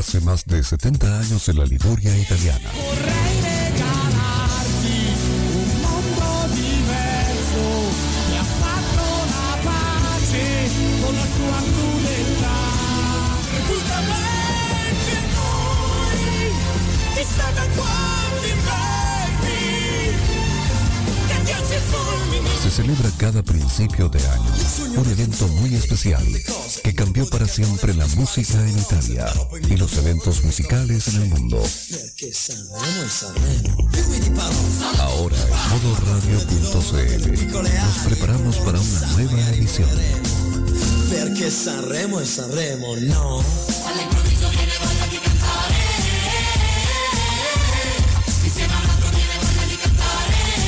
Hace 0.00 0.18
más 0.22 0.46
de 0.46 0.64
70 0.64 1.18
años 1.20 1.46
en 1.50 1.58
la 1.58 1.66
Liguria 1.66 2.16
italiana. 2.18 2.70
Celebra 22.70 23.10
cada 23.18 23.42
principio 23.42 24.08
de 24.08 24.24
año 24.28 24.52
un 24.96 25.10
evento 25.10 25.48
muy 25.48 25.74
especial 25.74 26.24
que 26.84 26.94
cambió 26.94 27.28
para 27.28 27.48
siempre 27.48 27.92
la 27.94 28.06
música 28.08 28.64
en 28.68 28.78
Italia 28.78 29.26
y 29.68 29.76
los 29.76 29.92
eventos 29.98 30.44
musicales 30.44 31.08
en 31.08 31.22
el 31.22 31.28
mundo. 31.30 31.60
Ahora 34.98 35.36
en 35.36 35.52
modoradio.cl 35.82 37.52
nos 37.52 37.98
preparamos 38.06 38.56
para 38.58 38.78
una 38.80 39.06
nueva 39.16 39.40
è 42.20 42.24
Sanremo, 42.24 42.94
no? 42.94 44.19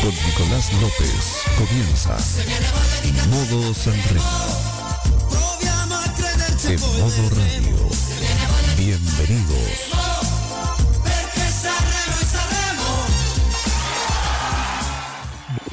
Con 0.02 0.11
Nicolás 0.11 0.73
López 0.80 1.45
comienza 1.56 2.16
Modo 3.30 3.73
Sanremo 3.73 4.25
en. 6.59 6.98
Modo 6.98 7.28
Radio. 7.37 7.88
Bienvenidos. 8.77 9.92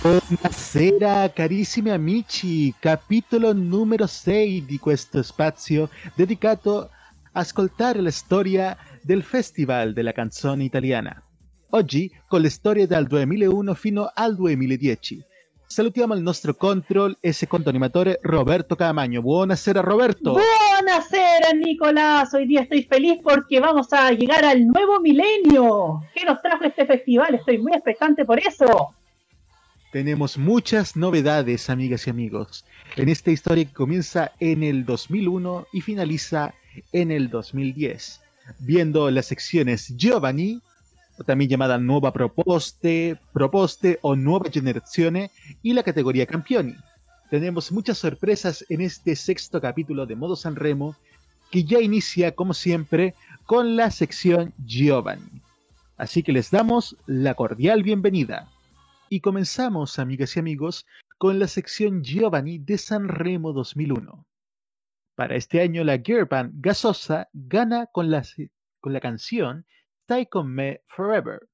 Buonasera 0.03 1.33
carissimi 1.33 1.89
amici, 1.89 2.71
capitolo 2.79 3.51
numero 3.53 4.05
6 4.05 4.63
di 4.63 4.77
questo 4.77 5.23
spazio 5.23 5.89
dedicato 6.13 6.91
a 7.31 7.39
ascoltare 7.39 7.99
la 7.99 8.11
storia 8.11 8.77
del 9.01 9.23
Festival 9.23 9.93
della 9.93 10.11
canzone 10.11 10.65
italiana. 10.65 11.19
Oggi 11.71 12.11
con 12.27 12.41
le 12.41 12.49
storie 12.49 12.87
dal 12.87 13.05
2001 13.05 13.75
fino 13.75 14.09
al 14.11 14.35
2010. 14.35 15.23
Salutiamo 15.67 16.15
il 16.15 16.21
nostro 16.23 16.55
control 16.55 17.15
e 17.19 17.31
secondo 17.31 17.69
animatore 17.69 18.17
Roberto 18.23 18.75
Camagno. 18.75 19.21
Buonasera 19.21 19.79
Roberto. 19.79 20.31
Buonasera 20.33 21.51
Nicolás, 21.53 22.33
hoy 22.33 22.47
día 22.47 22.61
estoy 22.61 22.81
feliz 22.85 23.19
porque 23.21 23.59
vamos 23.59 23.93
a 23.93 24.09
llegar 24.09 24.45
al 24.45 24.65
nuevo 24.65 24.99
milenio. 24.99 26.01
¿Qué 26.15 26.25
nos 26.25 26.41
trajo 26.41 26.63
este 26.63 26.87
festival? 26.87 27.35
Estoy 27.35 27.59
muy 27.59 27.73
expectante 27.73 28.25
por 28.25 28.39
eso. 28.39 28.95
Tenemos 29.91 30.39
muchas 30.39 30.95
novedades, 30.95 31.69
amigas 31.69 32.07
y 32.07 32.09
amigos, 32.09 32.65
en 32.95 33.09
esta 33.09 33.29
historia 33.29 33.65
que 33.65 33.73
comienza 33.73 34.31
en 34.39 34.63
el 34.63 34.85
2001 34.85 35.67
y 35.71 35.81
finaliza 35.81 36.55
en 36.91 37.11
el 37.11 37.29
2010, 37.29 38.21
viendo 38.57 39.11
las 39.11 39.27
secciones 39.27 39.95
Giovanni, 39.95 40.61
también 41.25 41.49
llamada 41.49 41.77
Nuova 41.77 42.13
Proposte, 42.13 43.17
Proposte 43.33 43.99
o 44.01 44.15
Nueva 44.15 44.49
Generazione, 44.51 45.31
y 45.61 45.73
la 45.73 45.83
categoría 45.83 46.25
Campioni. 46.25 46.75
Tenemos 47.29 47.71
muchas 47.71 47.97
sorpresas 47.97 48.65
en 48.69 48.81
este 48.81 49.15
sexto 49.15 49.61
capítulo 49.61 50.05
de 50.05 50.15
Modo 50.15 50.35
Sanremo, 50.35 50.95
que 51.51 51.63
ya 51.63 51.79
inicia, 51.79 52.33
como 52.33 52.53
siempre, 52.53 53.13
con 53.45 53.75
la 53.75 53.91
sección 53.91 54.53
Giovanni. 54.65 55.41
Así 55.97 56.23
que 56.23 56.31
les 56.31 56.49
damos 56.49 56.95
la 57.05 57.33
cordial 57.33 57.83
bienvenida. 57.83 58.49
Y 59.09 59.19
comenzamos, 59.19 59.99
amigas 59.99 60.35
y 60.35 60.39
amigos, 60.39 60.85
con 61.17 61.37
la 61.39 61.47
sección 61.47 62.03
Giovanni 62.03 62.59
de 62.59 62.77
Sanremo 62.77 63.51
2001. 63.51 64.25
Para 65.15 65.35
este 65.35 65.61
año, 65.61 65.83
la 65.83 65.97
girl 65.97 66.25
band 66.25 66.53
Gasosa 66.61 67.27
gana 67.33 67.87
con 67.87 68.09
la, 68.09 68.23
con 68.79 68.93
la 68.93 69.01
canción 69.01 69.65
Stai 70.09 70.25
con 70.25 70.51
me 70.51 70.81
Forever. 70.87 71.47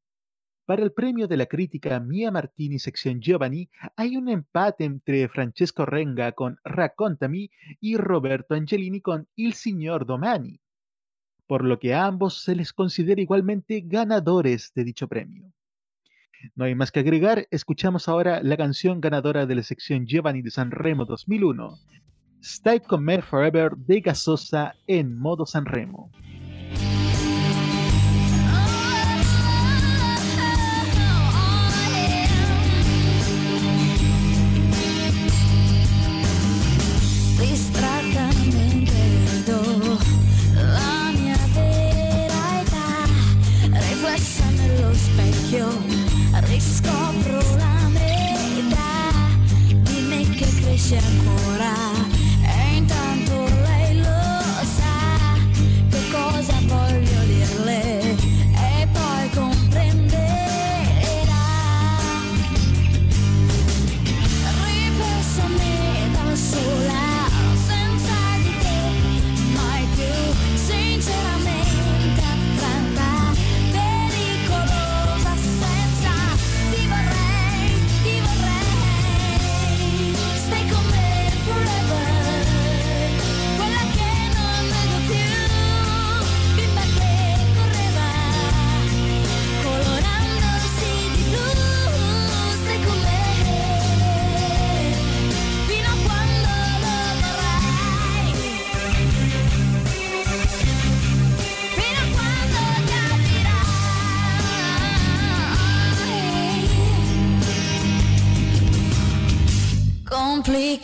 Para 0.66 0.82
el 0.82 0.94
premio 0.94 1.28
de 1.28 1.36
la 1.36 1.46
crítica 1.46 2.00
Mia 2.00 2.32
Martini 2.32 2.80
sección 2.80 3.20
Giovanni, 3.20 3.70
hay 3.98 4.16
un 4.16 4.30
empate 4.30 4.86
entre 4.86 5.28
Francesco 5.28 5.86
Renga 5.86 6.32
con 6.32 6.58
Raccontami 6.64 7.52
y 7.82 7.98
Roberto 7.98 8.56
Angelini 8.56 9.02
con 9.02 9.28
Il 9.36 9.56
Signor 9.56 10.06
Domani, 10.06 10.62
por 11.48 11.66
lo 11.66 11.80
que 11.80 11.94
a 11.94 12.06
ambos 12.06 12.44
se 12.44 12.56
les 12.56 12.72
considera 12.72 13.20
igualmente 13.20 13.82
ganadores 13.86 14.72
de 14.74 14.86
dicho 14.86 15.10
premio. 15.10 15.52
No 16.56 16.64
hay 16.64 16.76
más 16.76 16.94
que 16.94 17.02
agregar, 17.02 17.50
escuchamos 17.52 18.08
ahora 18.08 18.42
la 18.42 18.56
canción 18.56 19.02
ganadora 19.02 19.46
de 19.46 19.56
la 19.56 19.64
sección 19.64 20.06
Giovanni 20.06 20.42
de 20.42 20.52
Sanremo 20.52 21.04
2001, 21.04 21.78
Stay 22.42 22.80
con 22.80 23.04
me 23.04 23.22
Forever 23.22 23.76
de 23.76 24.00
Gasosa 24.00 24.76
en 24.88 25.18
modo 25.18 25.46
Sanremo. 25.46 26.10
Distrattamente 26.14 26.35
c'è 50.88 50.98
ancora. 50.98 51.85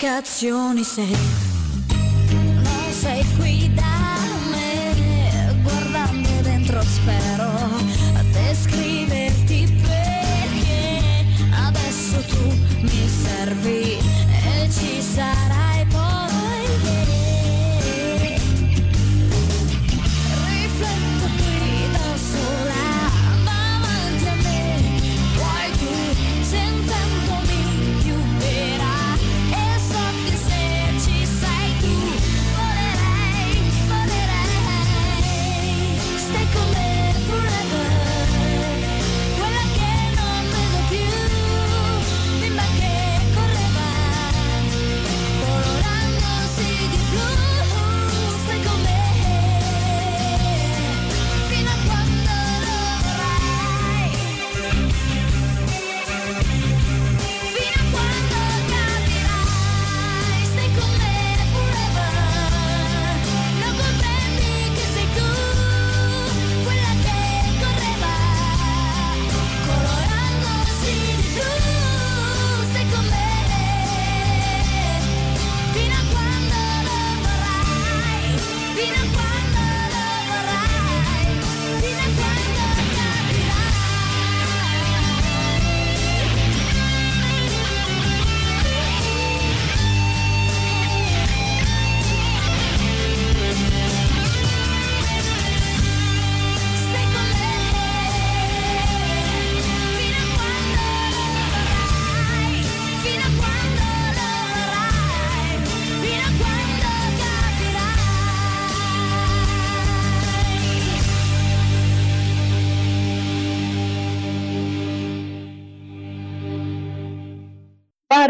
Complicazioni 0.02 0.84
se 0.84 1.51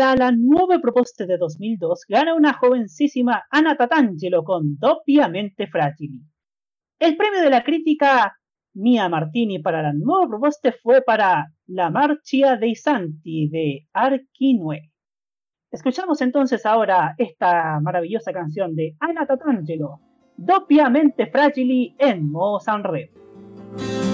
Para 0.02 0.16
la 0.16 0.32
nuova 0.32 0.80
proposta 0.80 1.28
de 1.28 1.38
2002 1.38 2.06
gana 2.10 2.34
una 2.34 2.54
jovencísima 2.54 3.46
Anna 3.52 3.78
Tatangelo 3.78 4.44
con 4.44 4.80
Doppiamente 4.80 5.68
Fragili. 5.68 6.20
El 6.98 7.16
premio 7.16 7.40
de 7.40 7.52
la 7.52 7.64
crítica 7.64 8.36
Mia 8.74 9.08
Martini 9.10 9.60
para 9.60 9.84
la 9.84 9.94
nueva 9.94 10.28
proposta 10.28 10.74
fue 10.82 11.04
para 11.04 11.54
La 11.68 11.92
Marcia 11.92 12.58
dei 12.58 12.74
Santi 12.74 13.48
de 13.48 13.88
Arquinue. 13.94 14.90
Escuchamos 15.70 16.20
entonces 16.22 16.66
ahora 16.66 17.14
esta 17.16 17.80
maravillosa 17.80 18.34
canción 18.34 18.74
de 18.74 18.96
Anna 19.00 19.28
Tatangelo, 19.28 20.00
Doppiamente 20.36 21.28
Fragili 21.28 21.96
en 22.00 22.28
Mo 22.28 22.60
Sanremo. 22.60 24.11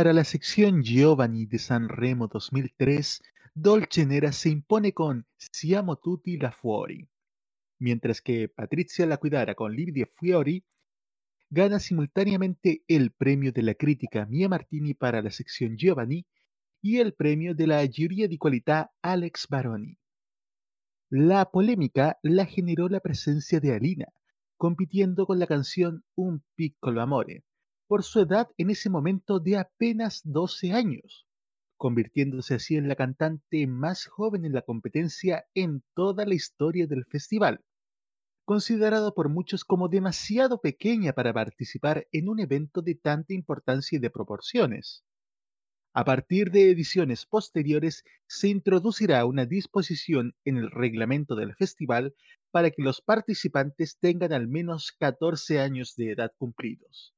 Para 0.00 0.14
la 0.14 0.24
sección 0.24 0.82
Giovanni 0.82 1.44
de 1.44 1.58
Sanremo 1.58 2.26
2003, 2.26 3.20
Dolce 3.52 4.06
Nera 4.06 4.32
se 4.32 4.48
impone 4.48 4.94
con 4.94 5.26
Siamo 5.36 5.98
tutti 5.98 6.38
la 6.38 6.52
fuori, 6.52 7.06
mientras 7.80 8.22
que 8.22 8.48
Patrizia 8.48 9.04
la 9.04 9.18
Cuidara 9.18 9.54
con 9.54 9.76
Livia 9.76 10.08
Fiori 10.18 10.64
gana 11.50 11.78
simultáneamente 11.78 12.82
el 12.88 13.10
premio 13.10 13.52
de 13.52 13.62
la 13.62 13.74
crítica 13.74 14.24
Mia 14.24 14.48
Martini 14.48 14.94
para 14.94 15.20
la 15.20 15.30
sección 15.30 15.76
Giovanni 15.76 16.24
y 16.80 16.96
el 16.96 17.12
premio 17.12 17.54
de 17.54 17.66
la 17.66 17.84
Giuria 17.84 18.26
di 18.26 18.38
Qualità 18.38 18.94
Alex 19.02 19.48
Baroni. 19.50 19.98
La 21.10 21.50
polémica 21.50 22.18
la 22.22 22.46
generó 22.46 22.88
la 22.88 23.00
presencia 23.00 23.60
de 23.60 23.74
Alina, 23.74 24.06
compitiendo 24.56 25.26
con 25.26 25.38
la 25.38 25.46
canción 25.46 26.04
Un 26.14 26.42
piccolo 26.54 27.02
amore, 27.02 27.44
por 27.90 28.04
su 28.04 28.20
edad 28.20 28.46
en 28.56 28.70
ese 28.70 28.88
momento 28.88 29.40
de 29.40 29.56
apenas 29.56 30.20
12 30.22 30.74
años, 30.74 31.26
convirtiéndose 31.76 32.54
así 32.54 32.76
en 32.76 32.86
la 32.86 32.94
cantante 32.94 33.66
más 33.66 34.06
joven 34.06 34.44
en 34.44 34.52
la 34.52 34.62
competencia 34.62 35.48
en 35.54 35.82
toda 35.96 36.24
la 36.24 36.34
historia 36.34 36.86
del 36.86 37.04
festival, 37.04 37.64
considerado 38.44 39.12
por 39.12 39.28
muchos 39.28 39.64
como 39.64 39.88
demasiado 39.88 40.60
pequeña 40.60 41.14
para 41.14 41.34
participar 41.34 42.06
en 42.12 42.28
un 42.28 42.38
evento 42.38 42.80
de 42.80 42.94
tanta 42.94 43.34
importancia 43.34 43.96
y 43.96 43.98
de 43.98 44.10
proporciones. 44.10 45.02
A 45.92 46.04
partir 46.04 46.52
de 46.52 46.70
ediciones 46.70 47.26
posteriores 47.26 48.04
se 48.28 48.46
introducirá 48.46 49.24
una 49.24 49.46
disposición 49.46 50.36
en 50.44 50.58
el 50.58 50.70
reglamento 50.70 51.34
del 51.34 51.56
festival 51.56 52.14
para 52.52 52.70
que 52.70 52.82
los 52.82 53.00
participantes 53.00 53.98
tengan 53.98 54.32
al 54.32 54.46
menos 54.46 54.92
14 54.92 55.58
años 55.58 55.96
de 55.96 56.12
edad 56.12 56.30
cumplidos. 56.38 57.16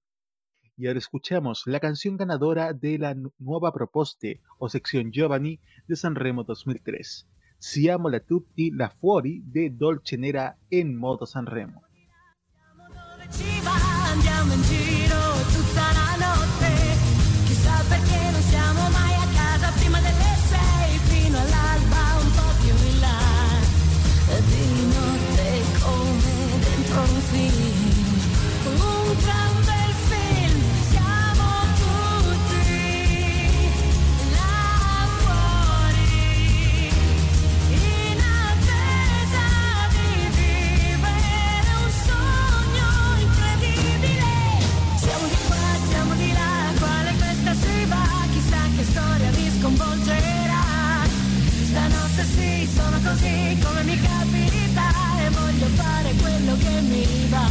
Y 0.76 0.86
ahora 0.86 0.98
escuchamos 0.98 1.62
la 1.66 1.80
canción 1.80 2.16
ganadora 2.16 2.72
de 2.72 2.98
la 2.98 3.14
nueva 3.38 3.72
proposte 3.72 4.40
o 4.58 4.68
sección 4.68 5.12
Giovanni 5.12 5.60
de 5.86 5.96
Sanremo 5.96 6.44
2003, 6.44 7.28
Siamo 7.62 8.08
la 8.08 8.18
tutti 8.18 8.72
la 8.72 8.90
fuori 8.90 9.40
de 9.44 9.70
Dolcenera 9.70 10.58
en 10.68 10.96
modo 10.96 11.26
Sanremo. 11.26 11.82
così 53.02 53.58
come 53.62 53.82
mi 53.82 54.00
capita 54.00 54.90
e 55.18 55.30
voglio 55.30 55.66
fare 55.74 56.12
quello 56.20 56.56
che 56.56 56.80
mi 56.82 57.26
va. 57.28 57.48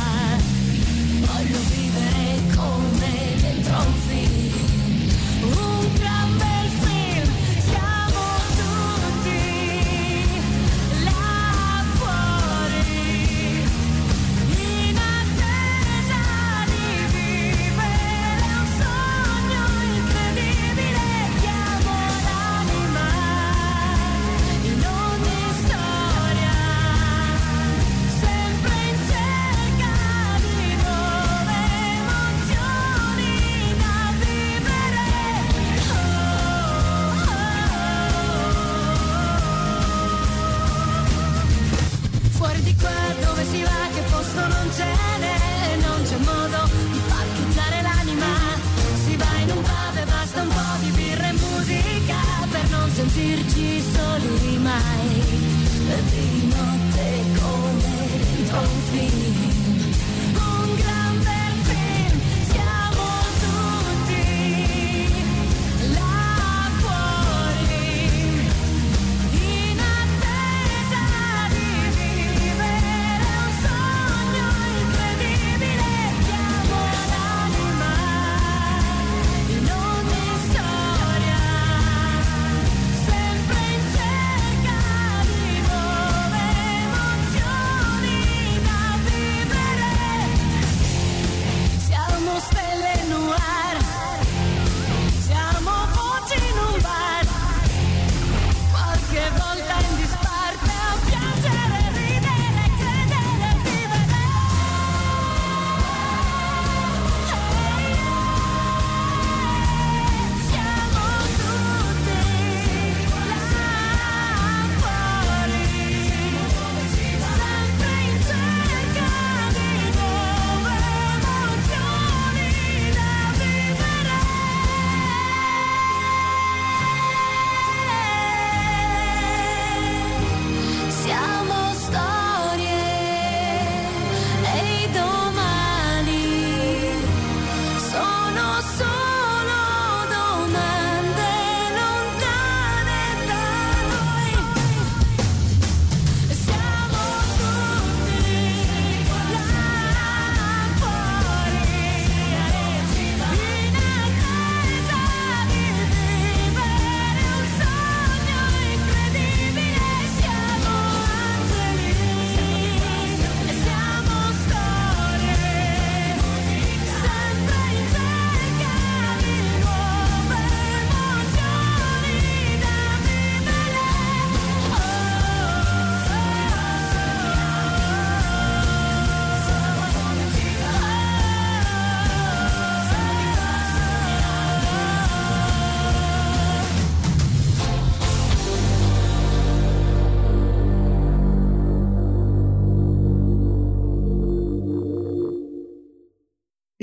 Voglio 1.19 1.59
vivere 1.69 2.41
come 2.55 3.35
dentro 3.41 3.77
un 3.77 3.93
film. 3.93 4.10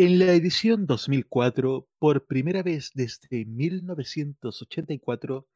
En 0.00 0.20
la 0.20 0.26
edición 0.26 0.86
2004, 0.86 1.88
por 1.98 2.24
primera 2.24 2.62
vez 2.62 2.92
desde 2.94 3.44
1984, 3.46 5.48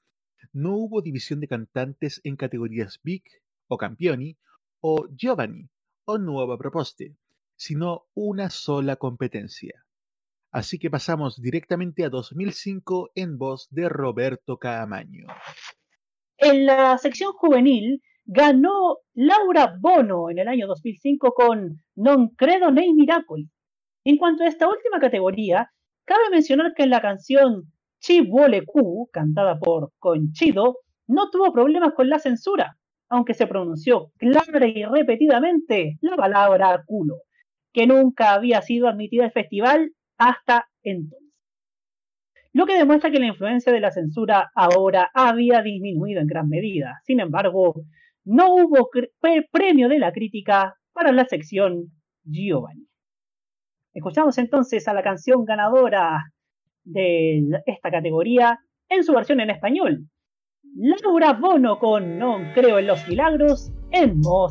no 0.52 0.74
hubo 0.74 1.00
división 1.00 1.38
de 1.38 1.46
cantantes 1.46 2.20
en 2.24 2.34
categorías 2.34 2.98
Big 3.04 3.22
o 3.68 3.78
Campioni 3.78 4.36
o 4.80 5.06
Giovanni 5.14 5.68
o 6.06 6.18
Nuova 6.18 6.58
Proposte, 6.58 7.14
sino 7.54 8.06
una 8.14 8.50
sola 8.50 8.96
competencia. 8.96 9.84
Así 10.50 10.80
que 10.80 10.90
pasamos 10.90 11.40
directamente 11.40 12.04
a 12.04 12.08
2005 12.08 13.12
en 13.14 13.38
voz 13.38 13.68
de 13.70 13.88
Roberto 13.88 14.58
Caamaño. 14.58 15.28
En 16.36 16.66
la 16.66 16.98
sección 16.98 17.30
juvenil 17.34 18.02
ganó 18.24 18.98
Laura 19.14 19.76
Bono 19.78 20.30
en 20.30 20.40
el 20.40 20.48
año 20.48 20.66
2005 20.66 21.32
con 21.32 21.84
Non 21.94 22.34
credo 22.34 22.74
nei 22.74 22.90
miracoli 22.90 23.46
en 24.04 24.16
cuanto 24.16 24.42
a 24.42 24.48
esta 24.48 24.68
última 24.68 24.98
categoría, 24.98 25.70
cabe 26.04 26.30
mencionar 26.30 26.74
que 26.74 26.82
en 26.82 26.90
la 26.90 27.00
canción 27.00 27.72
Chibole 28.00 28.64
Q, 28.64 29.08
cantada 29.12 29.58
por 29.60 29.92
Conchido, 30.00 30.78
no 31.06 31.30
tuvo 31.30 31.52
problemas 31.52 31.92
con 31.94 32.08
la 32.08 32.18
censura, 32.18 32.76
aunque 33.08 33.34
se 33.34 33.46
pronunció 33.46 34.10
clara 34.16 34.66
y 34.66 34.84
repetidamente 34.84 35.98
la 36.00 36.16
palabra 36.16 36.82
culo, 36.84 37.18
que 37.72 37.86
nunca 37.86 38.32
había 38.32 38.60
sido 38.62 38.88
admitida 38.88 39.24
al 39.24 39.32
festival 39.32 39.92
hasta 40.18 40.66
entonces. 40.82 41.30
Lo 42.52 42.66
que 42.66 42.74
demuestra 42.74 43.10
que 43.10 43.20
la 43.20 43.28
influencia 43.28 43.72
de 43.72 43.80
la 43.80 43.92
censura 43.92 44.50
ahora 44.54 45.10
había 45.14 45.62
disminuido 45.62 46.20
en 46.20 46.26
gran 46.26 46.48
medida. 46.48 47.00
Sin 47.04 47.20
embargo, 47.20 47.74
no 48.24 48.54
hubo 48.54 48.90
premio 49.50 49.88
de 49.88 49.98
la 49.98 50.12
crítica 50.12 50.74
para 50.92 51.12
la 51.12 51.24
sección 51.24 51.92
Giovanni. 52.24 52.91
Escuchamos 53.94 54.38
entonces 54.38 54.88
a 54.88 54.94
la 54.94 55.02
canción 55.02 55.44
ganadora 55.44 56.32
de 56.84 57.42
esta 57.66 57.90
categoría 57.90 58.58
en 58.88 59.04
su 59.04 59.12
versión 59.12 59.40
en 59.40 59.50
español. 59.50 60.06
Laura 60.74 61.34
Bono 61.34 61.78
con 61.78 62.18
No 62.18 62.38
creo 62.54 62.78
en 62.78 62.86
los 62.86 63.06
milagros 63.06 63.70
en 63.90 64.18
modo. 64.20 64.48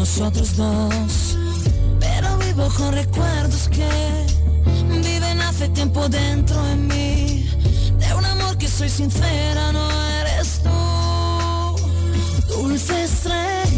Nosotros 0.00 0.56
dos. 0.56 1.36
Pero 2.00 2.38
vivo 2.38 2.66
con 2.74 2.90
recuerdos 2.94 3.68
que 3.68 3.86
viven 4.88 5.40
hace 5.42 5.68
tiempo 5.68 6.08
dentro 6.08 6.56
de 6.64 6.76
mí, 6.76 7.50
de 7.98 8.14
un 8.14 8.24
amor 8.24 8.56
que 8.56 8.66
soy 8.66 8.88
sincera, 8.88 9.72
no 9.72 9.86
eres 10.20 10.62
tú, 10.62 10.70
dulce 12.48 13.04
estrella. 13.04 13.69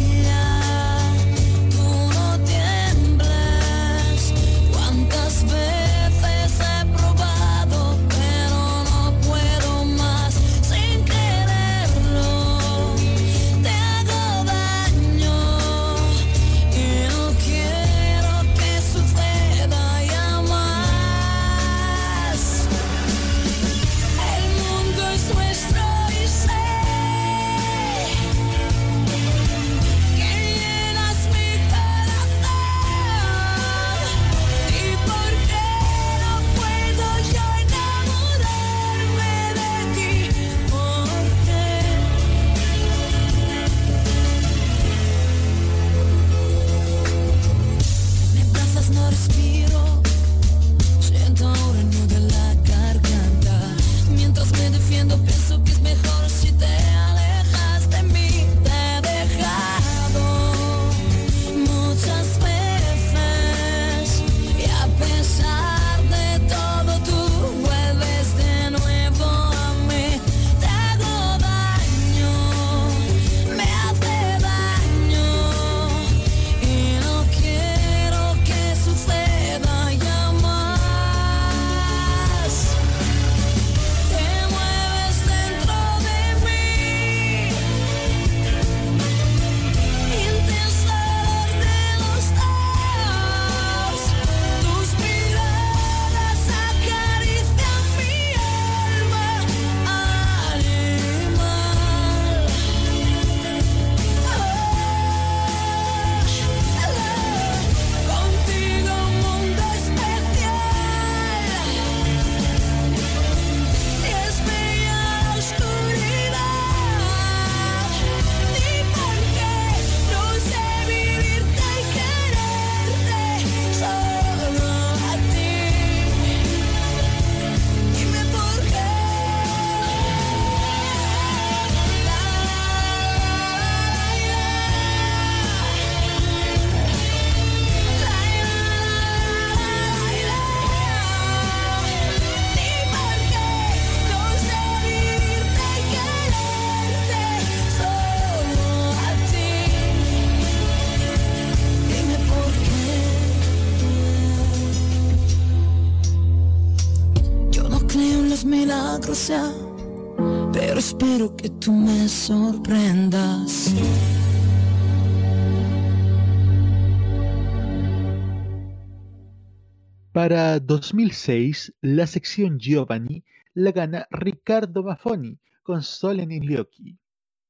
Para 170.23 170.61
2006, 170.61 171.75
la 171.81 172.07
sección 172.07 172.61
Giovanni 172.61 173.25
la 173.55 173.73
gana 173.73 174.07
Riccardo 174.09 174.85
Maffoni 174.85 175.37
con 175.65 175.83
Solen 175.83 176.31
in 176.31 176.45
gli 176.45 176.55
occhi. 176.55 176.97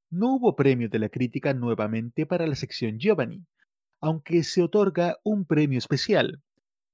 No 0.09 0.37
hubo 0.37 0.57
premio 0.57 0.89
de 0.89 0.99
la 0.99 1.11
crítica 1.11 1.53
nuevamente 1.53 2.25
para 2.25 2.47
la 2.47 2.55
sección 2.55 2.99
Giovanni, 2.99 3.45
aunque 4.01 4.43
se 4.43 4.63
otorga 4.63 5.19
un 5.23 5.45
premio 5.45 5.77
especial, 5.77 6.41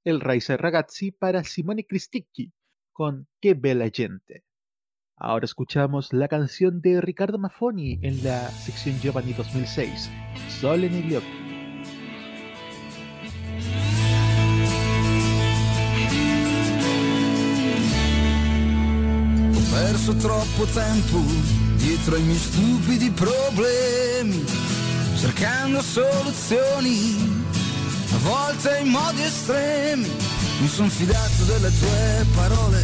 el 0.03 0.19
Raisa 0.19 0.57
Ragazzi 0.57 1.13
para 1.13 1.45
Simone 1.45 1.85
Cristicchi 1.85 2.51
con 2.91 3.29
Che 3.39 3.53
bella 3.53 3.89
gente. 3.89 4.43
Ahora 5.15 5.45
escuchamos 5.45 6.11
la 6.11 6.27
canción 6.27 6.81
de 6.81 6.99
Riccardo 6.99 7.37
Maffoni 7.39 7.99
en 8.01 8.21
la 8.21 8.49
sección 8.49 8.99
Giovanni 8.99 9.31
2006, 9.31 10.11
Solen 10.59 10.93
in 10.93 11.48
perso 19.69 20.15
troppo 20.15 20.65
tempo 20.65 21.21
dietro 21.75 22.15
ai 22.15 22.23
miei 22.23 22.37
stupidi 22.37 23.09
problemi, 23.11 24.43
cercando 25.17 25.81
soluzioni, 25.81 27.43
a 28.13 28.17
volte 28.17 28.79
in 28.81 28.89
modi 28.89 29.23
estremi. 29.23 30.09
Mi 30.59 30.67
sono 30.67 30.89
fidato 30.89 31.43
delle 31.45 31.71
tue 31.79 32.25
parole, 32.35 32.83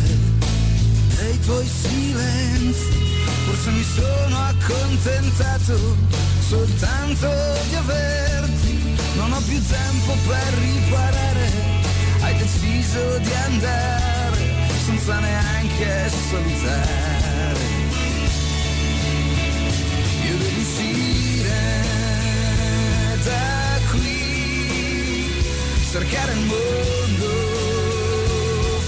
dei 1.19 1.39
tuoi 1.41 1.67
silenzi. 1.67 3.03
Forse 3.45 3.69
mi 3.69 3.83
sono 3.83 4.37
accontentato 4.37 5.97
soltanto 6.47 7.29
di 7.69 7.75
averti. 7.75 8.97
Non 9.15 9.31
ho 9.33 9.41
più 9.41 9.61
tempo 9.65 10.13
per 10.27 10.53
riparare 10.59 11.75
deciso 12.37 13.17
di 13.19 13.33
andare 13.33 14.14
senza 14.85 15.19
neanche 15.19 16.09
salutare. 16.29 17.65
Io 20.27 20.37
devo 20.37 20.59
uscire 20.59 21.61
da 23.23 23.79
qui, 23.89 25.41
cercare 25.89 26.31
il 26.33 26.45
mondo 26.45 27.29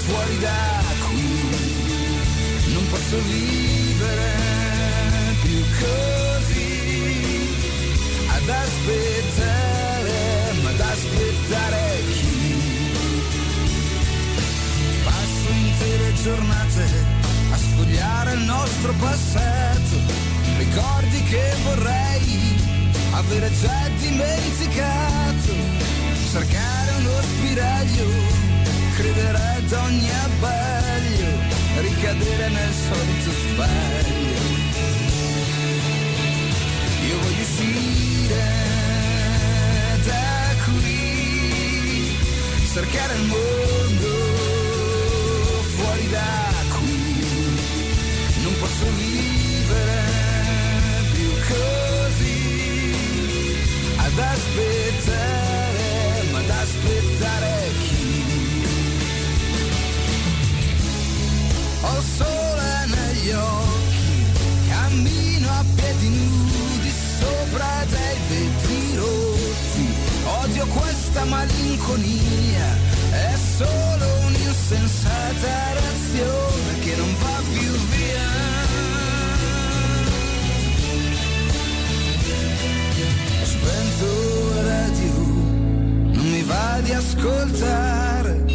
fuori 0.05 0.37
da 0.39 0.83
qui. 1.07 1.29
Non 2.73 2.87
posso 2.89 3.17
vivere 3.23 4.31
più 5.41 5.61
così 5.81 6.75
ad 8.27 8.49
aspettare, 8.49 9.06
giornate 16.27 16.83
a 17.51 17.57
sfogliare 17.57 18.33
il 18.33 18.41
nostro 18.41 18.91
passato, 18.99 19.95
ricordi 20.57 21.23
che 21.23 21.53
vorrei 21.63 22.55
avere 23.11 23.49
già 23.61 23.87
dimenticato, 23.97 25.53
cercare 26.29 26.91
uno 26.99 27.21
spiraglio, 27.21 28.09
credere 28.97 29.37
ad 29.37 29.71
ogni 29.71 30.09
abbaglio, 30.25 31.29
ricadere 31.79 32.49
nel 32.49 32.73
solito 32.73 33.31
sbaglio. 33.31 34.41
Io 37.07 37.19
voglio 37.21 37.41
uscire 37.41 38.45
da 40.03 40.55
qui, 40.65 42.17
cercare 42.73 43.13
il 43.15 43.25
mondo 43.27 44.36
posso 48.77 48.91
vivere 48.95 50.01
più 51.11 51.29
così, 51.47 53.55
ad 53.95 54.19
aspettare, 54.19 56.23
ma 56.31 56.39
ad 56.39 56.49
aspettare 56.49 57.71
chi? 57.79 58.65
Ho 61.81 62.01
sole 62.17 62.85
negli 62.85 63.31
occhi, 63.31 64.25
cammino 64.69 65.49
a 65.49 65.65
piedi 65.75 66.09
nudi 66.09 66.93
sopra 67.19 67.85
dei 67.89 68.17
vetri 68.29 68.95
rotti. 68.95 69.95
Odio 70.43 70.65
questa 70.67 71.25
malinconia, 71.25 72.77
è 73.11 73.33
solo 73.57 74.05
un'insensata 74.25 75.73
reazione 75.73 76.79
che 76.79 76.95
non 76.95 77.15
va 77.19 77.41
più 77.53 77.71
via. 77.71 78.36
Spento 83.67 84.61
radio, 84.63 85.13
non 86.15 86.29
mi 86.31 86.41
va 86.43 86.79
di 86.81 86.91
ascoltare. 86.91 88.45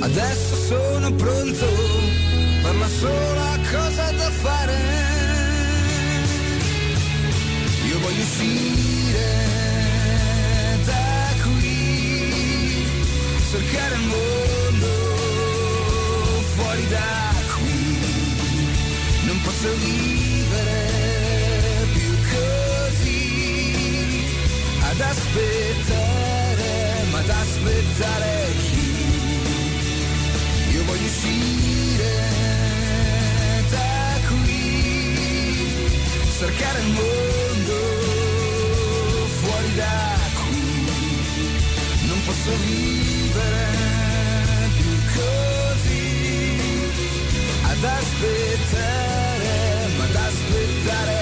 Adesso 0.00 0.54
sono 0.66 1.12
pronto 1.14 1.66
per 2.62 2.74
la 2.76 2.88
sola 2.88 3.58
cosa 3.70 4.10
da 4.12 4.30
fare. 4.42 4.78
Io 7.88 7.98
voglio 8.00 8.22
uscire 8.22 9.28
da 10.84 11.34
qui, 11.42 12.86
cercare 13.50 13.94
il 13.94 14.06
mondo 14.14 14.88
fuori 16.54 16.88
da 16.88 17.32
qui. 17.54 17.98
Non 19.26 19.40
posso 19.42 19.68
vivere 19.84 20.19
ad 25.00 25.06
aspettare, 25.16 26.72
ma 27.10 27.18
ad 27.20 27.30
chi? 28.68 28.88
Io 30.72 30.84
voglio 30.84 31.04
uscire 31.04 32.12
da 33.70 34.18
qui, 34.28 34.60
cercare 36.38 36.80
il 36.80 36.86
mondo 36.88 37.78
fuori 39.40 39.74
da 39.74 40.18
qui. 40.34 40.64
Non 42.06 42.22
posso 42.26 42.50
vivere 42.66 43.66
più 44.76 44.94
così, 45.14 46.60
ad 47.62 47.84
aspettare, 47.84 49.52
ma 49.96 50.04
ad 50.04 50.14
aspettare 50.14 51.19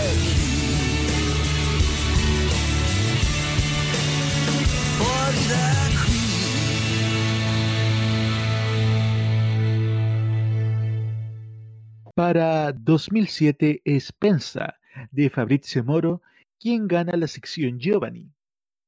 Para 12.18 12.72
2007 12.72 13.80
es 13.84 14.10
Pensa, 14.10 14.80
de 15.12 15.30
Fabrizio 15.30 15.84
Moro, 15.84 16.20
quien 16.58 16.88
gana 16.88 17.16
la 17.16 17.28
sección 17.28 17.78
Giovanni. 17.78 18.32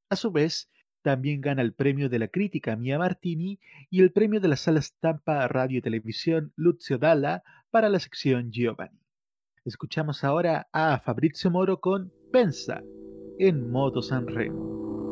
A 0.08 0.16
su 0.16 0.32
vez, 0.32 0.68
también 1.02 1.40
gana 1.40 1.62
el 1.62 1.72
premio 1.72 2.08
de 2.08 2.18
la 2.18 2.26
crítica 2.26 2.74
Mia 2.74 2.98
Martini 2.98 3.60
y 3.88 4.00
el 4.00 4.10
premio 4.10 4.40
de 4.40 4.48
la 4.48 4.56
sala 4.56 4.82
Stampa 4.82 5.46
Radio 5.46 5.78
y 5.78 5.80
Televisión 5.80 6.52
Lucio 6.56 6.98
Dalla 6.98 7.44
para 7.70 7.88
la 7.88 8.00
sección 8.00 8.50
Giovanni. 8.50 8.98
Escuchamos 9.64 10.24
ahora 10.24 10.68
a 10.72 10.98
Fabrizio 10.98 11.52
Moro 11.52 11.80
con 11.80 12.12
Pensa 12.32 12.82
en 13.38 13.70
modo 13.70 14.02
Sanremo. 14.02 15.09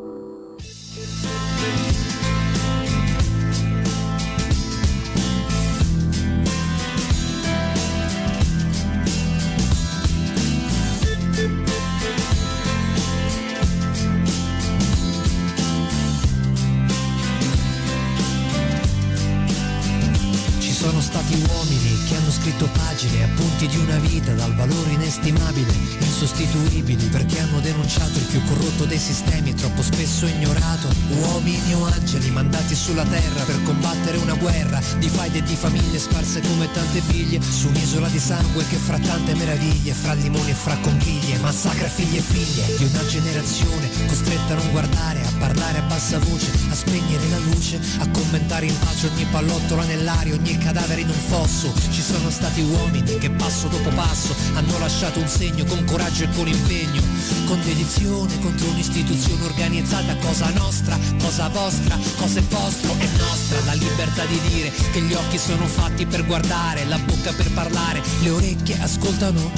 Dei 28.98 29.14
sistemi, 29.14 29.54
troppo 29.54 29.80
spesso 29.82 30.26
ignorato. 30.26 30.88
Uomini 31.20 31.72
o 31.74 31.84
angeli 31.84 32.30
mandati 32.30 32.74
sulla 32.74 33.04
terra 33.04 33.44
per 33.44 33.62
combattere 33.62 34.18
una 34.18 34.34
guerra 34.34 34.80
di 34.98 35.08
faide 35.08 35.38
e 35.38 35.42
di 35.42 35.54
famiglie 35.54 35.98
sparse 35.98 36.40
come 36.40 36.70
tante 36.72 37.00
figlie 37.00 37.40
su 37.40 37.68
un'isola 37.68 38.08
di 38.08 38.18
sangue 38.18 38.66
che 38.66 38.76
fra 38.76 38.98
tante 38.98 39.34
meraviglie, 39.34 39.92
fra 39.92 40.14
limoni 40.14 40.50
e 40.50 40.54
fra 40.54 40.76
conchiglie, 40.78 41.38
massacra 41.38 41.86
figli 41.86 42.16
e 42.16 42.20
figlie 42.20 42.76
di 42.76 42.84
una 42.84 43.06
generazione 43.06 43.88
costretta 44.06 44.54
a 44.54 44.56
non 44.56 44.70
guardare, 44.72 45.20
a 45.20 45.32
parlare 45.38 45.78
a 45.78 45.82
bassa 45.82 46.18
voce, 46.18 46.50
a 46.70 46.74
spegnere 46.74 47.28
la 47.28 47.38
luce, 47.38 47.80
a 47.98 48.08
commentare 48.08 48.66
in 48.66 48.78
pace 48.80 49.06
ogni 49.06 49.26
pallottola 49.30 49.84
nell'aria, 49.84 50.34
ogni 50.34 50.58
cadavere 50.58 51.02
in 51.02 51.08
un 51.08 51.20
fosso. 51.28 51.72
Ci 51.90 52.02
sono 52.02 52.30
stati 52.30 52.62
uomini 52.62 53.16
che 53.18 53.30
passo 53.30 53.68
dopo 53.68 53.90
passo 53.90 54.34
hanno 54.54 54.78
lasciato 54.78 55.20
un 55.20 55.28
segno 55.28 55.64
con 55.64 55.84
coraggio 55.84 56.24
e 56.24 56.28
con 56.34 56.48
impegno, 56.48 57.02
con 57.46 57.60
dedizione 57.62 58.38
contro 58.40 58.68
un'istituzione 58.68 59.44
organizzata, 59.44 60.16
cosa 60.16 60.50
nostra, 60.50 60.98
cosa 61.18 61.48
vostra, 61.48 61.98
cosa 62.16 62.38
è 62.38 62.42
vostro 62.42 62.94
è 62.98 63.08
nostra, 63.18 63.64
la 63.64 63.74
libertà 63.74 64.24
di 64.26 64.40
dire 64.48 64.70
che 64.92 65.00
gli 65.00 65.12
occhi 65.14 65.38
sono 65.38 65.66
fatti 65.66 66.06
per 66.06 66.26
guardare, 66.26 66.84
la 66.84 66.98
bocca 66.98 67.32
per 67.32 67.50
parlare, 67.52 68.02
le 68.22 68.30
orecchie 68.30 68.78
ascoltano. 68.80 69.50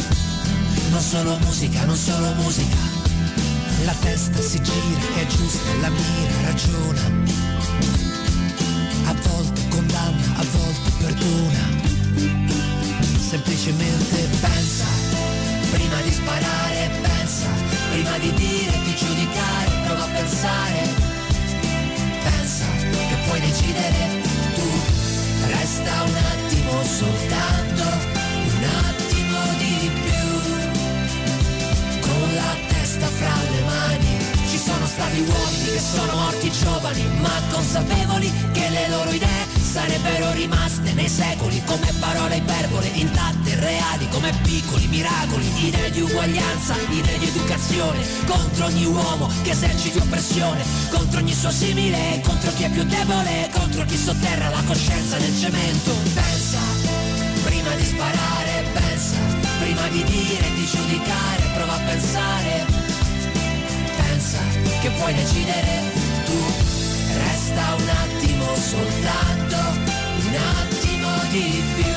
Non 0.90 1.00
solo 1.00 1.36
musica, 1.38 1.84
non 1.84 1.96
solo 1.96 2.32
musica. 2.34 2.76
La 3.84 3.94
testa 4.00 4.40
si 4.40 4.60
gira, 4.60 5.00
è 5.16 5.26
giusta, 5.26 5.74
la 5.80 5.88
mira, 5.88 6.40
ragiona. 6.42 7.00
A 9.06 9.14
volte 9.28 9.68
condanna, 9.68 10.24
a 10.36 10.44
volte 10.52 10.90
perdona. 10.98 11.78
Semplicemente 13.28 14.28
pensa, 14.40 14.84
prima 15.70 16.00
di 16.02 16.10
sparare, 16.10 16.90
pensa, 17.00 17.09
prima 17.90 18.16
di 18.18 18.32
dire, 18.34 18.78
di 18.84 18.94
giudicare, 18.94 19.70
prova 19.84 20.04
a 20.04 20.08
pensare. 20.08 20.80
Pensa 22.22 22.66
che 23.08 23.16
puoi 23.26 23.40
decidere 23.40 24.22
tu. 24.54 24.68
Resta 25.46 26.02
un 26.02 26.14
attimo 26.14 26.84
soltanto, 26.84 27.82
un 28.56 28.64
attimo 28.86 29.38
di 29.58 29.90
più. 30.06 30.28
Con 32.00 32.34
la 32.34 32.54
testa 32.68 33.06
fra 33.06 33.34
le 33.50 33.62
mani. 33.62 34.18
Ci 34.48 34.58
sono 34.58 34.86
stati 34.86 35.20
uomini 35.20 35.64
che 35.64 35.80
sono 35.80 36.14
morti 36.14 36.50
giovani, 36.50 37.04
ma 37.20 37.42
consapevoli 37.50 38.32
che 38.52 38.68
le 38.68 38.88
loro 38.88 39.10
idee 39.10 39.59
sarebbero 39.70 40.32
rimaste 40.32 40.92
nei 40.94 41.08
secoli 41.08 41.62
come 41.64 41.92
parole 42.00 42.36
iperbole 42.36 42.88
intatte, 42.88 43.54
reali 43.54 44.08
come 44.08 44.32
piccoli 44.42 44.88
miracoli, 44.88 45.46
idee 45.64 45.92
di 45.92 46.00
uguaglianza, 46.00 46.74
idee 46.88 47.18
di 47.18 47.26
educazione, 47.28 48.04
contro 48.26 48.66
ogni 48.66 48.84
uomo 48.86 49.30
che 49.42 49.50
eserciti 49.50 49.98
oppressione, 49.98 50.64
contro 50.90 51.20
ogni 51.20 51.32
suo 51.32 51.52
simile, 51.52 52.20
contro 52.24 52.52
chi 52.54 52.64
è 52.64 52.70
più 52.70 52.82
debole, 52.82 53.48
contro 53.52 53.84
chi 53.84 53.96
sotterra 53.96 54.48
la 54.48 54.62
coscienza 54.66 55.18
nel 55.18 55.38
cemento. 55.38 55.92
Pensa, 56.14 56.58
prima 57.44 57.72
di 57.76 57.84
sparare, 57.84 58.64
pensa, 58.72 59.18
prima 59.60 59.86
di 59.86 60.02
dire, 60.02 60.50
di 60.52 60.66
giudicare, 60.66 61.42
prova 61.54 61.74
a 61.74 61.80
pensare, 61.86 62.66
pensa 63.96 64.40
che 64.80 64.90
puoi 64.98 65.14
decidere 65.14 65.92
tu. 66.24 66.78
Resta 67.12 67.74
un 67.76 67.88
attimo 67.88 68.39
soltanto, 68.60 69.56
un 69.56 70.34
attimo 70.36 71.08
di 71.30 71.62
più, 71.76 71.96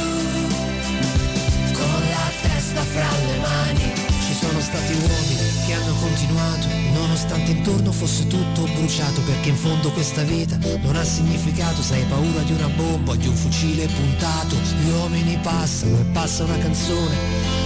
con 1.73 2.02
la 2.10 2.32
testa 2.41 2.82
fra 2.82 3.10
le 3.26 3.38
mani. 3.39 3.91
Ci 4.26 4.34
sono 4.34 4.60
stati 4.62 4.93
uomini 4.93 5.52
che 5.65 5.73
hanno 5.73 5.93
continuato, 5.95 6.67
nonostante 6.93 7.52
intorno 7.52 7.91
fosse 7.91 8.28
tutto 8.28 8.62
bruciato, 8.63 9.21
perché 9.21 9.49
in 9.49 9.56
fondo 9.56 9.91
questa 9.91 10.23
vita 10.23 10.58
non 10.82 10.95
ha 10.95 11.04
significato, 11.04 11.82
se 11.82 11.95
hai 11.95 12.06
paura 12.06 12.41
di 12.41 12.54
una 12.54 12.69
bomba 12.69 13.15
di 13.15 13.28
un 13.28 13.36
fucile 13.36 13.86
puntato. 13.88 14.56
Gli 14.56 14.89
uomini 14.89 15.38
passano 15.41 15.99
e 15.99 16.04
passa 16.13 16.45
una 16.45 16.58
canzone, 16.58 17.15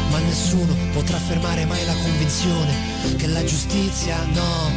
ma 0.09 0.17
nessuno 0.19 0.75
potrà 0.93 1.17
fermare 1.17 1.65
mai 1.65 1.85
la 1.85 1.95
convinzione 1.95 2.73
che 3.15 3.27
la 3.27 3.43
giustizia 3.43 4.17
no, 4.33 4.71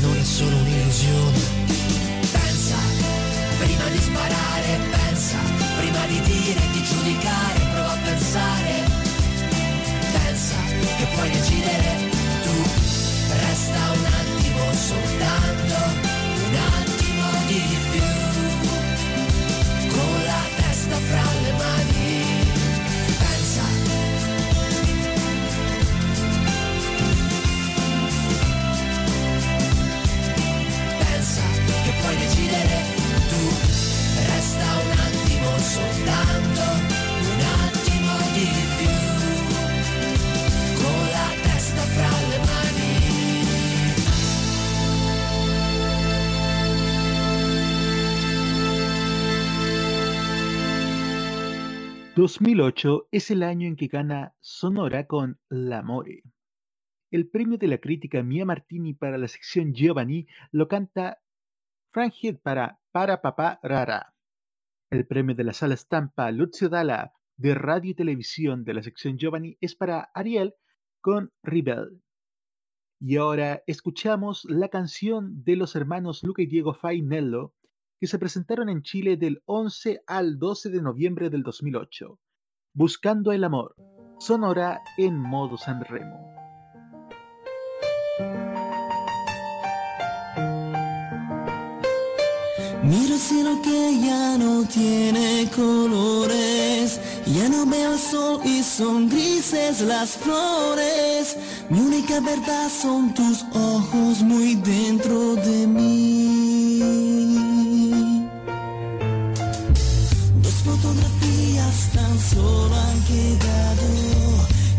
non 0.00 0.16
è 0.16 0.24
solo 0.24 0.56
un'illusione. 0.56 1.63
Prima 3.64 3.88
di 3.88 3.98
sparare, 3.98 4.78
pensa, 4.90 5.38
prima 5.78 6.04
di 6.04 6.20
dire, 6.20 6.60
di 6.72 6.82
giudicare, 6.82 7.60
prova 7.72 7.92
a 7.92 7.98
pensare. 8.04 8.84
Pensa 10.12 10.56
che 10.98 11.06
puoi 11.14 11.30
decidere 11.30 12.10
tu, 12.42 12.62
resta 13.40 13.80
un 13.90 14.04
attimo 14.04 14.72
soltanto, 14.74 16.03
2008 52.16 53.08
es 53.10 53.32
el 53.32 53.42
año 53.42 53.66
en 53.66 53.74
que 53.74 53.88
gana 53.88 54.36
Sonora 54.38 55.08
con 55.08 55.40
L'Amore. 55.48 56.22
El 57.10 57.28
premio 57.28 57.58
de 57.58 57.66
la 57.66 57.78
crítica 57.78 58.22
Mia 58.22 58.44
Martini 58.44 58.94
para 58.94 59.18
la 59.18 59.26
sección 59.26 59.74
Giovanni 59.74 60.28
lo 60.52 60.68
canta 60.68 61.18
Frank 61.90 62.14
Head 62.22 62.36
para 62.36 62.78
Para 62.92 63.20
Papá 63.20 63.58
Rara. 63.64 64.14
El 64.90 65.08
premio 65.08 65.34
de 65.34 65.42
la 65.42 65.52
sala 65.52 65.74
estampa 65.74 66.30
Lucio 66.30 66.68
Dalla 66.68 67.12
de 67.36 67.56
radio 67.56 67.90
y 67.90 67.94
televisión 67.94 68.64
de 68.64 68.74
la 68.74 68.84
sección 68.84 69.18
Giovanni 69.18 69.58
es 69.60 69.74
para 69.74 70.12
Ariel 70.14 70.54
con 71.00 71.32
Rebel. 71.42 72.00
Y 73.00 73.16
ahora 73.16 73.64
escuchamos 73.66 74.44
la 74.44 74.68
canción 74.68 75.42
de 75.42 75.56
los 75.56 75.74
hermanos 75.74 76.22
Luca 76.22 76.42
y 76.42 76.46
Diego 76.46 76.74
Fainello 76.74 77.54
que 78.04 78.08
se 78.08 78.18
presentaron 78.18 78.68
en 78.68 78.82
Chile 78.82 79.16
del 79.16 79.42
11 79.46 80.02
al 80.06 80.38
12 80.38 80.68
de 80.68 80.82
noviembre 80.82 81.30
del 81.30 81.42
2008. 81.42 82.20
Buscando 82.74 83.32
el 83.32 83.42
amor, 83.44 83.76
sonora 84.18 84.82
en 84.98 85.16
modo 85.16 85.56
San 85.56 85.82
Remo. 85.82 86.20
Miro 92.82 93.14
el 93.14 93.20
cielo 93.20 93.62
que 93.62 93.98
ya 94.04 94.36
no 94.36 94.68
tiene 94.68 95.48
colores, 95.56 97.00
ya 97.24 97.48
no 97.48 97.64
veo 97.64 97.94
el 97.94 97.98
sol 97.98 98.42
y 98.44 98.62
son 98.62 99.08
grises 99.08 99.80
las 99.80 100.18
flores. 100.18 101.38
Mi 101.70 101.80
única 101.80 102.20
verdad 102.20 102.68
son 102.68 103.14
tus 103.14 103.44
ojos 103.54 104.20
muy 104.20 104.56
dentro 104.56 105.36
de 105.36 105.66
mí. 105.66 107.23
Solo 112.18 112.74
han 112.74 113.00
quedado, 113.04 113.86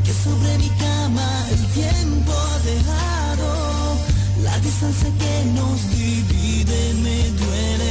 que 0.04 0.13
sobre 0.24 0.58
mi 0.58 0.69
cama 0.69 1.28
el 1.52 1.63
tiempo 1.80 2.32
ha 2.32 2.60
dejado. 2.60 3.48
La 4.43 4.60
distancia 4.60 5.10
que 5.21 5.36
nos 5.60 5.78
divide 5.89 6.93
me 7.04 7.19
duele 7.41 7.85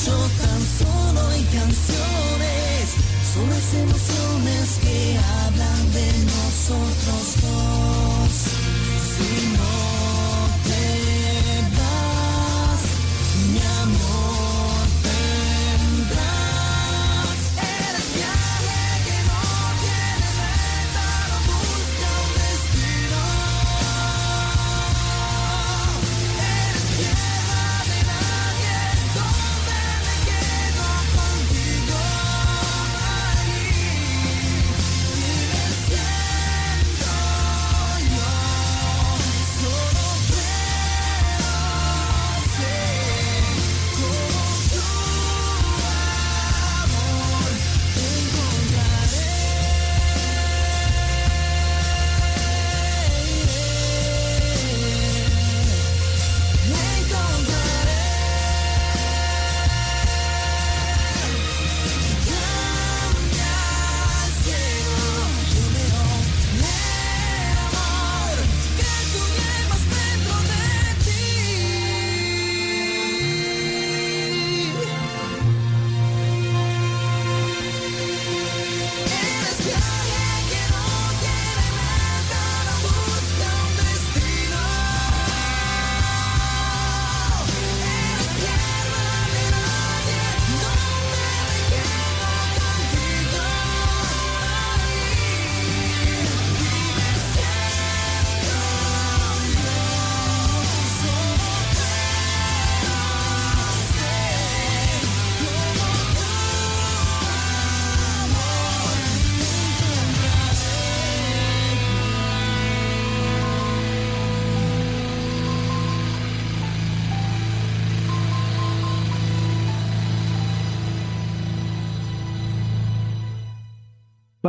escucho 0.00 0.16
tan 0.40 0.60
solo 0.78 1.32
en 1.32 1.44
canciones 1.44 2.94
Son 3.34 3.50
las 3.50 3.74
emociones 3.74 4.78
que 4.82 5.18
hablan 5.18 5.92
de 5.92 6.12
nosotros 6.24 7.36
dos 7.42 7.79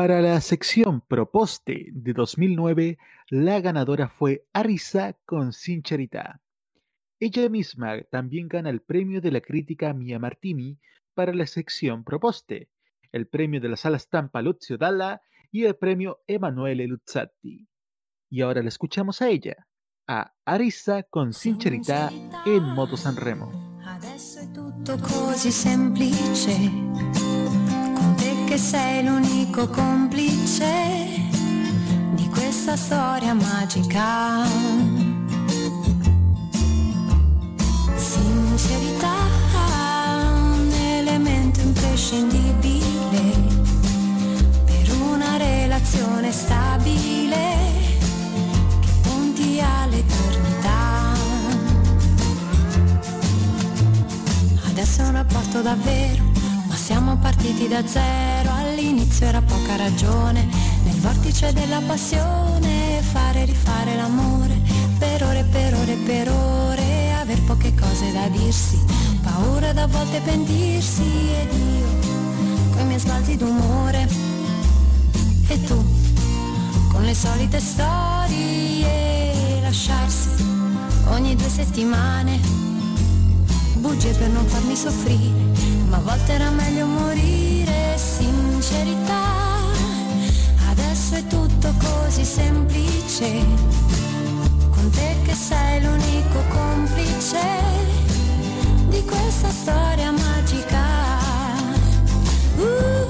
Para 0.02 0.20
la 0.20 0.42
sección 0.42 1.02
Proposte 1.02 1.90
de 1.92 2.14
2009, 2.14 2.98
la 3.30 3.62
ganadora 3.62 4.10
fue 4.10 4.48
Arisa 4.52 5.16
con 5.28 5.54
Sincerità. 5.54 6.42
Ella 7.20 7.48
misma 7.50 8.02
también 8.10 8.48
gana 8.48 8.72
el 8.72 8.82
premio 8.82 9.22
de 9.22 9.30
la 9.30 9.42
crítica 9.42 9.94
Mia 9.94 10.18
Martini 10.18 10.80
para 11.14 11.36
la 11.36 11.46
sección 11.46 12.04
Proposte, 12.04 12.72
el 13.12 13.28
premio 13.28 13.62
de 13.62 13.70
la 13.70 13.78
sala 13.78 14.00
stampa 14.00 14.42
Luzio 14.42 14.76
Dalla 14.76 15.22
y 15.52 15.66
el 15.66 15.76
premio 15.76 16.24
Emanuele 16.26 16.88
Luzzatti. 16.88 17.68
Y 18.32 18.42
ahora 18.42 18.64
la 18.64 18.70
escuchamos 18.70 19.22
a 19.22 19.30
ella, 19.30 19.68
a 20.08 20.34
Arisa 20.46 21.04
con 21.04 21.32
Sincerità 21.32 22.10
en 22.48 22.64
Moto 22.64 22.98
Sanremo. 22.98 23.52
Che 28.52 28.58
sei 28.58 29.06
l'unico 29.06 29.66
complice 29.70 30.66
di 32.16 32.28
questa 32.28 32.76
storia 32.76 33.34
magica. 33.34 34.46
Sincerità, 37.96 39.14
un 40.34 40.70
elemento 40.70 41.62
imprescindibile 41.62 43.22
per 44.66 44.98
una 45.00 45.38
relazione 45.38 46.34
stabile 46.34 47.56
che 48.82 48.92
punti 49.02 49.62
all'eternità. 49.62 51.14
Adesso 54.68 55.04
è 55.04 55.06
un 55.06 55.14
rapporto 55.14 55.62
davvero, 55.62 56.31
siamo 56.82 57.16
partiti 57.18 57.68
da 57.68 57.86
zero. 57.86 58.52
All'inizio 58.52 59.28
era 59.28 59.42
poca 59.42 59.76
ragione, 59.76 60.48
nel 60.84 61.00
vortice 61.00 61.54
della 61.54 61.80
passione, 61.80 63.02
fare 63.02 63.42
e 63.42 63.46
rifare 63.46 63.96
l'amore, 63.96 64.60
per 64.98 65.24
ore, 65.24 65.44
per 65.44 65.76
ore, 65.76 65.94
per 65.94 66.30
ore, 66.30 67.14
aver 67.14 67.40
poche 67.44 67.74
cose 67.76 68.12
da 68.12 68.28
dirsi, 68.30 68.80
paura 69.22 69.74
da 69.74 69.86
volte 69.86 70.22
pentirsi 70.22 71.04
ed 71.04 71.54
io, 71.54 71.86
coi 72.74 72.86
miei 72.86 73.00
sbalzi 73.00 73.38
d'umore, 73.38 74.08
e 75.48 75.64
tu, 75.64 75.86
con 76.92 77.04
le 77.04 77.14
solite 77.14 77.60
storie, 77.60 78.92
lasciarsi 79.62 80.30
ogni 81.10 81.36
due 81.36 81.50
settimane. 81.50 82.40
Bugie 83.76 84.14
per 84.14 84.30
non 84.30 84.46
farmi 84.46 84.76
soffrire, 84.76 85.50
ma 85.92 85.98
a 85.98 86.00
volte 86.00 86.32
era 86.32 86.50
meglio 86.52 86.86
morire, 86.86 87.98
sincerità. 87.98 89.60
Adesso 90.70 91.16
è 91.16 91.28
tutto 91.28 91.74
così 91.78 92.24
semplice, 92.24 93.46
con 94.70 94.90
te 94.90 95.18
che 95.26 95.34
sei 95.34 95.82
l'unico 95.84 96.40
complice 96.48 97.40
di 98.88 99.04
questa 99.04 99.50
storia 99.50 100.12
magica. 100.12 100.80
Uh, 102.56 103.01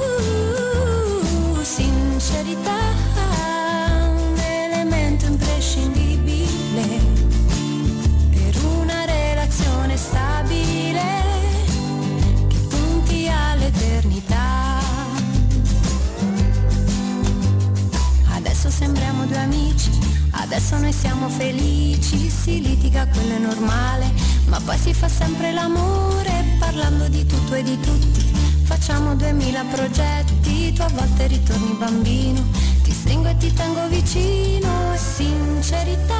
adesso 20.53 20.77
noi 20.79 20.91
siamo 20.91 21.29
felici, 21.29 22.29
si 22.29 22.61
litiga, 22.61 23.07
quello 23.07 23.35
è 23.35 23.37
normale, 23.37 24.11
ma 24.47 24.59
poi 24.59 24.77
si 24.77 24.93
fa 24.93 25.07
sempre 25.07 25.53
l'amore 25.53 26.57
parlando 26.59 27.07
di 27.07 27.25
tutto 27.25 27.53
e 27.53 27.63
di 27.63 27.79
tutti. 27.79 28.19
Facciamo 28.63 29.15
duemila 29.15 29.63
progetti, 29.63 30.73
tu 30.73 30.81
a 30.81 30.89
volte 30.89 31.27
ritorni 31.27 31.73
bambino, 31.79 32.43
ti 32.83 32.91
stringo 32.91 33.29
e 33.29 33.37
ti 33.37 33.53
tengo 33.53 33.87
vicino, 33.87 34.93
sincerità. 34.97 36.19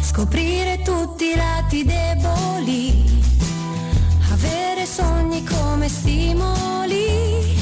Scoprire 0.00 0.80
tutti 0.82 1.26
i 1.26 1.36
lati 1.36 1.84
deboli, 1.84 3.04
avere 4.32 4.86
sogni 4.86 5.44
come 5.44 5.90
stimoli, 5.90 7.54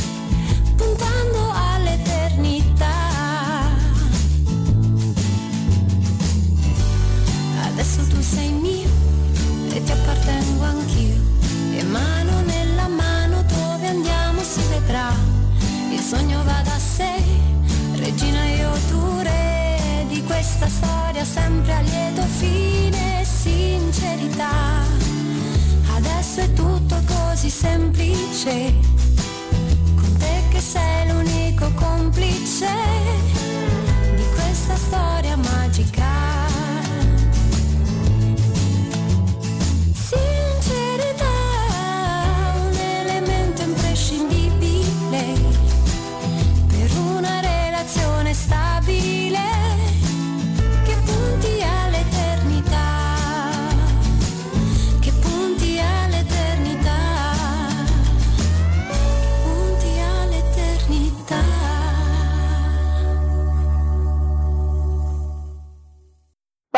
semplice, 28.43 29.02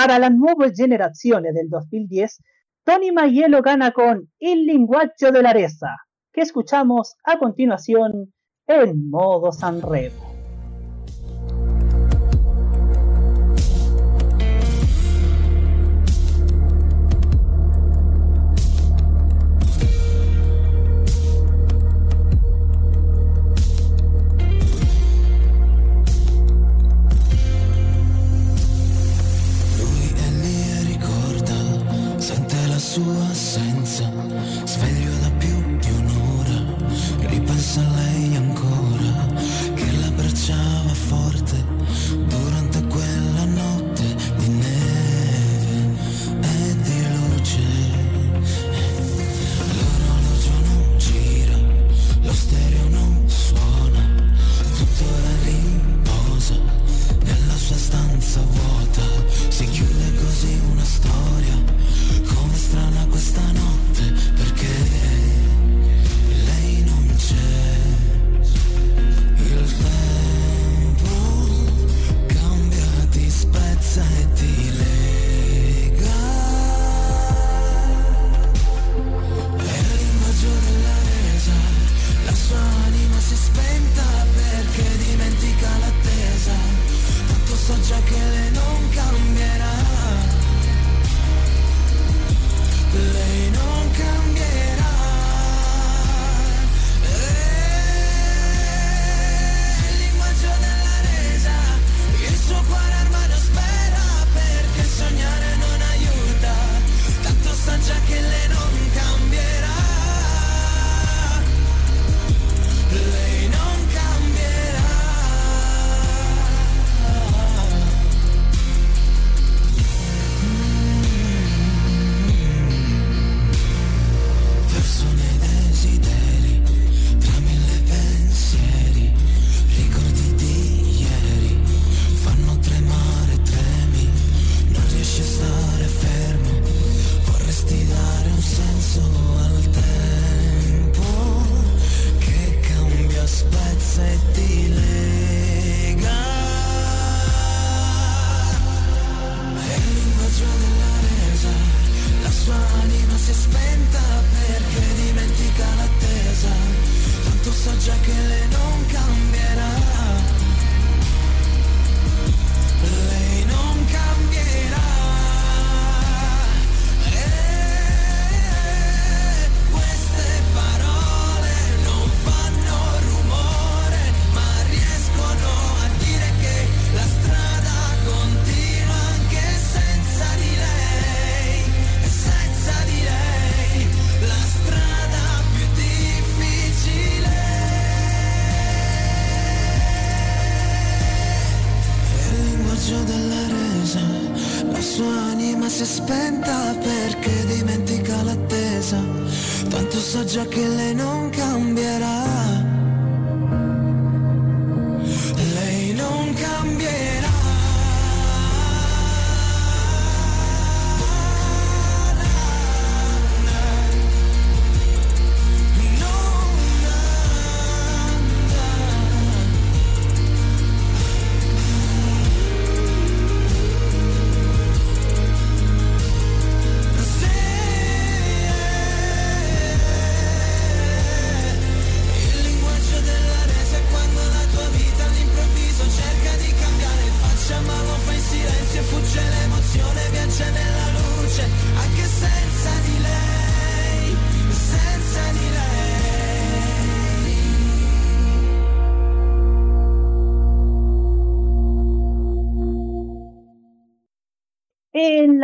Para 0.04 0.18
las 0.18 0.32
nuevas 0.32 0.72
generaciones 0.76 1.54
del 1.54 1.70
2010, 1.70 2.42
Tony 2.84 3.10
Mayelo 3.10 3.62
gana 3.62 3.90
con 3.92 4.30
Il 4.38 4.66
linguaggio 4.66 5.32
de 5.32 5.42
la 5.42 5.54
resa, 5.54 5.96
que 6.30 6.42
escuchamos 6.42 7.16
a 7.24 7.38
continuación 7.38 8.30
en 8.66 9.08
modo 9.08 9.50
Sanremo. 9.50 10.33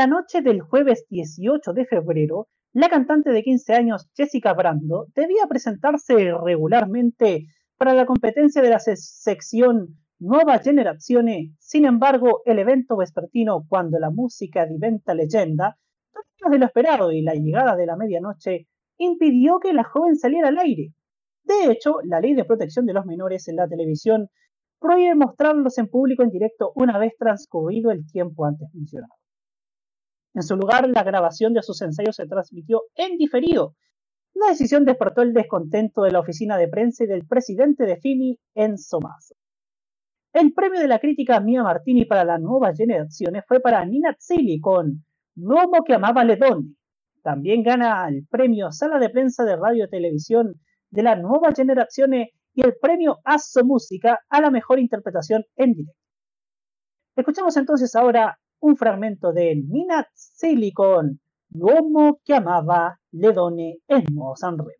La 0.00 0.06
noche 0.06 0.40
del 0.40 0.62
jueves 0.62 1.04
18 1.10 1.74
de 1.74 1.84
febrero, 1.84 2.48
la 2.72 2.88
cantante 2.88 3.32
de 3.32 3.42
15 3.42 3.74
años 3.74 4.08
Jessica 4.16 4.54
Brando 4.54 5.08
debía 5.14 5.46
presentarse 5.46 6.14
regularmente 6.42 7.48
para 7.76 7.92
la 7.92 8.06
competencia 8.06 8.62
de 8.62 8.70
la 8.70 8.78
se- 8.78 8.96
sección 8.96 9.98
Nuova 10.18 10.58
Generazione. 10.60 11.52
Sin 11.58 11.84
embargo, 11.84 12.40
el 12.46 12.60
evento 12.60 12.96
vespertino 12.96 13.66
cuando 13.68 13.98
la 13.98 14.08
música 14.08 14.64
diventa 14.64 15.12
leyenda, 15.12 15.76
de 16.50 16.58
lo 16.58 16.64
esperado 16.64 17.12
y 17.12 17.20
la 17.20 17.34
llegada 17.34 17.76
de 17.76 17.84
la 17.84 17.96
medianoche 17.96 18.68
impidió 18.96 19.58
que 19.60 19.74
la 19.74 19.84
joven 19.84 20.16
saliera 20.16 20.48
al 20.48 20.56
aire. 20.60 20.94
De 21.44 21.70
hecho, 21.70 21.96
la 22.04 22.20
ley 22.20 22.32
de 22.32 22.46
protección 22.46 22.86
de 22.86 22.94
los 22.94 23.04
menores 23.04 23.48
en 23.48 23.56
la 23.56 23.68
televisión 23.68 24.30
prohíbe 24.80 25.14
mostrarlos 25.14 25.76
en 25.76 25.88
público 25.88 26.22
en 26.22 26.30
directo 26.30 26.72
una 26.74 26.96
vez 26.98 27.12
transcurrido 27.18 27.90
el 27.90 28.06
tiempo 28.10 28.46
antes 28.46 28.66
mencionado. 28.72 29.19
En 30.34 30.42
su 30.42 30.56
lugar, 30.56 30.88
la 30.88 31.02
grabación 31.02 31.54
de 31.54 31.62
sus 31.62 31.82
ensayos 31.82 32.16
se 32.16 32.26
transmitió 32.26 32.82
en 32.94 33.16
diferido. 33.16 33.74
La 34.34 34.48
decisión 34.48 34.84
despertó 34.84 35.22
el 35.22 35.32
descontento 35.32 36.02
de 36.02 36.12
la 36.12 36.20
oficina 36.20 36.56
de 36.56 36.68
prensa 36.68 37.04
y 37.04 37.08
del 37.08 37.26
presidente 37.26 37.84
de 37.84 37.96
FIMI, 37.96 38.38
Enzo. 38.54 39.00
El 40.32 40.52
premio 40.52 40.80
de 40.80 40.86
la 40.86 41.00
crítica 41.00 41.40
Mia 41.40 41.64
Martini 41.64 42.04
para 42.04 42.24
la 42.24 42.38
nueva 42.38 42.72
generación 42.72 43.34
fue 43.48 43.58
para 43.60 43.84
Nina 43.84 44.16
Zilli 44.20 44.60
con 44.60 45.04
L'uomo 45.34 45.82
que 45.84 45.94
amaba 45.94 46.22
le 46.22 46.36
donne. 46.36 46.76
También 47.22 47.62
gana 47.62 48.08
el 48.08 48.26
premio 48.28 48.70
Sala 48.70 48.98
de 48.98 49.10
Prensa 49.10 49.44
de 49.44 49.56
Radio 49.56 49.84
y 49.84 49.90
Televisión 49.90 50.54
de 50.90 51.02
la 51.02 51.16
nueva 51.16 51.52
generación 51.52 52.14
y 52.14 52.30
el 52.64 52.76
premio 52.80 53.18
Asso 53.24 53.64
Música 53.64 54.20
a 54.28 54.40
la 54.40 54.50
mejor 54.50 54.78
interpretación 54.78 55.44
en 55.56 55.74
directo. 55.74 56.00
Escuchamos 57.16 57.56
entonces 57.56 57.94
ahora 57.94 58.38
un 58.60 58.76
fragmento 58.76 59.32
de 59.32 59.54
Nina 59.54 60.06
Zilli 60.12 60.72
con 60.72 61.16
L'uomo 61.52 62.20
che 62.22 62.34
amava 62.34 62.96
le 63.10 63.32
donne 63.32 63.80
en 63.86 64.04
Nuovo 64.12 64.36
Sanremo. 64.36 64.79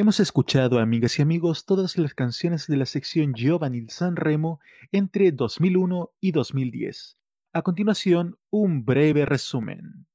Hemos 0.00 0.18
escuchado, 0.18 0.78
amigas 0.78 1.18
y 1.18 1.22
amigos, 1.22 1.66
todas 1.66 1.98
las 1.98 2.14
canciones 2.14 2.66
de 2.66 2.78
la 2.78 2.86
sección 2.86 3.34
Giovanni 3.34 3.82
di 3.82 3.90
Sanremo 3.90 4.58
entre 4.92 5.30
2001 5.30 6.12
y 6.20 6.32
2010. 6.32 7.18
A 7.52 7.60
continuación, 7.60 8.38
un 8.48 8.86
breve 8.86 9.26
resumen. 9.26 10.06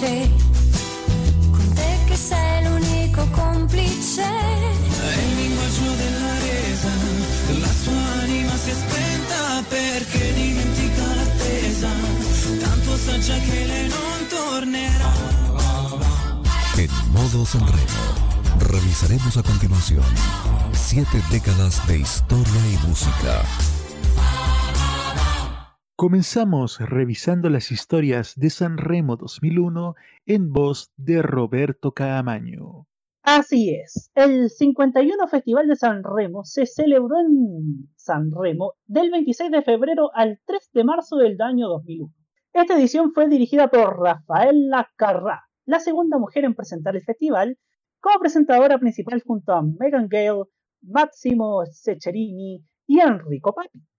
Semplice. 0.00 0.30
Con 1.50 1.72
te 1.74 1.98
che 2.06 2.16
sei 2.16 2.64
l'unico 2.64 3.26
complice. 3.30 4.22
È 4.22 5.18
il 5.18 5.36
linguaggio 5.36 5.94
della 5.94 6.38
resa, 6.38 6.88
la 7.58 7.72
sua 7.82 8.22
anima 8.22 8.56
si 8.56 8.70
è 8.70 8.74
spenta 8.74 9.62
perché 9.68 10.32
dimentica 10.34 11.14
l'attesa, 11.14 11.88
tanto 12.60 12.96
sa 12.96 13.18
già 13.18 13.38
che 13.38 13.64
lei 13.66 13.88
non 13.88 14.26
tornerà. 14.28 15.12
En 16.76 16.90
modo 17.12 17.44
Sanremo, 17.44 18.04
revisaremos 18.58 19.36
a 19.36 19.42
continuación 19.42 20.04
siete 20.72 21.22
décadas 21.30 21.86
de 21.86 21.98
historia 21.98 22.60
y 22.72 22.86
música. 22.86 23.44
Comenzamos 26.00 26.80
revisando 26.80 27.50
las 27.50 27.70
historias 27.70 28.32
de 28.34 28.48
Sanremo 28.48 29.16
2001 29.16 29.96
en 30.24 30.50
voz 30.50 30.94
de 30.96 31.20
Roberto 31.20 31.92
Caamaño. 31.92 32.86
Así 33.22 33.74
es, 33.74 34.10
el 34.14 34.48
51 34.48 35.28
Festival 35.28 35.68
de 35.68 35.76
San 35.76 36.02
Remo 36.02 36.42
se 36.46 36.64
celebró 36.64 37.20
en 37.20 37.90
San 37.96 38.30
Remo 38.32 38.76
del 38.86 39.10
26 39.10 39.50
de 39.50 39.60
febrero 39.60 40.10
al 40.14 40.40
3 40.46 40.70
de 40.72 40.84
marzo 40.84 41.18
del 41.18 41.38
año 41.38 41.68
2001. 41.68 42.14
Esta 42.54 42.78
edición 42.78 43.12
fue 43.12 43.28
dirigida 43.28 43.68
por 43.68 44.00
Rafaela 44.00 44.88
Carrà, 44.96 45.40
la 45.66 45.80
segunda 45.80 46.16
mujer 46.16 46.46
en 46.46 46.54
presentar 46.54 46.96
el 46.96 47.02
festival, 47.02 47.58
como 48.00 48.20
presentadora 48.20 48.78
principal 48.78 49.22
junto 49.22 49.52
a 49.52 49.60
Megan 49.60 50.08
Gale, 50.08 50.44
Massimo 50.80 51.62
Ceccherini 51.70 52.64
y 52.86 53.00
Enrico 53.00 53.52
Papi. 53.54 53.89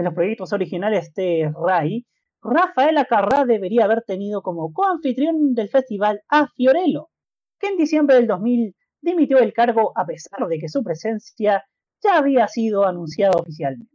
En 0.00 0.04
los 0.04 0.14
proyectos 0.14 0.54
originales 0.54 1.12
de 1.12 1.52
Rai, 1.54 2.06
Rafael 2.40 2.96
Acarrá 2.96 3.44
debería 3.44 3.84
haber 3.84 4.00
tenido 4.00 4.40
como 4.40 4.72
coanfitrión 4.72 5.52
del 5.52 5.68
festival 5.68 6.22
a 6.30 6.48
Fiorello, 6.56 7.10
que 7.58 7.66
en 7.66 7.76
diciembre 7.76 8.16
del 8.16 8.26
2000 8.26 8.74
dimitió 9.02 9.36
el 9.40 9.52
cargo 9.52 9.92
a 9.94 10.06
pesar 10.06 10.48
de 10.48 10.58
que 10.58 10.70
su 10.70 10.82
presencia 10.82 11.66
ya 12.02 12.16
había 12.16 12.48
sido 12.48 12.86
anunciada 12.86 13.38
oficialmente. 13.38 13.94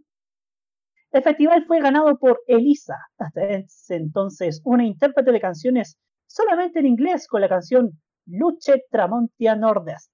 El 1.10 1.24
festival 1.24 1.66
fue 1.66 1.82
ganado 1.82 2.20
por 2.20 2.39
Elisa, 2.45 2.97
hasta 3.18 3.43
ese 3.43 3.95
entonces 3.95 4.62
una 4.64 4.86
intérprete 4.86 5.32
de 5.32 5.41
canciones 5.41 5.97
solamente 6.28 6.82
en 6.82 6.86
inglés 6.86 7.28
con 7.28 7.41
la 7.41 7.49
canción 7.49 7.99
Luce 8.28 8.86
Tramontia 8.91 9.56
Nordest, 9.56 10.12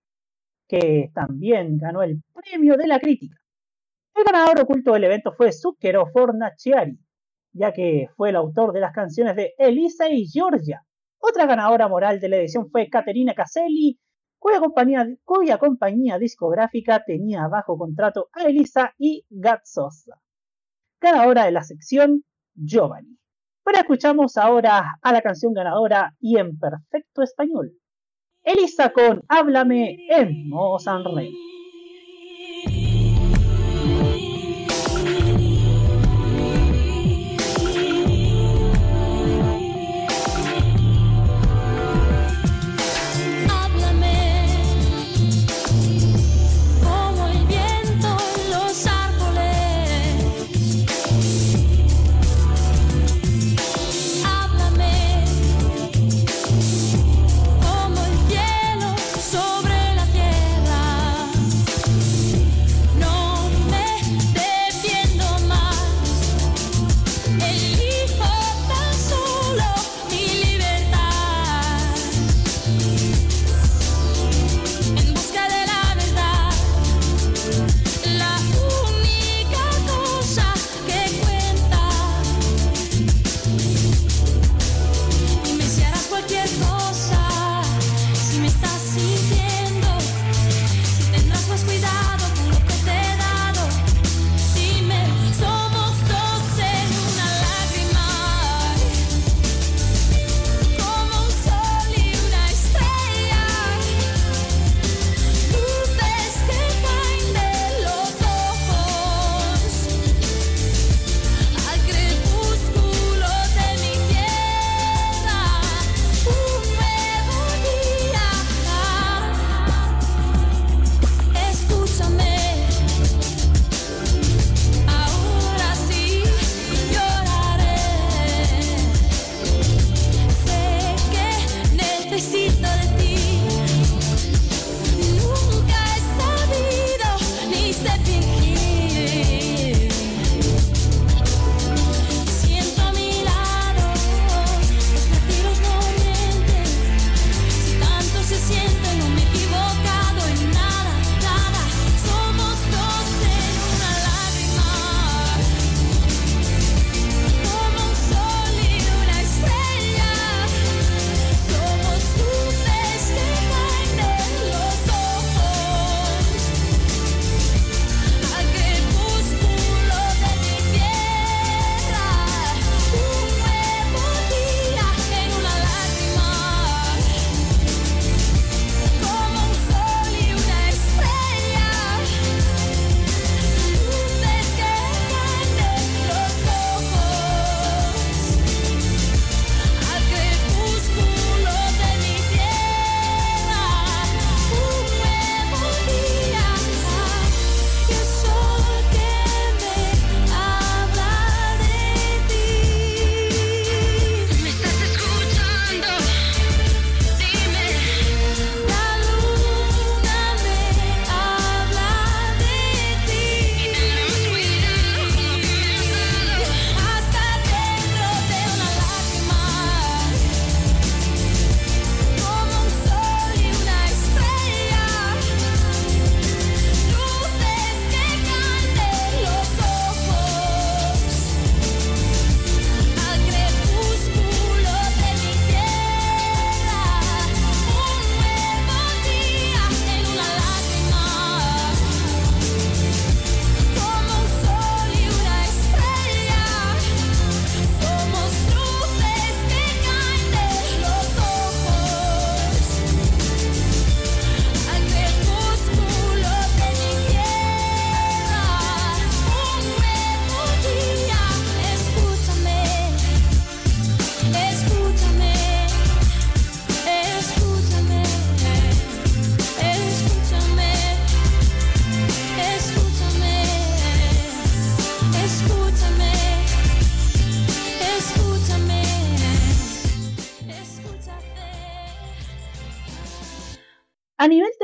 que 0.69 1.11
también 1.13 1.77
ganó 1.77 2.01
el 2.01 2.23
premio 2.33 2.77
de 2.77 2.87
la 2.87 2.97
crítica. 3.01 3.40
El 4.13 4.23
ganador 4.25 4.59
oculto 4.61 4.93
del 4.93 5.05
evento 5.05 5.33
fue 5.33 5.51
Zucchero 5.51 6.07
Fornaciari, 6.07 6.99
ya 7.53 7.71
que 7.71 8.07
fue 8.15 8.29
el 8.29 8.35
autor 8.35 8.73
de 8.73 8.81
las 8.81 8.93
canciones 8.93 9.35
de 9.35 9.53
Elisa 9.57 10.09
y 10.09 10.27
Georgia. 10.27 10.85
Otra 11.19 11.45
ganadora 11.45 11.87
moral 11.87 12.19
de 12.19 12.29
la 12.29 12.37
edición 12.37 12.69
fue 12.69 12.89
Caterina 12.89 13.33
Caselli, 13.33 13.99
cuya 14.37 15.57
compañía, 15.59 16.17
discográfica 16.17 17.03
tenía 17.05 17.47
bajo 17.47 17.77
contrato 17.77 18.29
a 18.33 18.43
Elisa 18.45 18.93
y 18.97 19.23
Gazzosa. 19.29 20.19
Ganadora 20.99 21.45
de 21.45 21.51
la 21.51 21.63
sección 21.63 22.23
Giovanni. 22.55 23.17
Pero 23.63 23.77
escuchamos 23.77 24.37
ahora 24.37 24.97
a 25.01 25.13
la 25.13 25.21
canción 25.21 25.53
ganadora 25.53 26.15
y 26.19 26.37
en 26.37 26.57
perfecto 26.57 27.21
español. 27.21 27.73
Elisa 28.43 28.91
con 28.91 29.23
Háblame 29.29 30.07
en 30.09 30.49
Mozambique. 30.49 31.11
Háblame 31.11 31.60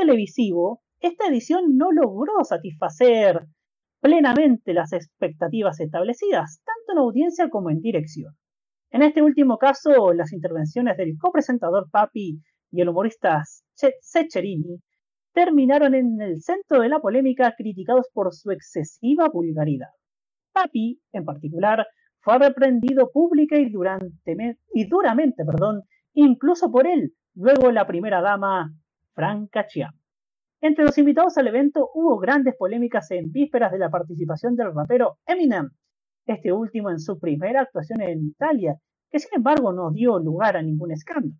televisivo, 0.08 0.80
esta 1.00 1.26
edición 1.26 1.76
no 1.76 1.92
logró 1.92 2.42
satisfacer 2.42 3.44
plenamente 4.00 4.72
las 4.72 4.92
expectativas 4.92 5.78
establecidas, 5.80 6.62
tanto 6.64 6.92
en 6.92 6.98
audiencia 6.98 7.50
como 7.50 7.68
en 7.68 7.80
dirección. 7.80 8.32
En 8.90 9.02
este 9.02 9.20
último 9.20 9.58
caso, 9.58 10.14
las 10.14 10.32
intervenciones 10.32 10.96
del 10.96 11.18
copresentador 11.18 11.90
Papi 11.90 12.40
y 12.70 12.80
el 12.80 12.88
humorista 12.88 13.42
Secherini 14.00 14.80
terminaron 15.34 15.94
en 15.94 16.20
el 16.22 16.40
centro 16.40 16.80
de 16.80 16.88
la 16.88 17.00
polémica 17.00 17.54
criticados 17.56 18.06
por 18.14 18.32
su 18.32 18.50
excesiva 18.50 19.28
vulgaridad. 19.28 19.90
Papi, 20.52 21.00
en 21.12 21.24
particular, 21.24 21.86
fue 22.20 22.38
reprendido 22.38 23.10
pública 23.12 23.56
y, 23.58 23.70
y 24.74 24.84
duramente, 24.88 25.44
perdón, 25.44 25.82
incluso 26.14 26.70
por 26.70 26.86
él, 26.86 27.12
luego 27.34 27.70
la 27.70 27.86
primera 27.86 28.22
dama, 28.22 28.72
Franca 29.18 29.66
Chiam. 29.66 29.92
Entre 30.60 30.84
los 30.84 30.96
invitados 30.96 31.36
al 31.38 31.48
evento 31.48 31.90
hubo 31.92 32.18
grandes 32.18 32.54
polémicas 32.56 33.10
en 33.10 33.32
vísperas 33.32 33.72
de 33.72 33.78
la 33.80 33.90
participación 33.90 34.54
del 34.54 34.72
rapero 34.72 35.18
Eminem, 35.26 35.70
este 36.24 36.52
último 36.52 36.88
en 36.88 37.00
su 37.00 37.18
primera 37.18 37.62
actuación 37.62 38.00
en 38.00 38.24
Italia, 38.24 38.76
que 39.10 39.18
sin 39.18 39.30
embargo 39.34 39.72
no 39.72 39.90
dio 39.90 40.20
lugar 40.20 40.56
a 40.56 40.62
ningún 40.62 40.92
escándalo. 40.92 41.34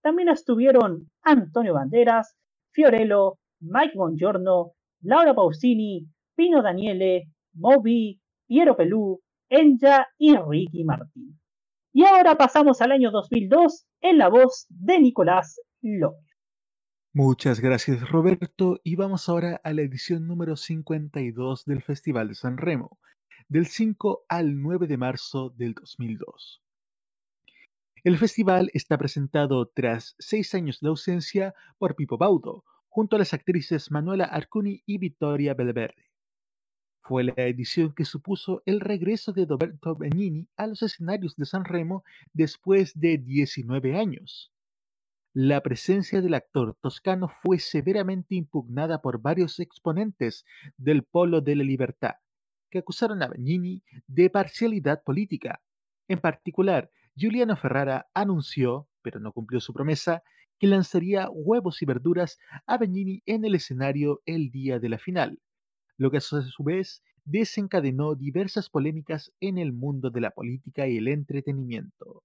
También 0.00 0.28
estuvieron 0.28 1.10
Antonio 1.22 1.74
Banderas, 1.74 2.36
Fiorello, 2.70 3.38
Mike 3.58 3.94
Bongiorno, 3.96 4.74
Laura 5.00 5.34
Pausini, 5.34 6.06
Pino 6.36 6.62
Daniele, 6.62 7.24
Moby, 7.54 8.20
Piero 8.46 8.76
Pelú, 8.76 9.20
Enya 9.48 10.06
y 10.16 10.36
Ricky 10.36 10.84
Martín. 10.84 11.40
Y 11.92 12.04
ahora 12.04 12.36
pasamos 12.36 12.80
al 12.80 12.92
año 12.92 13.10
2002 13.10 13.84
en 14.00 14.18
la 14.18 14.28
voz 14.28 14.66
de 14.68 15.00
Nicolás 15.00 15.60
López. 15.82 16.29
Muchas 17.12 17.58
gracias 17.58 18.08
Roberto 18.08 18.80
y 18.84 18.94
vamos 18.94 19.28
ahora 19.28 19.60
a 19.64 19.72
la 19.72 19.82
edición 19.82 20.28
número 20.28 20.54
52 20.54 21.64
del 21.64 21.82
Festival 21.82 22.28
de 22.28 22.36
San 22.36 22.56
Remo, 22.56 23.00
del 23.48 23.66
5 23.66 24.26
al 24.28 24.62
9 24.62 24.86
de 24.86 24.96
marzo 24.96 25.50
del 25.50 25.74
2002. 25.74 26.62
El 28.04 28.16
festival 28.16 28.70
está 28.74 28.96
presentado 28.96 29.66
tras 29.74 30.14
seis 30.20 30.54
años 30.54 30.78
de 30.78 30.86
ausencia 30.86 31.52
por 31.78 31.96
Pipo 31.96 32.16
Baudo, 32.16 32.62
junto 32.88 33.16
a 33.16 33.18
las 33.18 33.34
actrices 33.34 33.90
Manuela 33.90 34.26
Arcuni 34.26 34.84
y 34.86 34.98
Vittoria 34.98 35.54
Belverde. 35.54 36.12
Fue 37.02 37.24
la 37.24 37.34
edición 37.38 37.92
que 37.92 38.04
supuso 38.04 38.62
el 38.66 38.78
regreso 38.78 39.32
de 39.32 39.46
Roberto 39.46 39.96
Benigni 39.96 40.46
a 40.56 40.68
los 40.68 40.80
escenarios 40.82 41.34
de 41.34 41.44
San 41.44 41.64
Remo 41.64 42.04
después 42.32 42.92
de 42.94 43.18
19 43.18 43.98
años. 43.98 44.52
La 45.32 45.60
presencia 45.60 46.20
del 46.20 46.34
actor 46.34 46.76
toscano 46.80 47.28
fue 47.28 47.60
severamente 47.60 48.34
impugnada 48.34 49.00
por 49.00 49.22
varios 49.22 49.60
exponentes 49.60 50.44
del 50.76 51.04
Polo 51.04 51.40
de 51.40 51.54
la 51.54 51.62
Libertad, 51.62 52.14
que 52.68 52.80
acusaron 52.80 53.22
a 53.22 53.28
Benigni 53.28 53.84
de 54.08 54.28
parcialidad 54.28 55.04
política. 55.04 55.62
En 56.08 56.18
particular, 56.18 56.90
Giuliano 57.14 57.56
Ferrara 57.56 58.08
anunció, 58.12 58.88
pero 59.02 59.20
no 59.20 59.32
cumplió 59.32 59.60
su 59.60 59.72
promesa, 59.72 60.24
que 60.58 60.66
lanzaría 60.66 61.30
huevos 61.30 61.80
y 61.80 61.86
verduras 61.86 62.36
a 62.66 62.76
Benigni 62.76 63.22
en 63.24 63.44
el 63.44 63.54
escenario 63.54 64.22
el 64.26 64.50
día 64.50 64.80
de 64.80 64.88
la 64.88 64.98
final, 64.98 65.38
lo 65.96 66.10
que 66.10 66.16
a 66.16 66.20
su 66.20 66.64
vez 66.64 67.04
desencadenó 67.24 68.16
diversas 68.16 68.68
polémicas 68.68 69.32
en 69.38 69.58
el 69.58 69.72
mundo 69.72 70.10
de 70.10 70.22
la 70.22 70.32
política 70.32 70.88
y 70.88 70.96
el 70.96 71.06
entretenimiento. 71.06 72.24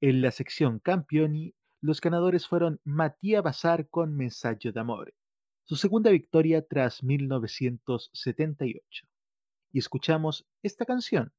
En 0.00 0.22
la 0.22 0.30
sección 0.30 0.78
Campioni, 0.78 1.54
los 1.80 2.00
ganadores 2.00 2.46
fueron 2.46 2.80
Matías 2.84 3.42
Bazar 3.42 3.88
con 3.88 4.16
Mensaggio 4.16 4.72
d'Amore, 4.72 5.14
su 5.64 5.76
segunda 5.76 6.10
victoria 6.10 6.66
tras 6.66 7.02
1978. 7.02 9.06
Y 9.72 9.78
escuchamos 9.78 10.46
esta 10.62 10.84
canción, 10.84 11.32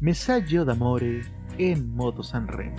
Messaggio 0.00 0.64
d'amore 0.64 1.22
en 1.58 1.94
modo 1.94 2.22
Sanremo. 2.22 2.76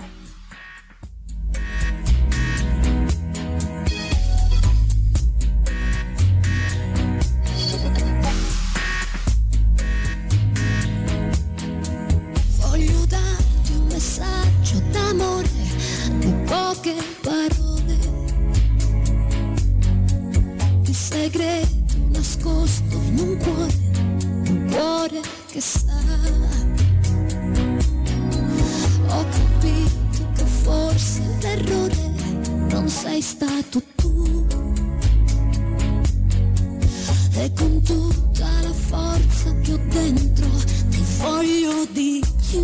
Sei 33.20 33.22
stato 33.22 33.82
tu. 33.96 34.46
E 37.34 37.52
con 37.54 37.82
tutta 37.82 38.48
la 38.62 38.72
forza 38.72 39.54
che 39.60 39.72
ho 39.72 39.80
dentro 39.88 40.46
ti 40.88 41.04
voglio 41.18 41.86
di 41.92 42.22
più. 42.48 42.60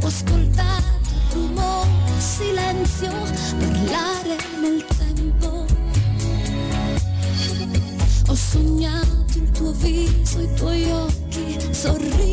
Ho 0.00 0.06
ascoltato 0.06 1.08
il 1.12 1.32
rumore, 1.32 1.88
il 2.16 2.22
silenzio 2.22 3.12
parlare 3.58 4.36
nel 4.60 4.84
tempo. 4.98 5.66
Ho 8.28 8.34
sognato 8.34 9.38
il 9.38 9.50
tuo 9.50 9.72
viso, 9.72 10.40
i 10.40 10.54
tuoi 10.54 10.90
occhi, 10.90 11.58
sorridermi 11.70 12.23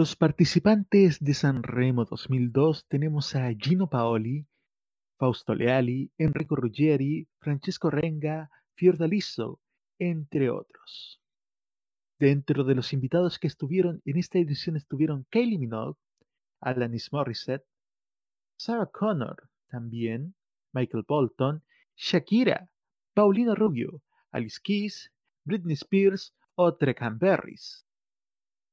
los 0.00 0.16
participantes 0.16 1.20
de 1.20 1.34
Sanremo 1.34 2.06
2002 2.06 2.86
tenemos 2.88 3.36
a 3.36 3.52
Gino 3.52 3.90
Paoli, 3.90 4.46
Fausto 5.18 5.54
Leali, 5.54 6.10
Enrico 6.16 6.56
Ruggeri, 6.56 7.28
Francesco 7.38 7.90
Renga, 7.90 8.50
Fiordaliso, 8.76 9.60
entre 9.98 10.48
otros. 10.48 11.20
Dentro 12.18 12.64
de 12.64 12.76
los 12.76 12.94
invitados 12.94 13.38
que 13.38 13.46
estuvieron 13.46 14.00
en 14.06 14.16
esta 14.16 14.38
edición 14.38 14.78
estuvieron 14.78 15.26
Kylie 15.28 15.58
Minogue, 15.58 16.00
Alanis 16.62 17.12
Morissette, 17.12 17.66
Sarah 18.56 18.86
Connor 18.90 19.50
también, 19.68 20.34
Michael 20.72 21.04
Bolton, 21.06 21.62
Shakira, 21.94 22.70
Paulina 23.12 23.54
Rubio, 23.54 24.00
Alice 24.30 24.60
Keys, 24.64 25.12
Britney 25.44 25.74
Spears 25.74 26.34
o 26.54 26.74
Treckham 26.74 27.18
Berries. 27.18 27.84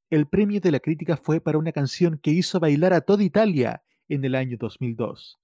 El 0.09 0.25
premio 0.25 0.61
de 0.61 0.71
la 0.71 0.79
crítica 0.79 1.17
fue 1.17 1.41
para 1.41 1.57
una 1.57 1.73
canción 1.73 2.17
que 2.17 2.31
hizo 2.31 2.61
bailar 2.61 2.93
a 2.93 3.01
toda 3.01 3.23
Italia 3.23 3.83
en 4.07 4.23
el 4.23 4.35
año 4.35 4.55
2002. 4.57 5.37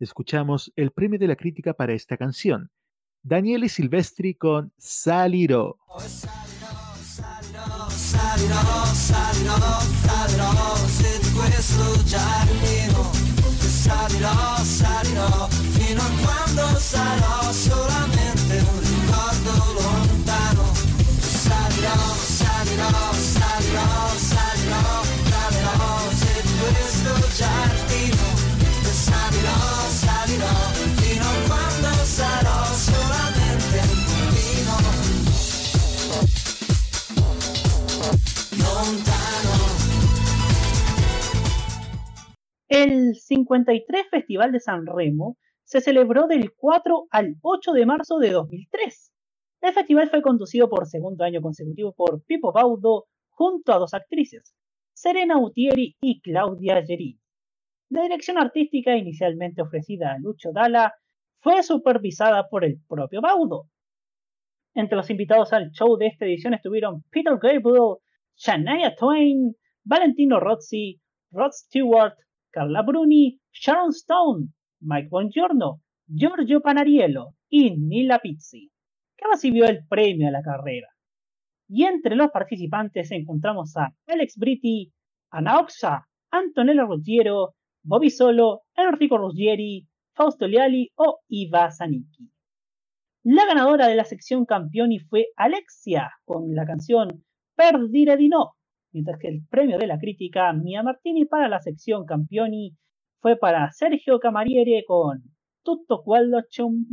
Escuchamos 0.00 0.72
el 0.76 0.92
premio 0.92 1.18
de 1.18 1.26
la 1.26 1.36
crítica 1.36 1.74
para 1.74 1.92
esta 1.92 2.16
canción. 2.16 2.70
Daniele 3.22 3.68
Silvestri 3.68 4.34
con 4.34 4.72
giardino 4.78 5.76
Salirò, 13.58 14.56
salirò 14.64 15.48
fino 15.48 16.00
a 16.00 16.10
quando 16.22 16.78
sarò 16.78 17.52
solamente 17.52 18.58
un 18.58 18.80
ricordo 18.80 19.97
El 42.68 43.16
53 43.16 44.06
Festival 44.10 44.52
de 44.52 44.60
San 44.60 44.86
Remo 44.86 45.36
se 45.64 45.80
celebró 45.80 46.26
del 46.26 46.52
4 46.54 47.08
al 47.10 47.36
8 47.42 47.72
de 47.72 47.86
marzo 47.86 48.18
de 48.18 48.30
2003. 48.30 49.12
El 49.60 49.72
festival 49.72 50.08
fue 50.08 50.22
conducido 50.22 50.68
por 50.68 50.86
segundo 50.86 51.24
año 51.24 51.42
consecutivo 51.42 51.92
por 51.92 52.22
Pippo 52.24 52.52
Baudo 52.52 53.06
junto 53.30 53.72
a 53.72 53.78
dos 53.78 53.92
actrices, 53.92 54.54
Serena 54.92 55.38
Utieri 55.38 55.96
y 56.00 56.20
Claudia 56.20 56.80
Gerini. 56.86 57.18
La 57.90 58.02
dirección 58.02 58.38
artística 58.38 58.96
inicialmente 58.96 59.62
ofrecida 59.62 60.12
a 60.12 60.18
Lucho 60.18 60.52
Dalla 60.52 60.92
fue 61.40 61.62
supervisada 61.64 62.48
por 62.48 62.64
el 62.64 62.80
propio 62.86 63.20
Baudo. 63.20 63.68
Entre 64.74 64.96
los 64.96 65.10
invitados 65.10 65.52
al 65.52 65.70
show 65.72 65.96
de 65.96 66.06
esta 66.06 66.24
edición 66.24 66.54
estuvieron 66.54 67.02
Peter 67.10 67.36
Gabriel, 67.40 67.96
Shania 68.36 68.94
Twain, 68.94 69.56
Valentino 69.82 70.38
Rossi, 70.38 71.00
Rod 71.32 71.50
Stewart, 71.50 72.14
Carla 72.50 72.82
Bruni, 72.82 73.40
Sharon 73.52 73.90
Stone, 73.90 74.48
Mike 74.80 75.08
Bongiorno, 75.10 75.80
Giorgio 76.06 76.60
Panariello 76.60 77.30
y 77.48 77.76
Nila 77.76 78.20
Pizzi, 78.20 78.70
que 79.18 79.28
recibió 79.30 79.66
el 79.66 79.86
premio 79.86 80.28
a 80.28 80.30
la 80.30 80.42
carrera. 80.42 80.88
Y 81.68 81.84
entre 81.84 82.16
los 82.16 82.30
participantes 82.30 83.10
encontramos 83.10 83.76
a 83.76 83.92
Alex 84.06 84.38
Britti, 84.38 84.90
Ana 85.30 85.58
Oxa, 85.58 86.08
Antonella 86.30 86.84
Ruggiero, 86.84 87.54
Bobby 87.82 88.10
Solo, 88.10 88.62
Enrico 88.74 89.18
Ruggieri, 89.18 89.86
Fausto 90.14 90.46
Leali 90.46 90.90
o 90.94 91.20
Iva 91.28 91.70
Zanicki. 91.70 92.30
La 93.24 93.44
ganadora 93.44 93.88
de 93.88 93.96
la 93.96 94.04
sección 94.04 94.46
campioni 94.46 95.00
fue 95.00 95.26
Alexia 95.36 96.10
con 96.24 96.54
la 96.54 96.64
canción 96.64 97.24
Perdire 97.54 98.16
di 98.16 98.28
no, 98.28 98.54
mientras 98.92 99.18
que 99.18 99.28
el 99.28 99.46
premio 99.50 99.78
de 99.78 99.88
la 99.88 99.98
crítica 99.98 100.52
Mia 100.52 100.82
Martini 100.82 101.26
para 101.26 101.48
la 101.48 101.60
sección 101.60 102.06
campioni 102.06 102.76
fue 103.20 103.36
para 103.36 103.70
Sergio 103.72 104.18
Camariere 104.18 104.84
con 104.86 105.22
Tutto 105.60 106.02
quello 106.02 106.46
c'è 106.48 106.62
un. 106.62 106.86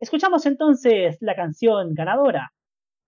Escuchamos 0.00 0.46
entonces 0.46 1.18
la 1.20 1.36
canción 1.36 1.92
ganadora, 1.92 2.54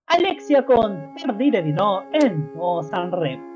Alexia 0.05 0.63
con 0.63 1.15
Perdire 1.15 1.63
di 1.63 1.73
no 1.73 2.03
en 2.13 2.51
O 2.59 2.83
Sanremo. 2.83 3.41
Non 3.41 3.52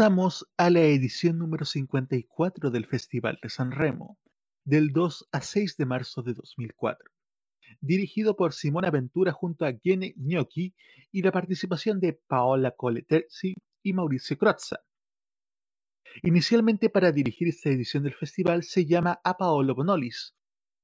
Pasamos 0.00 0.48
a 0.56 0.70
la 0.70 0.80
edición 0.80 1.36
número 1.36 1.66
54 1.66 2.70
del 2.70 2.86
Festival 2.86 3.38
de 3.42 3.50
San 3.50 3.70
Remo, 3.70 4.18
del 4.64 4.94
2 4.94 5.28
a 5.30 5.42
6 5.42 5.76
de 5.76 5.84
marzo 5.84 6.22
de 6.22 6.32
2004, 6.32 7.10
dirigido 7.82 8.34
por 8.34 8.54
Simona 8.54 8.90
Ventura 8.90 9.32
junto 9.32 9.66
a 9.66 9.74
Gene 9.74 10.14
Gnocchi 10.16 10.74
y 11.12 11.20
la 11.20 11.32
participación 11.32 12.00
de 12.00 12.14
Paola 12.14 12.70
Coleterzi 12.70 13.56
y 13.82 13.92
Mauricio 13.92 14.38
Crozza. 14.38 14.78
Inicialmente 16.22 16.88
para 16.88 17.12
dirigir 17.12 17.48
esta 17.48 17.68
edición 17.68 18.04
del 18.04 18.14
festival 18.14 18.62
se 18.62 18.86
llama 18.86 19.20
a 19.22 19.36
Paolo 19.36 19.74
Bonolis, 19.74 20.34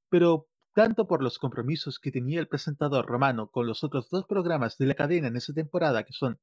pero 0.09 0.47
tanto 0.75 1.07
por 1.07 1.23
los 1.23 1.39
compromisos 1.39 1.97
que 1.97 2.11
tenía 2.11 2.39
el 2.39 2.47
presentador 2.47 3.07
romano 3.07 3.49
con 3.49 3.65
los 3.65 3.83
otros 3.83 4.11
dos 4.11 4.27
programas 4.27 4.77
de 4.77 4.85
la 4.85 4.93
cadena 4.93 5.27
en 5.27 5.37
esa 5.37 5.53
temporada, 5.53 6.03
que 6.03 6.13
son 6.13 6.39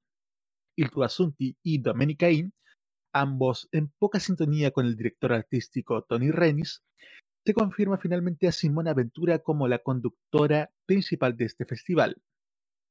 Il 0.76 0.90
tuo 0.90 1.04
Assunti 1.04 1.56
y 1.62 1.78
Domenica 1.78 2.28
In, 2.28 2.52
ambos 3.14 3.68
en 3.72 3.88
poca 3.98 4.20
sintonía 4.20 4.72
con 4.72 4.84
el 4.84 4.96
director 4.96 5.32
artístico 5.32 6.02
Tony 6.02 6.30
Renis, 6.30 6.82
se 7.44 7.54
confirma 7.54 7.96
finalmente 7.98 8.48
a 8.48 8.52
Simona 8.52 8.92
Ventura 8.92 9.38
como 9.38 9.68
la 9.68 9.78
conductora 9.78 10.70
principal 10.84 11.36
de 11.36 11.44
este 11.44 11.64
festival, 11.64 12.20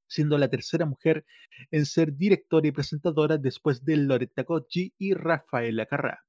siendo 0.07 0.37
la 0.37 0.49
tercera 0.49 0.85
mujer 0.85 1.25
en 1.71 1.85
ser 1.85 2.15
directora 2.15 2.67
y 2.67 2.71
presentadora 2.71 3.37
después 3.37 3.83
de 3.83 3.97
Loretta 3.97 4.43
Goggi 4.43 4.93
y 4.97 5.13
Rafaela 5.13 5.87
Carrà. 5.87 6.19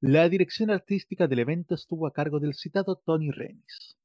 La 0.00 0.28
dirección 0.28 0.70
artística 0.70 1.28
del 1.28 1.38
evento 1.38 1.76
estuvo 1.76 2.08
a 2.08 2.12
cargo 2.12 2.40
del 2.40 2.54
citado 2.54 2.96
Tony 2.96 3.30
Renis. 3.30 3.96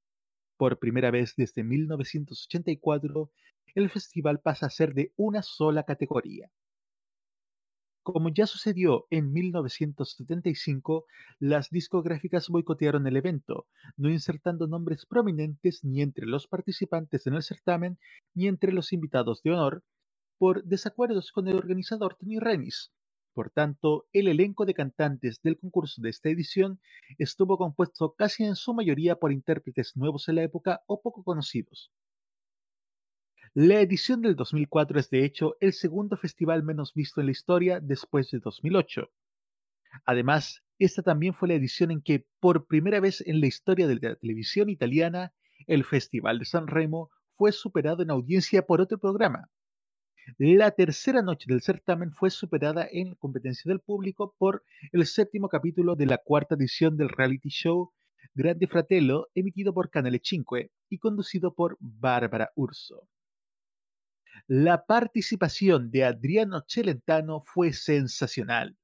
Por 0.58 0.78
primera 0.78 1.10
vez 1.10 1.34
desde 1.36 1.64
1984, 1.64 3.32
el 3.74 3.90
festival 3.90 4.40
pasa 4.40 4.68
a 4.68 4.70
ser 4.70 4.94
de 4.94 5.12
una 5.16 5.42
sola 5.42 5.84
categoría. 5.84 6.52
Como 8.08 8.30
ya 8.30 8.48
sucedió 8.48 9.06
en 9.10 9.34
1975, 9.34 11.04
las 11.40 11.70
discográficas 11.70 12.48
boicotearon 12.48 13.06
el 13.06 13.18
evento, 13.18 13.68
no 13.98 14.10
insertando 14.10 14.66
nombres 14.66 15.06
prominentes 15.06 15.84
ni 15.84 16.02
entre 16.02 16.26
los 16.26 16.48
participantes 16.48 17.28
en 17.28 17.34
el 17.34 17.44
certamen 17.44 18.00
ni 18.34 18.48
entre 18.48 18.72
los 18.72 18.94
invitados 18.94 19.44
de 19.44 19.52
honor, 19.52 19.84
por 20.38 20.64
desacuerdos 20.64 21.34
con 21.34 21.50
el 21.50 21.58
organizador 21.58 22.16
Tony 22.16 22.40
Renis. 22.40 22.94
Por 23.34 23.50
tanto, 23.50 24.08
el 24.14 24.30
elenco 24.30 24.66
de 24.66 24.74
cantantes 24.74 25.42
del 25.42 25.60
concurso 25.60 26.02
de 26.02 26.10
esta 26.10 26.30
edición 26.30 26.80
estuvo 27.18 27.58
compuesto 27.58 28.14
casi 28.14 28.46
en 28.46 28.56
su 28.56 28.74
mayoría 28.74 29.18
por 29.18 29.34
intérpretes 29.34 29.98
nuevos 29.98 30.30
en 30.30 30.36
la 30.36 30.44
época 30.44 30.82
o 30.88 31.02
poco 31.02 31.26
conocidos. 31.26 31.92
La 33.54 33.80
edición 33.82 34.22
del 34.22 34.36
2004 34.36 35.00
es 35.00 35.10
de 35.10 35.24
hecho 35.24 35.56
el 35.60 35.74
segundo 35.74 36.18
festival 36.18 36.64
menos 36.64 36.94
visto 36.94 37.22
en 37.22 37.28
la 37.28 37.32
historia 37.32 37.80
después 37.80 38.30
de 38.32 38.40
2008. 38.40 39.10
Además, 40.06 40.64
esta 40.80 41.02
también 41.02 41.34
fue 41.34 41.48
la 41.48 41.56
edición 41.56 41.92
en 41.92 42.02
que, 42.02 42.28
por 42.40 42.68
primera 42.68 43.00
vez 43.00 43.22
en 43.26 43.40
la 43.40 43.48
historia 43.48 43.88
de 43.88 43.96
la 43.96 44.16
televisión 44.16 44.70
italiana, 44.70 45.34
el 45.66 45.84
Festival 45.86 46.40
de 46.40 46.46
San 46.46 46.68
Remo 46.68 47.10
fue 47.36 47.52
superado 47.52 48.04
en 48.04 48.12
audiencia 48.12 48.64
por 48.66 48.82
otro 48.82 48.98
programa. 49.00 49.50
La 50.38 50.72
tercera 50.72 51.22
noche 51.22 51.46
del 51.48 51.62
certamen 51.62 52.12
fue 52.12 52.30
superada 52.30 52.88
en 52.92 53.16
competencia 53.16 53.70
del 53.70 53.80
público 53.80 54.36
por 54.38 54.64
el 54.92 55.06
séptimo 55.06 55.48
capítulo 55.48 55.96
de 55.96 56.06
la 56.06 56.18
cuarta 56.18 56.56
edición 56.56 56.98
del 56.98 57.10
reality 57.10 57.50
show 57.50 57.94
Grande 58.36 58.68
Fratello, 58.68 59.30
emitido 59.34 59.74
por 59.74 59.90
Canale 59.90 60.20
5 60.22 60.58
y 60.90 61.00
conducido 61.00 61.54
por 61.54 61.78
Bárbara 61.80 62.52
Urso. 62.56 63.08
La 64.46 64.86
participación 64.86 65.90
de 65.90 66.06
Adriano 66.06 66.64
Celentano 66.68 67.42
fue 67.46 67.74
sensacional. 67.74 68.78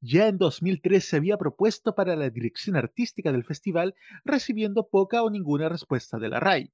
Ya 0.00 0.28
en 0.28 0.38
2003 0.38 1.04
se 1.04 1.16
había 1.16 1.38
propuesto 1.38 1.94
para 1.94 2.14
la 2.16 2.28
dirección 2.28 2.76
artística 2.76 3.32
del 3.32 3.44
festival, 3.44 3.94
recibiendo 4.24 4.88
poca 4.88 5.22
o 5.22 5.30
ninguna 5.30 5.68
respuesta 5.68 6.18
de 6.18 6.28
la 6.28 6.40
RAI. 6.40 6.72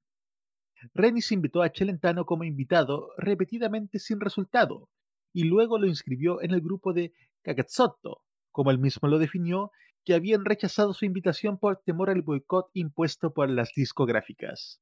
Renis 0.95 1.31
invitó 1.31 1.63
a 1.63 1.71
Celentano 1.71 2.27
como 2.27 2.45
invitado 2.45 3.11
repetidamente 3.17 4.01
sin 4.01 4.21
resultado, 4.21 4.91
y 5.33 5.45
luego 5.45 5.79
lo 5.79 5.87
inscribió 5.87 6.43
en 6.43 6.51
el 6.51 6.61
grupo 6.61 6.93
de 6.93 7.13
Cagazzotto, 7.43 8.23
como 8.51 8.71
él 8.71 8.79
mismo 8.79 9.09
lo 9.09 9.19
definió, 9.19 9.71
que 10.05 10.15
habían 10.15 10.45
rechazado 10.45 10.93
su 10.93 11.05
invitación 11.05 11.59
por 11.59 11.77
temor 11.77 12.11
al 12.11 12.23
boicot 12.23 12.71
impuesto 12.75 13.33
por 13.33 13.49
las 13.49 13.73
discográficas. 13.75 14.81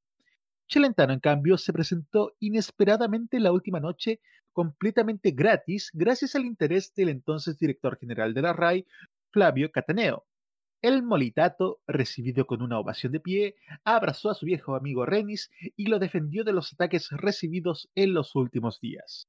Celentano, 0.71 1.11
en 1.11 1.19
cambio, 1.19 1.57
se 1.57 1.73
presentó 1.73 2.33
inesperadamente 2.39 3.41
la 3.41 3.51
última 3.51 3.81
noche 3.81 4.21
completamente 4.53 5.31
gratis 5.31 5.89
gracias 5.93 6.33
al 6.35 6.45
interés 6.45 6.93
del 6.95 7.09
entonces 7.09 7.59
director 7.59 7.97
general 7.99 8.33
de 8.33 8.41
la 8.41 8.53
RAI, 8.53 8.85
Flavio 9.31 9.69
Cataneo. 9.69 10.25
El 10.81 11.03
molitato, 11.03 11.81
recibido 11.87 12.47
con 12.47 12.61
una 12.61 12.79
ovación 12.79 13.11
de 13.11 13.19
pie, 13.19 13.55
abrazó 13.83 14.29
a 14.29 14.33
su 14.33 14.45
viejo 14.45 14.77
amigo 14.77 15.05
Renis 15.05 15.51
y 15.75 15.87
lo 15.87 15.99
defendió 15.99 16.45
de 16.45 16.53
los 16.53 16.71
ataques 16.71 17.09
recibidos 17.11 17.89
en 17.93 18.13
los 18.13 18.33
últimos 18.33 18.79
días. 18.79 19.27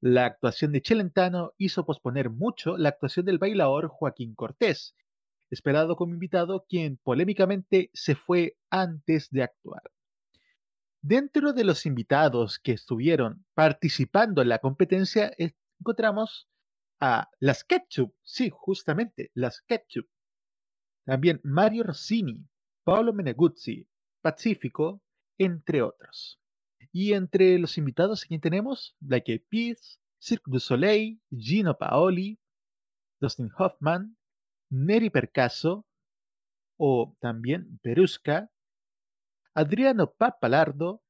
La 0.00 0.26
actuación 0.26 0.70
de 0.70 0.80
Celentano 0.84 1.54
hizo 1.58 1.84
posponer 1.84 2.30
mucho 2.30 2.76
la 2.76 2.90
actuación 2.90 3.26
del 3.26 3.38
bailador 3.38 3.88
Joaquín 3.88 4.36
Cortés, 4.36 4.94
esperado 5.50 5.96
como 5.96 6.14
invitado, 6.14 6.64
quien 6.68 6.98
polémicamente 6.98 7.90
se 7.92 8.14
fue 8.14 8.56
antes 8.70 9.28
de 9.30 9.42
actuar. 9.42 9.82
Dentro 11.02 11.54
de 11.54 11.64
los 11.64 11.86
invitados 11.86 12.58
que 12.58 12.72
estuvieron 12.72 13.46
participando 13.54 14.42
en 14.42 14.50
la 14.50 14.58
competencia, 14.58 15.32
encontramos 15.38 16.48
a 17.00 17.30
las 17.38 17.64
Ketchup, 17.64 18.14
sí, 18.22 18.50
justamente, 18.52 19.30
las 19.32 19.62
Ketchup. 19.62 20.06
También 21.06 21.40
Mario 21.42 21.84
Rossini, 21.84 22.46
Paolo 22.84 23.14
Meneguzzi, 23.14 23.88
Pacífico, 24.20 25.02
entre 25.38 25.80
otros. 25.80 26.38
Y 26.92 27.14
entre 27.14 27.58
los 27.58 27.78
invitados 27.78 28.24
aquí 28.24 28.38
tenemos 28.38 28.94
Black 29.00 29.28
Eyed 29.28 29.42
Peas, 29.48 29.98
Cirque 30.18 30.50
du 30.50 30.60
Soleil, 30.60 31.18
Gino 31.30 31.78
Paoli, 31.78 32.38
Dustin 33.20 33.50
Hoffman, 33.56 34.18
Neri 34.68 35.08
Percaso, 35.08 35.86
o 36.76 37.16
también 37.20 37.78
Perusca, 37.82 38.50
Adriano 39.54 40.12
Papalardo 40.12 41.02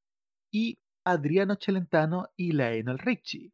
y 0.51 0.79
Adriano 1.03 1.57
Celentano 1.59 2.29
y 2.35 2.53
Laenel 2.53 2.99
Ricci. 2.99 3.53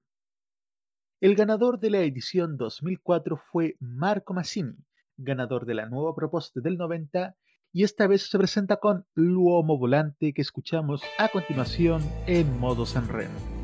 El 1.19 1.35
ganador 1.35 1.79
de 1.79 1.89
la 1.89 1.99
edición 1.99 2.57
2004 2.57 3.41
fue 3.51 3.75
Marco 3.79 4.33
Massini, 4.33 4.77
ganador 5.17 5.65
de 5.65 5.73
la 5.73 5.87
nueva 5.87 6.15
propuesta 6.15 6.59
del 6.61 6.77
90, 6.77 7.35
y 7.73 7.83
esta 7.83 8.07
vez 8.07 8.29
se 8.29 8.37
presenta 8.37 8.77
con 8.77 9.05
L'Uomo 9.15 9.77
Volante 9.77 10.33
que 10.33 10.41
escuchamos 10.41 11.01
a 11.17 11.27
continuación 11.29 12.01
en 12.25 12.59
modo 12.59 12.85
Sanremo. 12.85 13.56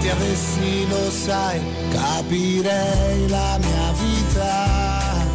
Ti 0.00 0.08
avessi, 0.08 0.86
lo 0.88 1.10
sai, 1.10 1.60
capirei 1.90 3.28
la 3.28 3.58
mia 3.58 3.92
vita, 4.00 5.26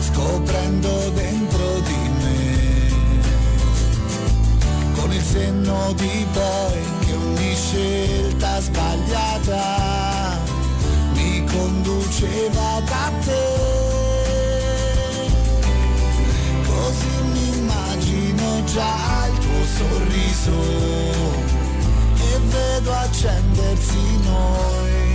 scoprendo 0.00 1.10
dentro 1.10 1.80
di 1.80 2.10
me, 2.20 2.92
con 4.94 5.12
il 5.12 5.22
senno 5.22 5.92
di 5.94 6.26
poi 6.32 6.80
che 7.04 7.12
ogni 7.12 7.54
scelta 7.54 8.60
sbagliata 8.60 10.38
mi 11.12 11.44
conduceva 11.44 12.80
da 12.84 13.12
te. 13.24 13.66
Così 16.66 17.22
mi 17.32 17.58
immagino 17.58 18.64
già 18.64 19.26
il 19.30 19.38
tuo 19.38 19.64
sorriso 19.76 21.57
vedo 22.48 22.92
accendersi 22.92 24.18
noi. 24.24 25.06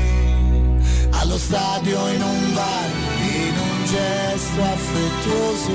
Allo 1.12 1.38
stadio 1.38 2.08
in 2.10 2.22
un 2.22 2.54
bar 2.54 2.90
in 3.22 3.58
un 3.58 3.86
gesto 3.86 4.62
affettuoso 4.62 5.72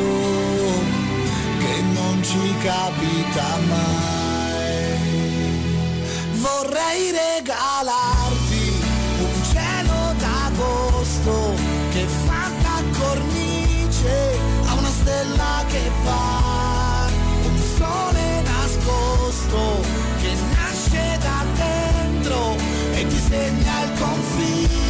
che 1.59 1.83
non 1.95 2.23
ci 2.23 2.55
capita 2.63 3.47
mai. 3.69 4.07
Vorrei 6.33 7.11
regalarti 7.11 8.73
un 9.21 9.43
cielo 9.53 10.15
d'agosto 10.19 11.55
che 11.91 12.05
fa 12.27 12.51
da 12.63 12.83
cornice 12.99 14.39
a 14.67 14.75
una 14.75 14.91
stella 14.91 15.65
che 15.69 15.91
va 16.05 17.09
un 17.45 17.59
sole 17.77 18.43
nascosto. 18.43 19.98
en 23.49 23.69
al. 23.69 24.88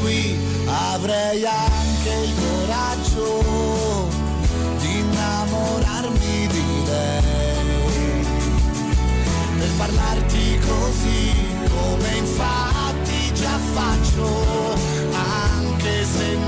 Qui 0.00 0.36
avrei 0.66 1.44
anche 1.44 2.12
il 2.24 2.34
coraggio 2.34 4.08
di 4.78 4.98
innamorarmi 4.98 6.46
di 6.46 6.82
lei. 6.86 8.26
Per 9.58 9.70
parlarti 9.76 10.58
così 10.60 11.32
come 11.68 12.16
infatti 12.16 13.32
già 13.34 13.58
faccio, 13.74 14.76
anche 15.12 16.04
se 16.04 16.36
non 16.36 16.47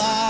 uomo 0.00 0.29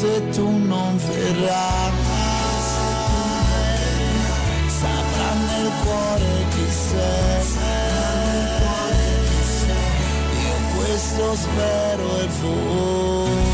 se 0.00 0.20
tu 0.32 0.48
non 0.48 0.96
verrai 0.96 1.92
saprà 4.80 5.30
nel 5.48 5.70
cuore 5.82 6.32
chi 6.52 6.66
sei 6.70 7.44
io 10.46 10.56
questo 10.74 11.34
spero 11.34 12.20
e 12.20 12.26
vorrei 12.40 13.48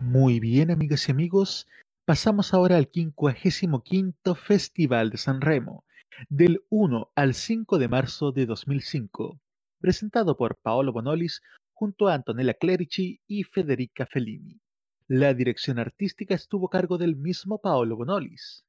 Muy 0.00 0.40
bien, 0.40 0.70
amigas 0.70 1.08
y 1.08 1.12
amigos, 1.12 1.66
pasamos 2.04 2.54
ahora 2.54 2.76
al 2.76 2.88
55 2.90 4.34
Festival 4.34 5.10
de 5.10 5.18
San 5.18 5.40
Remo, 5.40 5.84
del 6.28 6.64
1 6.68 7.12
al 7.14 7.34
5 7.34 7.78
de 7.78 7.88
marzo 7.88 8.32
de 8.32 8.46
2005, 8.46 9.40
presentado 9.78 10.36
por 10.36 10.56
Paolo 10.56 10.92
Bonolis 10.92 11.40
junto 11.72 12.08
a 12.08 12.14
Antonella 12.14 12.54
Clerici 12.54 13.20
y 13.26 13.44
Federica 13.44 14.06
Fellini. 14.06 14.60
La 15.06 15.32
dirección 15.32 15.78
artística 15.78 16.34
estuvo 16.34 16.66
a 16.66 16.70
cargo 16.70 16.98
del 16.98 17.16
mismo 17.16 17.60
Paolo 17.60 17.96
Bonolis. 17.96 18.64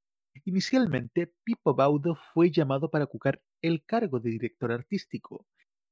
Inicialmente, 0.46 1.34
Pippo 1.44 1.74
Baudo 1.74 2.18
fue 2.34 2.52
llamado 2.52 2.90
para 2.90 3.06
ocupar 3.06 3.42
el 3.62 3.84
cargo 3.84 4.20
de 4.20 4.30
director 4.30 4.72
artístico, 4.72 5.48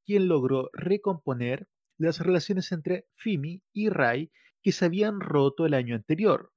quien 0.06 0.28
logró 0.28 0.70
recomponer 0.74 1.68
las 1.98 2.20
relaciones 2.20 2.72
entre 2.72 3.08
Fimi 3.16 3.62
y 3.74 3.90
Rai 3.90 4.32
que 4.62 4.72
se 4.72 4.86
habían 4.86 5.20
roto 5.20 5.66
el 5.66 5.74
año 5.74 5.96
anterior. 5.96 6.52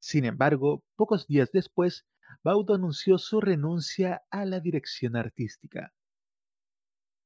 Sin 0.00 0.24
embargo, 0.24 0.84
pocos 0.96 1.26
días 1.26 1.50
después, 1.52 2.04
Baudo 2.42 2.74
anunció 2.74 3.18
su 3.18 3.40
renuncia 3.40 4.22
a 4.30 4.44
la 4.44 4.60
dirección 4.60 5.16
artística. 5.16 5.92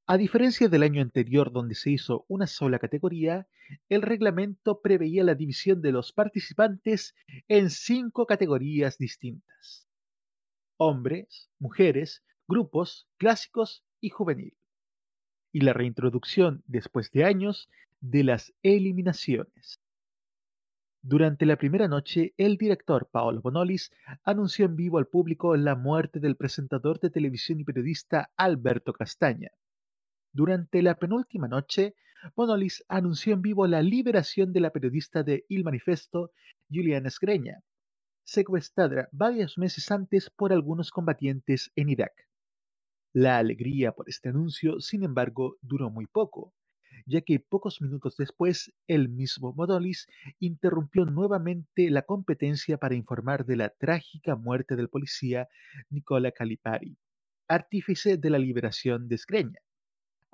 A 0.09 0.16
diferencia 0.16 0.69
del 0.69 0.85
año 0.85 1.03
anterior 1.03 1.53
donde 1.53 1.74
se 1.74 1.91
hizo 1.91 2.24
una 2.28 2.47
sola 2.47 2.78
categoría, 2.78 3.49
el 3.89 4.03
reglamento 4.03 4.81
preveía 4.81 5.24
la 5.24 5.35
división 5.35 5.83
de 5.83 5.91
los 5.91 6.12
participantes 6.12 7.15
en 7.49 7.70
cinco 7.70 8.24
categorías 8.24 8.99
distintas. 8.99 9.89
Hombres, 10.77 11.51
mujeres, 11.59 12.23
grupos, 12.47 13.09
clásicos 13.16 13.85
y 14.01 14.11
juvenil. 14.11 14.57
Y 15.53 15.62
la 15.62 15.73
reintroducción, 15.73 16.62
después 16.66 17.11
de 17.11 17.24
años, 17.24 17.69
de 18.01 18.23
las 18.23 18.55
eliminaciones. 18.62 19.81
Durante 21.09 21.47
la 21.47 21.55
primera 21.55 21.87
noche, 21.87 22.35
el 22.37 22.57
director 22.57 23.09
Paolo 23.09 23.41
Bonolis 23.41 23.93
anunció 24.24 24.66
en 24.66 24.74
vivo 24.74 24.99
al 24.99 25.07
público 25.07 25.57
la 25.57 25.77
muerte 25.77 26.19
del 26.19 26.35
presentador 26.35 26.99
de 26.99 27.11
televisión 27.11 27.61
y 27.61 27.65
periodista 27.65 28.33
Alberto 28.37 28.93
Castaña. 28.93 29.51
Durante 30.33 30.83
la 30.83 30.97
penúltima 30.97 31.47
noche, 31.47 31.95
Bonolis 32.35 32.85
anunció 32.89 33.35
en 33.35 33.43
vivo 33.43 33.69
la 33.69 33.83
liberación 33.83 34.53
de 34.53 34.59
la 34.59 34.70
periodista 34.70 35.23
de 35.23 35.45
Il 35.49 35.62
Manifesto, 35.62 36.33
Juliana 36.69 37.09
Sgreña, 37.09 37.62
secuestrada 38.24 39.09
varios 39.12 39.59
meses 39.59 39.89
antes 39.93 40.28
por 40.28 40.53
algunos 40.53 40.91
combatientes 40.91 41.70
en 41.77 41.89
Irak. 41.89 42.27
La 43.12 43.39
alegría 43.39 43.93
por 43.93 44.09
este 44.09 44.31
anuncio, 44.31 44.81
sin 44.81 45.05
embargo, 45.05 45.57
duró 45.62 45.89
muy 45.89 46.07
poco, 46.09 46.53
ya 47.06 47.20
que 47.20 47.40
pocos 47.40 47.80
minutos 47.80 48.16
después 48.16 48.72
el 48.86 49.08
mismo 49.08 49.52
Bonolis 49.52 50.06
interrumpió 50.38 51.04
nuevamente 51.04 51.90
la 51.90 52.02
competencia 52.02 52.78
para 52.78 52.94
informar 52.94 53.46
de 53.46 53.56
la 53.56 53.70
trágica 53.70 54.36
muerte 54.36 54.76
del 54.76 54.88
policía 54.88 55.48
Nicola 55.90 56.32
Calipari, 56.32 56.96
artífice 57.48 58.16
de 58.16 58.30
la 58.30 58.38
liberación 58.38 59.08
de 59.08 59.18
Sgreña 59.18 59.60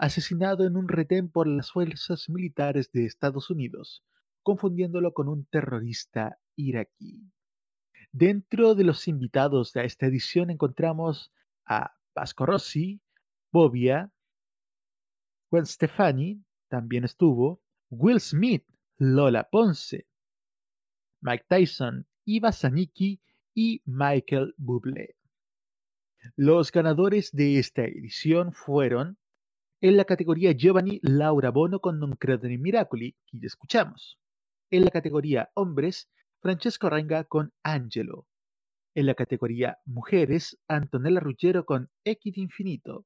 asesinado 0.02 0.66
en 0.66 0.76
un 0.76 0.88
retén 0.88 1.30
por 1.30 1.46
las 1.46 1.70
fuerzas 1.70 2.28
militares 2.28 2.90
de 2.90 3.04
Estados 3.04 3.50
Unidos, 3.50 4.02
confundiéndolo 4.42 5.12
con 5.12 5.28
un 5.28 5.46
terrorista 5.46 6.38
iraquí. 6.56 7.30
Dentro 8.10 8.74
de 8.74 8.82
los 8.82 9.06
invitados 9.06 9.76
a 9.76 9.84
esta 9.84 10.06
edición 10.06 10.50
encontramos 10.50 11.32
a 11.64 11.94
Pasco 12.14 12.46
Rossi, 12.46 13.00
Bobia, 13.52 14.10
Gwen 15.52 15.66
Stefani, 15.66 16.42
también 16.70 17.04
estuvo, 17.04 17.60
Will 17.90 18.20
Smith, 18.20 18.64
Lola 18.96 19.46
Ponce, 19.50 20.06
Mike 21.20 21.44
Tyson, 21.46 22.06
Iva 22.24 22.52
Zanicki 22.52 23.20
y 23.52 23.82
Michael 23.84 24.54
Bublé. 24.56 25.14
Los 26.36 26.72
ganadores 26.72 27.32
de 27.32 27.58
esta 27.58 27.84
edición 27.84 28.54
fueron 28.54 29.18
en 29.82 29.98
la 29.98 30.06
categoría 30.06 30.52
Giovanni 30.52 31.00
Laura 31.02 31.50
Bono 31.50 31.80
con 31.80 31.98
Non 31.98 32.16
Credo 32.16 32.48
nei 32.48 32.56
Miracoli, 32.56 33.12
que 33.26 33.36
ya 33.38 33.46
escuchamos. 33.46 34.18
En 34.70 34.84
la 34.84 34.90
categoría 34.90 35.50
Hombres, 35.52 36.08
Francesco 36.40 36.88
Renga 36.88 37.24
con 37.24 37.52
Angelo. 37.62 38.26
En 38.94 39.04
la 39.04 39.14
categoría 39.14 39.76
Mujeres, 39.84 40.56
Antonella 40.66 41.20
Ruggiero 41.20 41.66
con 41.66 41.90
Equid 42.04 42.36
Infinito. 42.38 43.04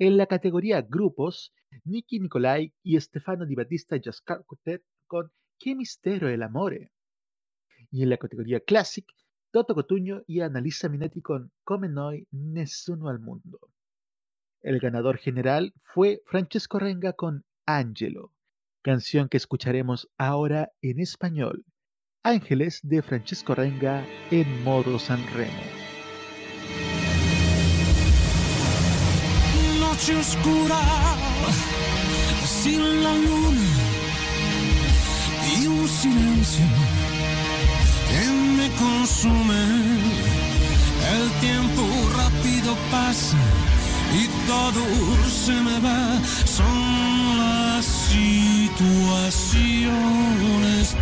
En 0.00 0.16
la 0.16 0.24
categoría 0.24 0.80
Grupos, 0.80 1.52
Nicky 1.84 2.20
Nicolai 2.20 2.72
y 2.82 2.98
Stefano 2.98 3.44
Di 3.44 3.54
Battista 3.54 3.98
Jascar 4.02 4.42
Quartet 4.46 4.82
con 5.06 5.30
Che 5.58 5.74
Mistero 5.74 6.26
el 6.30 6.42
Amore. 6.42 6.90
Y 7.90 8.02
en 8.02 8.08
la 8.08 8.16
categoría 8.16 8.60
Classic, 8.60 9.04
Toto 9.50 9.74
Cotuño 9.74 10.22
y 10.26 10.40
Annalisa 10.40 10.88
Minetti 10.88 11.20
con 11.20 11.52
Come 11.64 11.90
Noi 11.90 12.26
Nessuno 12.30 13.10
al 13.10 13.20
Mundo. 13.20 13.58
El 14.62 14.80
ganador 14.80 15.18
general 15.18 15.74
fue 15.82 16.22
Francesco 16.24 16.78
Renga 16.78 17.12
con 17.12 17.44
Angelo, 17.66 18.32
canción 18.80 19.28
que 19.28 19.36
escucharemos 19.36 20.08
ahora 20.16 20.72
en 20.80 20.98
español. 21.00 21.66
Ángeles 22.22 22.80
de 22.82 23.02
Francesco 23.02 23.54
Renga 23.54 24.06
en 24.30 24.64
modo 24.64 24.98
San 24.98 25.20
Oscura, 30.08 30.80
sin 32.42 33.04
la 33.04 33.12
luna 33.12 33.60
y 35.58 35.66
un 35.66 35.86
silencio 35.86 36.64
que 38.08 38.24
me 38.56 38.70
consume. 38.76 39.64
El 41.12 41.30
tiempo 41.40 41.82
rápido 42.16 42.70
pasa 42.90 43.36
y 44.14 44.26
todo 44.48 44.82
se 45.28 45.52
me 45.52 45.78
va. 45.80 46.18
Son 46.46 47.38
las 47.38 47.84
situaciones 47.84 48.84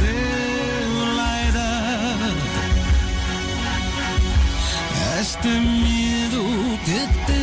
de 0.03 0.19
la 1.16 1.31
edad. 1.51 2.35
Este 5.20 5.51
miedo 5.61 6.43
que 6.85 6.99
tengo 7.27 7.38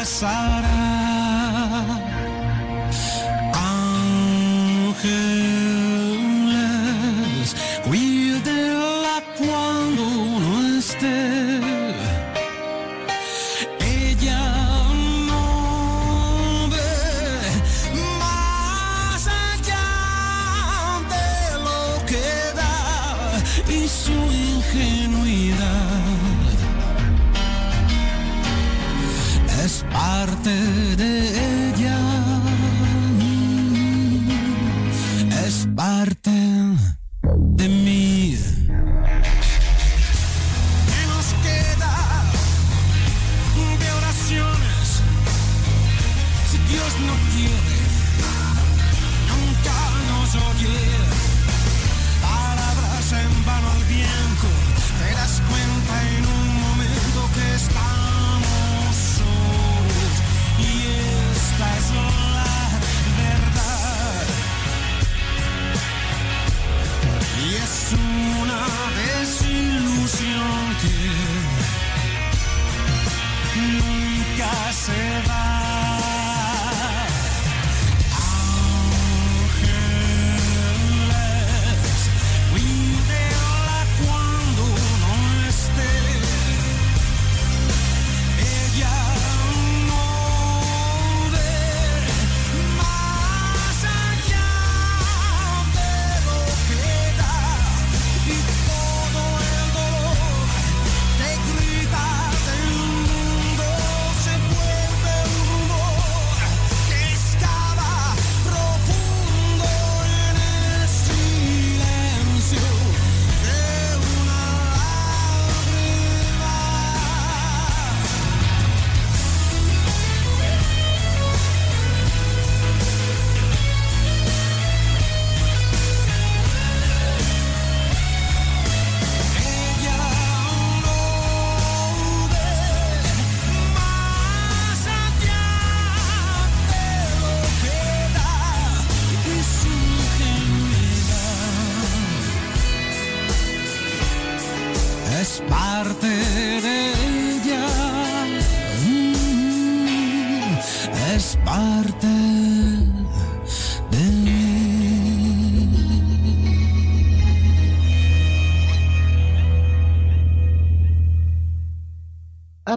passará. 0.00 0.89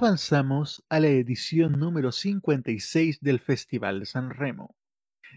Avanzamos 0.03 0.83
a 0.89 0.99
la 0.99 1.07
edición 1.07 1.79
número 1.79 2.11
56 2.11 3.21
del 3.21 3.39
Festival 3.39 4.01
de 4.01 4.05
San 4.05 4.31
Remo, 4.31 4.75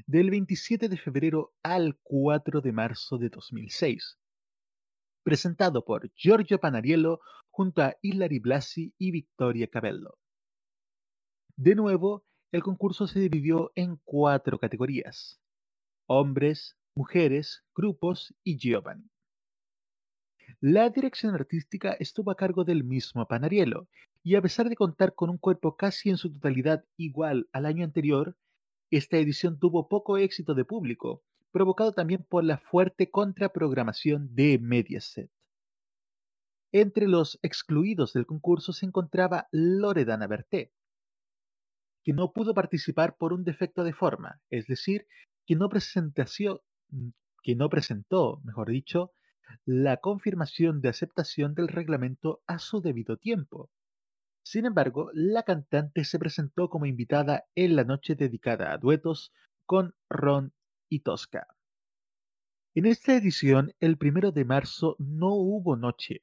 del 0.09 0.29
27 0.29 0.89
de 0.89 0.97
febrero 0.97 1.55
al 1.63 2.01
4 2.03 2.63
de 2.63 2.73
marzo 2.73 3.17
de 3.17 3.29
2006, 3.29 4.19
presentado 5.23 5.85
por 5.85 6.11
Giorgio 6.17 6.59
Panariello 6.59 7.21
junto 7.49 7.81
a 7.81 7.95
Hilary 8.03 8.41
Blasi 8.41 8.93
y 8.99 9.13
Victoria 9.13 9.69
Cabello. 9.69 10.19
De 11.55 11.77
nuevo, 11.77 12.25
el 12.51 12.65
concurso 12.65 13.07
se 13.07 13.21
dividió 13.21 13.71
en 13.77 14.01
cuatro 14.03 14.59
categorías: 14.59 15.41
hombres, 16.09 16.77
mujeres, 16.97 17.63
grupos 17.73 18.35
y 18.43 18.59
Giovanni. 18.59 19.13
La 20.61 20.89
dirección 20.89 21.35
artística 21.35 21.93
estuvo 22.01 22.31
a 22.31 22.37
cargo 22.37 22.65
del 22.65 22.83
mismo 22.83 23.27
Panariello, 23.29 23.89
y 24.23 24.37
a 24.37 24.43
pesar 24.43 24.71
de 24.71 24.77
contar 24.77 25.15
con 25.15 25.29
un 25.29 25.37
cuerpo 25.37 25.77
casi 25.77 26.09
en 26.09 26.17
su 26.17 26.33
totalidad 26.33 26.85
igual 26.97 27.47
al 27.53 27.67
año 27.67 27.85
anterior, 27.85 28.37
esta 28.91 29.19
edición 29.19 29.59
tuvo 29.59 29.89
poco 29.89 30.17
éxito 30.17 30.55
de 30.55 30.65
público, 30.65 31.23
provocado 31.53 31.93
también 31.93 32.25
por 32.27 32.43
la 32.43 32.57
fuerte 32.57 33.11
contraprogramación 33.11 34.35
de 34.35 34.59
Mediaset. 34.59 35.31
Entre 36.73 37.07
los 37.07 37.39
excluidos 37.43 38.15
del 38.15 38.27
concurso 38.27 38.73
se 38.73 38.87
encontraba 38.87 39.49
Loredana 39.53 40.27
Berté, 40.27 40.73
que 42.03 42.15
no 42.15 42.33
pudo 42.33 42.55
participar 42.55 43.17
por 43.17 43.33
un 43.35 43.45
defecto 43.45 43.85
de 43.85 43.93
forma, 43.93 44.41
es 44.49 44.67
decir, 44.67 45.07
que 45.47 45.55
no, 45.55 45.69
que 47.43 47.57
no 47.57 47.69
presentó, 47.69 48.41
mejor 48.43 48.71
dicho, 48.71 49.13
la 49.65 49.99
confirmación 49.99 50.81
de 50.81 50.89
aceptación 50.89 51.55
del 51.55 51.69
reglamento 51.69 52.43
a 52.47 52.59
su 52.59 52.81
debido 52.81 53.17
tiempo. 53.17 53.71
Sin 54.43 54.65
embargo, 54.65 55.11
la 55.13 55.43
cantante 55.43 56.05
se 56.05 56.19
presentó 56.19 56.69
como 56.69 56.87
invitada 56.87 57.45
en 57.55 57.77
la 57.77 57.85
noche 57.85 58.15
dedicada 58.15 58.73
a 58.73 58.79
duetos 58.79 59.33
con 59.65 59.95
Ron 60.09 60.53
y 60.89 61.01
Tosca. 61.01 61.49
En 62.75 62.87
esta 62.87 63.15
edición, 63.15 63.73
el 63.81 63.97
primero 63.97 64.33
de 64.33 64.45
marzo 64.45 64.97
no 64.99 65.35
hubo 65.35 65.77
noche, 65.77 66.23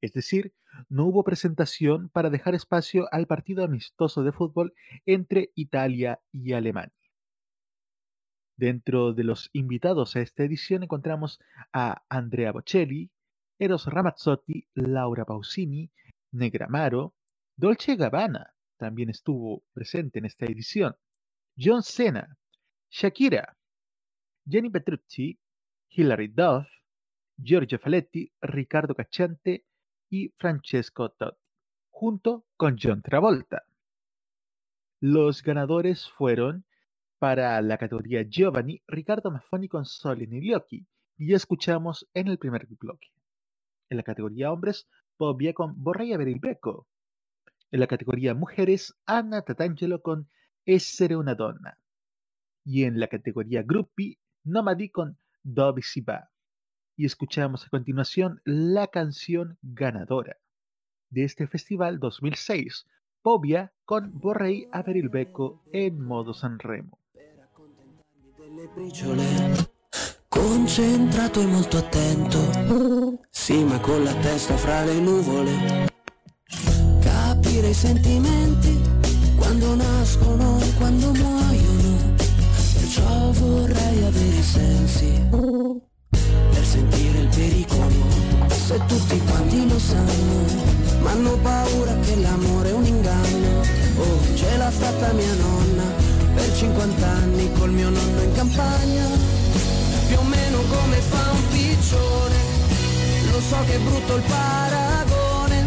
es 0.00 0.12
decir, 0.12 0.54
no 0.88 1.06
hubo 1.06 1.24
presentación 1.24 2.08
para 2.08 2.30
dejar 2.30 2.54
espacio 2.54 3.08
al 3.12 3.26
partido 3.26 3.64
amistoso 3.64 4.22
de 4.22 4.32
fútbol 4.32 4.72
entre 5.04 5.50
Italia 5.54 6.20
y 6.32 6.52
Alemania. 6.52 6.99
Dentro 8.60 9.14
de 9.14 9.24
los 9.24 9.48
invitados 9.54 10.16
a 10.16 10.20
esta 10.20 10.44
edición 10.44 10.82
encontramos 10.82 11.40
a 11.72 12.02
Andrea 12.10 12.52
Bocelli, 12.52 13.10
Eros 13.58 13.86
Ramazzotti, 13.86 14.68
Laura 14.74 15.24
Pausini, 15.24 15.90
Negramaro, 16.32 17.14
Dolce 17.56 17.96
Gabbana 17.96 18.52
también 18.76 19.08
estuvo 19.08 19.62
presente 19.72 20.18
en 20.18 20.26
esta 20.26 20.44
edición, 20.44 20.94
John 21.58 21.82
Cena, 21.82 22.36
Shakira, 22.90 23.56
Jenny 24.46 24.68
Petrucci, 24.68 25.38
Hilary 25.88 26.28
Duff, 26.28 26.68
Giorgio 27.38 27.78
Faletti, 27.78 28.30
Ricardo 28.42 28.94
Cacciante 28.94 29.64
y 30.10 30.34
Francesco 30.36 31.08
Totti, 31.12 31.40
junto 31.88 32.44
con 32.58 32.76
John 32.78 33.00
Travolta. 33.00 33.64
Los 35.00 35.42
ganadores 35.42 36.10
fueron 36.10 36.66
para 37.20 37.60
la 37.60 37.76
categoría 37.76 38.22
Giovanni, 38.22 38.82
Ricardo 38.88 39.30
Maffoni 39.30 39.68
con 39.68 39.84
Solin 39.84 40.32
y 40.32 40.40
Lioki, 40.40 40.86
y 41.18 41.28
ya 41.28 41.36
escuchamos 41.36 42.08
en 42.14 42.28
el 42.28 42.38
primer 42.38 42.66
bloque. 42.66 43.08
En 43.90 43.98
la 43.98 44.02
categoría 44.02 44.50
hombres, 44.50 44.88
Bobia 45.18 45.52
con 45.52 45.74
Borrella 45.82 46.16
Berilbeco. 46.16 46.88
En 47.70 47.80
la 47.80 47.86
categoría 47.86 48.34
mujeres, 48.34 48.96
Anna 49.04 49.42
Tatangelo 49.42 50.00
con 50.00 50.30
Essere 50.64 51.14
una 51.14 51.34
donna. 51.34 51.76
Y 52.64 52.84
en 52.84 52.98
la 52.98 53.08
categoría 53.08 53.62
gruppi, 53.62 54.18
Nomadi 54.44 54.88
con 54.88 55.18
Dove 55.42 55.82
si 55.82 56.00
va. 56.00 56.30
Y 56.96 57.04
escuchamos 57.04 57.66
a 57.66 57.68
continuación 57.68 58.40
la 58.46 58.86
canción 58.86 59.58
ganadora 59.60 60.38
de 61.10 61.24
este 61.24 61.46
festival 61.46 61.98
2006, 61.98 62.86
Pobia 63.20 63.74
con 63.84 64.18
il 64.86 65.08
becco 65.10 65.62
en 65.70 66.00
modo 66.00 66.32
Sanremo. 66.32 66.98
Delle 68.50 68.68
briciole. 68.74 69.68
Concentrato 70.28 71.40
e 71.40 71.46
molto 71.46 71.76
attento. 71.76 73.20
Sì 73.30 73.62
ma 73.62 73.78
con 73.78 74.02
la 74.02 74.14
testa 74.14 74.56
fra 74.56 74.84
le 74.84 74.94
nuvole. 74.94 75.88
Capire 77.00 77.68
i 77.68 77.74
sentimenti 77.74 78.80
Quando 79.36 79.74
nascono 79.74 80.58
e 80.60 80.74
quando 80.74 81.12
muoiono. 81.12 82.14
Perciò 82.74 83.30
vorrei 83.32 84.04
avere 84.04 84.36
i 84.36 84.42
sensi 84.42 85.26
Per 85.30 86.64
sentire 86.64 87.18
il 87.18 87.28
pericolo. 87.28 88.48
Se 88.48 88.80
tutti 88.86 89.18
quanti 89.20 89.68
lo 89.68 89.78
sanno 89.78 90.44
Ma 91.02 91.10
hanno 91.10 91.36
paura 91.38 91.96
che 92.00 92.16
l'amore 92.16 92.70
è 92.70 92.72
un 92.72 92.84
inganno. 92.84 93.60
Oh, 93.98 94.34
ce 94.34 94.56
l'ha 94.56 94.70
fatta 94.70 95.12
mia 95.12 95.34
nonna 95.34 95.89
50 96.60 97.06
anni 97.06 97.50
col 97.54 97.70
mio 97.70 97.88
nonno 97.88 98.20
in 98.20 98.32
campagna. 98.32 99.06
Più 100.08 100.18
o 100.18 100.22
meno 100.24 100.58
come 100.68 100.96
fa 101.00 101.30
un 101.32 101.48
piccione. 101.48 102.38
Lo 103.32 103.40
so 103.40 103.56
che 103.64 103.76
è 103.76 103.78
brutto 103.78 104.16
il 104.16 104.22
paragone 104.22 105.64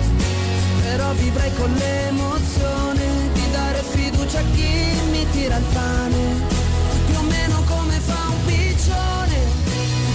Però 0.84 1.12
vivrei 1.14 1.52
con 1.56 1.72
l'emozione 1.74 3.02
Di 3.34 3.42
dare 3.52 3.82
fiducia 3.82 4.40
a 4.40 4.44
chi 4.54 4.72
mi 5.10 5.26
tira 5.32 5.58
il 5.58 5.64
pane. 5.74 6.22
Più 7.08 7.18
o 7.18 7.22
meno 7.24 7.64
come 7.66 8.00
fa 8.00 8.22
un 8.30 8.46
piccione 8.46 9.38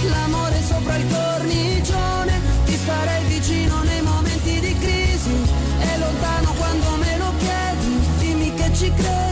L'amore 0.09 0.61
sopra 0.65 0.95
il 0.95 1.05
cornicione. 1.11 2.39
Ti 2.63 2.77
starei 2.77 3.25
vicino 3.25 3.83
nei 3.83 4.01
momenti 4.01 4.59
di 4.61 4.77
crisi 4.79 5.35
E 5.79 5.97
lontano 5.97 6.53
quando 6.53 6.95
me 6.95 7.17
lo 7.17 7.33
chiedi. 7.37 7.99
Dimmi 8.19 8.53
che 8.53 8.73
ci 8.73 8.93
credi 8.93 9.28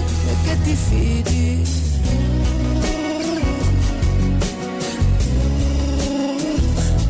che 0.48 0.62
ti 0.62 0.76
fidi 0.76 1.64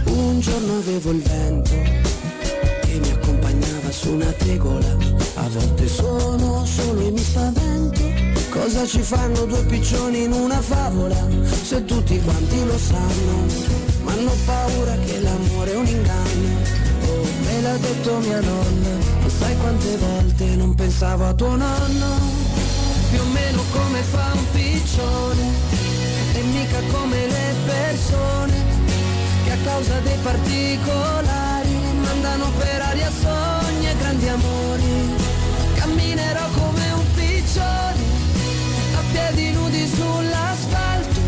Un 0.06 0.40
giorno 0.40 0.78
avevo 0.78 1.12
il 1.12 1.22
vento 1.22 1.76
che 2.82 3.00
mi 3.00 3.12
accompagnava 3.12 3.92
su 3.92 4.14
una 4.14 4.32
tegola. 4.32 4.98
A 5.36 5.48
volte 5.50 5.88
sono 5.88 6.66
solo 6.66 7.02
e 7.02 7.12
mi 7.12 7.20
spavento. 7.20 8.02
Cosa 8.50 8.86
ci 8.88 9.02
fanno 9.02 9.46
due 9.46 9.64
piccioni 9.66 10.24
in 10.24 10.32
una 10.32 10.60
favola? 10.62 11.28
Se 11.64 11.86
tutti 11.86 12.20
quanti 12.22 12.66
lo 12.66 12.78
sanno, 12.78 13.46
ma 14.04 14.14
hanno 14.14 14.34
paura 14.46 14.96
che 15.06 15.20
l'amore 15.20 15.74
è 15.74 15.76
un 15.76 15.86
inganno. 15.86 16.50
Oh, 17.06 17.24
me 17.44 17.62
l'ha 17.62 17.78
detto 17.78 18.18
mia 18.20 18.42
nonna, 18.42 18.90
ma 19.22 19.30
sai 19.30 19.58
quante 19.58 19.98
volte 19.98 20.46
non 20.56 20.74
pensavo 20.74 21.26
a 21.26 21.34
tuo 21.34 21.56
nonno? 21.56 22.67
Più 23.10 23.22
o 23.22 23.26
meno 23.26 23.64
come 23.72 24.02
fa 24.02 24.32
un 24.34 24.52
piccione, 24.52 25.52
e 26.34 26.42
mica 26.42 26.80
come 26.92 27.28
le 27.28 27.56
persone 27.66 28.54
che 29.44 29.52
a 29.52 29.58
causa 29.64 30.00
dei 30.00 30.18
particolari 30.22 31.76
mandano 32.02 32.52
per 32.58 32.82
aria 32.82 33.10
sogni 33.10 33.88
e 33.88 33.96
grandi 33.98 34.28
amori. 34.28 35.16
Camminerò 35.76 36.48
come 36.54 36.92
un 36.92 37.06
piccione, 37.16 38.04
a 38.96 39.02
piedi 39.12 39.52
nudi 39.52 39.88
sull'asfalto. 39.88 41.22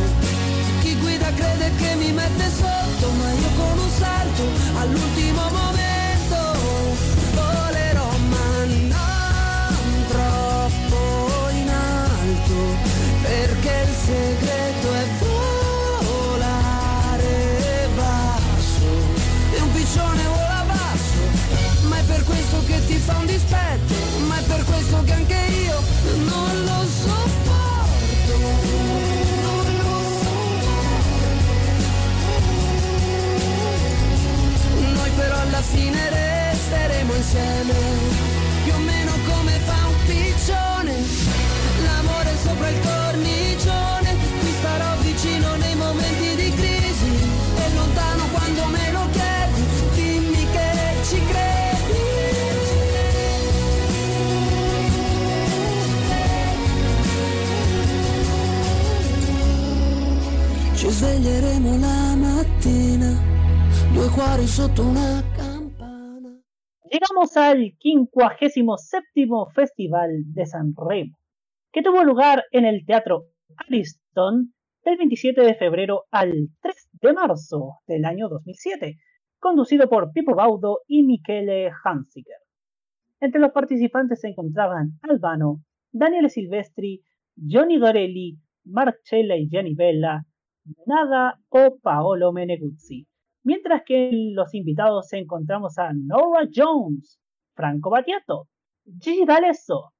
Chi 0.81 0.95
guida 0.99 1.31
crede 1.33 1.71
che 1.77 1.95
mi 1.95 2.11
mette 2.11 2.49
sotto, 2.49 3.09
ma 3.11 3.31
io 3.31 3.49
con 3.55 3.79
un 3.79 3.89
salto 3.97 4.43
all'ultimo 4.79 5.41
momento 5.49 5.88
fa 23.09 23.17
un 23.17 23.25
dispetto, 23.25 23.93
ma 24.27 24.37
è 24.37 24.43
per 24.43 24.63
questo 24.65 25.03
che 25.03 25.13
anche 25.13 25.39
io 25.65 25.81
non 26.25 26.63
lo 26.63 26.79
sopporto. 27.01 28.35
Non 29.45 29.65
lo 29.81 29.95
sopporto. 30.21 30.67
Noi 34.93 35.11
però 35.15 35.37
alla 35.39 35.61
fine 35.61 36.09
resteremo 36.09 37.13
insieme, 37.15 37.73
La 60.89 62.15
mattina, 62.15 63.13
due 63.93 64.09
cuori 64.09 64.47
sotto 64.47 64.81
una 64.81 65.21
campana. 65.37 66.41
Llegamos 66.89 67.37
al 67.37 67.75
57 67.77 69.05
Festival 69.53 70.09
de 70.33 70.45
San 70.47 70.73
Remo, 70.75 71.15
que 71.71 71.83
tuvo 71.83 72.03
lugar 72.03 72.43
en 72.51 72.65
el 72.65 72.87
Teatro 72.87 73.25
Ariston 73.57 74.51
del 74.83 74.97
27 74.97 75.39
de 75.43 75.53
febrero 75.53 76.05
al 76.09 76.33
3 76.59 76.89
de 76.93 77.13
marzo 77.13 77.81
del 77.85 78.03
año 78.05 78.27
2007, 78.27 78.97
conducido 79.37 79.87
por 79.89 80.11
Pippo 80.11 80.33
Baudo 80.33 80.79
y 80.87 81.03
Michele 81.03 81.69
Hansiger. 81.83 82.39
Entre 83.19 83.39
los 83.39 83.51
participantes 83.51 84.21
se 84.21 84.29
encontraban 84.29 84.97
Albano, 85.03 85.61
Daniele 85.91 86.29
Silvestri, 86.29 87.03
Johnny 87.35 87.77
Dorelli, 87.77 88.39
Marcella 88.63 89.35
y 89.35 89.47
Gianni 89.47 89.75
Bella, 89.75 90.25
Nada 90.85 91.39
o 91.49 91.77
Paolo 91.79 92.31
Meneguzzi. 92.31 93.07
Mientras 93.43 93.83
que 93.85 94.09
en 94.09 94.35
los 94.35 94.53
invitados 94.53 95.11
encontramos 95.13 95.77
a 95.77 95.91
Nora 95.93 96.47
Jones, 96.53 97.19
Franco 97.53 97.89
Battiato, 97.89 98.47
Gigi 98.99 99.25
D'Alessio, 99.25 99.93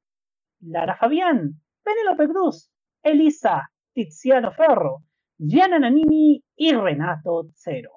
Lara 0.62 0.98
Fabián, 0.98 1.62
Penelope 1.84 2.28
Cruz, 2.28 2.70
Elisa, 3.02 3.70
Tiziano 3.94 4.52
Ferro, 4.52 5.04
Gianna 5.38 5.80
Nannini 5.80 6.44
y 6.56 6.74
Renato 6.74 7.50
Zero. 7.54 7.92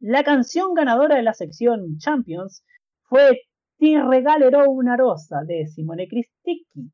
La 0.00 0.24
canción 0.24 0.74
ganadora 0.74 1.16
de 1.16 1.22
la 1.22 1.34
sección 1.34 1.98
Champions 1.98 2.64
fue 3.02 3.42
Ti 3.76 3.98
regalerò 3.98 4.68
una 4.68 4.96
rosa 4.96 5.42
de 5.44 5.66
Simone 5.66 6.06
Cristicchi, 6.06 6.90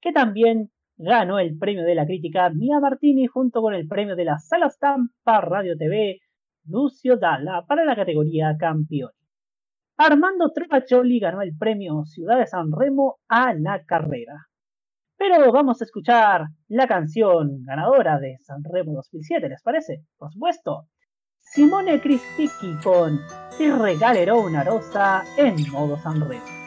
que 0.00 0.12
también 0.12 0.70
ganó 1.02 1.38
el 1.38 1.56
premio 1.56 1.82
de 1.84 1.94
la 1.94 2.04
crítica 2.04 2.50
Mia 2.50 2.78
Martini 2.78 3.26
junto 3.26 3.62
con 3.62 3.72
el 3.72 3.88
premio 3.88 4.16
de 4.16 4.26
la 4.26 4.38
Sala 4.38 4.68
Stampa 4.68 5.40
Radio 5.40 5.74
TV 5.76 6.18
Lucio 6.66 7.16
Dalla 7.16 7.64
para 7.66 7.86
la 7.86 7.96
categoría 7.96 8.54
Campioni. 8.58 9.14
Armando 9.96 10.52
Trepaccioli 10.52 11.18
ganó 11.18 11.40
el 11.40 11.56
premio 11.56 12.04
Ciudad 12.04 12.38
de 12.38 12.46
San 12.46 12.70
Remo 12.70 13.16
a 13.28 13.54
la 13.54 13.82
carrera. 13.84 14.48
Pero 15.16 15.50
vamos 15.52 15.80
a 15.80 15.84
escuchar 15.84 16.44
la 16.68 16.86
canción 16.86 17.62
ganadora 17.64 18.18
de 18.18 18.36
San 18.40 18.62
Remo 18.62 18.92
2007, 18.92 19.48
¿les 19.48 19.62
parece? 19.62 20.04
Por 20.18 20.30
supuesto. 20.30 20.86
Simone 21.38 21.98
Cristicchi 22.00 22.74
con 22.82 23.18
Ti 23.56 23.70
regalerò 23.70 24.40
una 24.40 24.62
rosa 24.62 25.22
en 25.38 25.56
modo 25.72 25.96
San 25.96 26.20
Remo. 26.28 26.59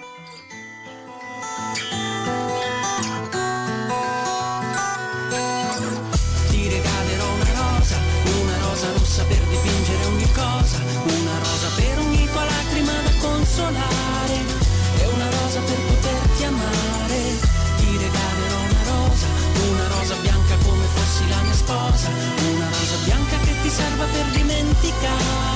saper 9.24 9.44
dipingere 9.48 10.06
ogni 10.06 10.32
cosa, 10.34 10.78
una 11.04 11.38
rosa 11.40 11.68
per 11.76 11.98
ogni 12.00 12.28
tua 12.30 12.44
lacrima 12.44 12.92
da 13.04 13.12
consolare, 13.20 14.38
e 15.00 15.06
una 15.08 15.30
rosa 15.30 15.60
per 15.60 15.80
poterti 15.88 16.44
amare, 16.44 17.22
ti 17.78 17.98
regalerò 18.04 18.60
una 18.70 18.84
rosa, 18.92 19.28
una 19.72 19.88
rosa 19.96 20.16
bianca 20.16 20.56
come 20.66 20.86
fossi 20.94 21.30
la 21.30 21.42
mia 21.42 21.54
sposa, 21.54 22.10
una 22.54 22.68
rosa 22.68 22.96
bianca 23.06 23.38
che 23.46 23.54
ti 23.62 23.70
serva 23.70 24.06
per 24.06 24.26
dimenticare. 24.36 25.53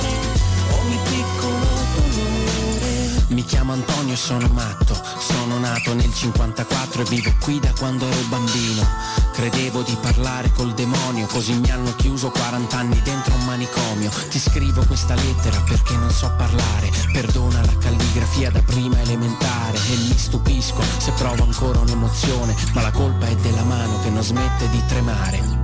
Antonio 3.56 4.12
e 4.12 4.16
sono 4.16 4.46
matto, 4.48 4.94
sono 5.18 5.58
nato 5.58 5.94
nel 5.94 6.12
54 6.12 7.02
e 7.02 7.04
vivo 7.06 7.32
qui 7.40 7.58
da 7.58 7.72
quando 7.78 8.06
ero 8.06 8.20
bambino. 8.28 8.86
Credevo 9.32 9.82
di 9.82 9.96
parlare 10.00 10.52
col 10.52 10.74
demonio, 10.74 11.26
così 11.26 11.54
mi 11.54 11.70
hanno 11.70 11.94
chiuso 11.94 12.30
40 12.30 12.76
anni 12.76 13.00
dentro 13.02 13.34
un 13.34 13.44
manicomio. 13.44 14.10
Ti 14.28 14.38
scrivo 14.38 14.84
questa 14.86 15.14
lettera 15.14 15.60
perché 15.62 15.96
non 15.96 16.10
so 16.10 16.30
parlare, 16.36 16.90
perdona 17.12 17.64
la 17.64 17.76
calligrafia 17.78 18.50
da 18.50 18.60
prima 18.62 19.00
elementare 19.00 19.78
e 19.78 19.96
mi 19.96 20.18
stupisco 20.18 20.82
se 20.98 21.12
provo 21.12 21.44
ancora 21.44 21.78
un'emozione, 21.78 22.54
ma 22.74 22.82
la 22.82 22.92
colpa 22.92 23.26
è 23.26 23.34
della 23.36 23.64
mano 23.64 24.00
che 24.02 24.10
non 24.10 24.22
smette 24.22 24.68
di 24.70 24.82
tremare. 24.86 25.57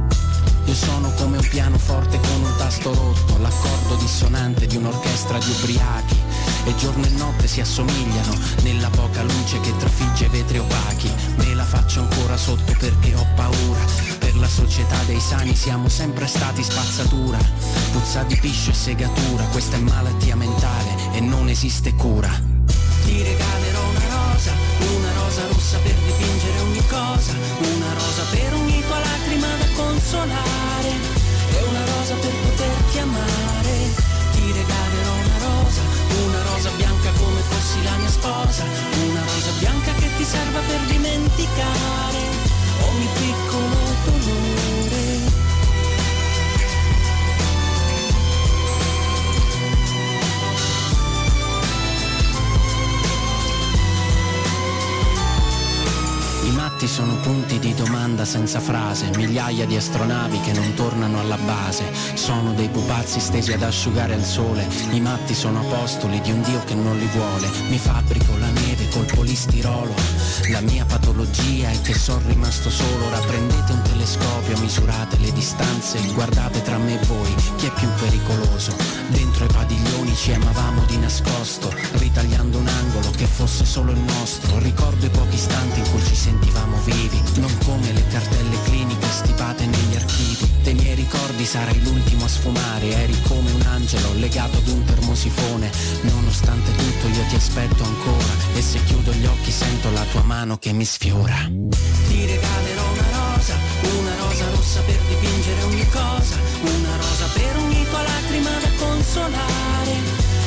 Io 0.66 0.74
sono 0.74 1.12
come 1.12 1.36
un 1.36 1.48
pianoforte 1.48 2.18
con 2.18 2.42
un 2.42 2.54
tasto 2.56 2.94
rotto, 2.94 3.36
l'accordo 3.38 3.96
dissonante 3.96 4.66
di 4.66 4.76
un'orchestra 4.76 5.36
di 5.38 5.50
ubriachi. 5.50 6.16
E 6.64 6.74
giorno 6.76 7.04
e 7.04 7.10
notte 7.10 7.46
si 7.46 7.60
assomigliano 7.60 8.34
nella 8.62 8.88
poca 8.88 9.22
luce 9.22 9.60
che 9.60 9.76
trafigge 9.76 10.28
vetri 10.28 10.58
opachi. 10.58 11.12
Me 11.36 11.54
la 11.54 11.64
faccio 11.64 12.00
ancora 12.00 12.38
sotto 12.38 12.74
perché 12.78 13.14
ho 13.14 13.26
paura. 13.34 13.80
Per 14.18 14.34
la 14.36 14.48
società 14.48 14.96
dei 15.04 15.20
sani 15.20 15.54
siamo 15.54 15.90
sempre 15.90 16.26
stati 16.26 16.62
spazzatura. 16.62 17.38
Puzza 17.92 18.22
di 18.22 18.36
piscio 18.36 18.70
e 18.70 18.74
segatura, 18.74 19.44
questa 19.52 19.76
è 19.76 19.80
malattia 19.80 20.34
mentale 20.34 20.96
e 21.12 21.20
non 21.20 21.50
esiste 21.50 21.94
cura. 21.94 22.30
Ti 23.04 23.22
regalerò 23.22 23.88
una 23.90 24.32
rosa, 24.32 24.52
una 24.96 25.12
rosa 25.12 25.46
rossa 25.48 25.76
per 25.76 25.94
dipingere 25.94 26.58
ogni 26.60 26.86
cosa, 26.86 27.32
una 27.60 27.92
rosa 27.92 28.22
per 28.30 28.44
lacrima 28.54 28.63
da 30.04 30.10
consolare, 30.10 30.92
e 31.50 31.62
una 31.68 31.84
rosa 31.96 32.14
per 32.14 32.32
poterti 32.42 32.98
amare. 32.98 33.74
Ti 34.32 34.52
regalerò 34.52 35.12
una 35.24 35.38
rosa, 35.38 35.80
una 36.26 36.42
rosa 36.42 36.70
bianca 36.76 37.10
come 37.12 37.40
fossi 37.40 37.82
la 37.82 37.96
mia 37.96 38.10
sposa, 38.10 38.64
una 39.08 39.22
rosa 39.22 39.50
bianca 39.58 39.92
che 39.94 40.08
ti 40.16 40.24
serva 40.24 40.60
per 40.60 40.80
dimenticare 40.90 42.20
ogni 42.82 43.08
piccolo 43.14 43.76
dolore. 44.04 44.33
I 56.84 56.86
matti 56.86 57.00
sono 57.02 57.16
punti 57.20 57.58
di 57.58 57.74
domanda 57.74 58.26
senza 58.26 58.60
frase, 58.60 59.08
migliaia 59.16 59.64
di 59.64 59.74
astronavi 59.74 60.38
che 60.40 60.52
non 60.52 60.74
tornano 60.74 61.18
alla 61.18 61.38
base, 61.38 61.82
sono 62.12 62.52
dei 62.52 62.68
pupazzi 62.68 63.20
stesi 63.20 63.54
ad 63.54 63.62
asciugare 63.62 64.12
al 64.12 64.22
sole, 64.22 64.68
i 64.90 65.00
matti 65.00 65.32
sono 65.34 65.60
apostoli 65.60 66.20
di 66.20 66.30
un 66.30 66.42
Dio 66.42 66.62
che 66.64 66.74
non 66.74 66.98
li 66.98 67.06
vuole, 67.06 67.48
mi 67.70 67.78
fabbrico 67.78 68.36
la 68.36 68.50
neve 68.50 68.90
col 68.90 69.06
polistirolo, 69.06 69.94
la 70.50 70.60
mia 70.60 70.84
patologia 70.84 71.70
è 71.70 71.80
che 71.80 71.94
sono 71.94 72.20
rimasto 72.26 72.68
solo, 72.68 73.06
ora 73.06 73.18
prendete 73.20 73.72
un 73.72 73.80
telescopio, 73.80 74.58
misurate 74.58 75.16
distanze, 75.44 76.00
guardate 76.14 76.62
tra 76.62 76.78
me 76.78 76.98
e 76.98 77.04
voi, 77.04 77.34
chi 77.56 77.66
è 77.66 77.72
più 77.72 77.86
pericoloso, 78.00 78.74
dentro 79.08 79.44
ai 79.44 79.52
padiglioni 79.52 80.16
ci 80.16 80.32
amavamo 80.32 80.86
di 80.86 80.96
nascosto, 80.96 81.70
ritagliando 81.92 82.56
un 82.56 82.66
angolo 82.66 83.10
che 83.10 83.26
fosse 83.26 83.66
solo 83.66 83.92
il 83.92 83.98
nostro, 83.98 84.58
ricordo 84.58 85.04
i 85.04 85.10
pochi 85.10 85.34
istanti 85.34 85.80
in 85.80 85.90
cui 85.90 86.02
ci 86.02 86.14
sentivamo 86.14 86.78
vivi, 86.84 87.20
non 87.34 87.54
come 87.62 87.92
le 87.92 88.06
cartelle 88.06 88.62
cliniche 88.64 89.06
stipate 89.06 89.66
negli 89.66 89.96
archivi. 89.96 90.50
Dei 90.62 90.74
miei 90.74 90.94
ricordi 90.94 91.44
sarai 91.44 91.78
l'ultimo 91.82 92.24
a 92.24 92.28
sfumare, 92.28 93.02
eri 93.02 93.20
come 93.28 93.50
un 93.50 93.62
angelo 93.66 94.14
legato 94.14 94.56
ad 94.56 94.68
un 94.68 94.82
termosifone. 94.84 95.70
Nonostante 96.00 96.74
tutto 96.74 97.06
io 97.08 97.22
ti 97.28 97.34
aspetto 97.34 97.84
ancora 97.84 98.32
e 98.54 98.62
se 98.62 98.82
chiudo 98.84 99.12
gli 99.12 99.26
occhi 99.26 99.50
sento 99.50 99.90
la 99.90 100.04
tua 100.10 100.22
mano 100.22 100.56
che 100.56 100.72
mi 100.72 100.86
sfiora. 100.86 101.36
Ti 102.08 102.26
regalerò 102.26 102.63
ogni 105.84 105.90
cosa, 105.90 106.36
una 106.62 106.96
rosa 106.96 107.26
per 107.34 107.56
ogni 107.58 107.86
tua 107.88 108.02
lacrima 108.02 108.50
da 108.50 108.70
consolare, 108.78 109.94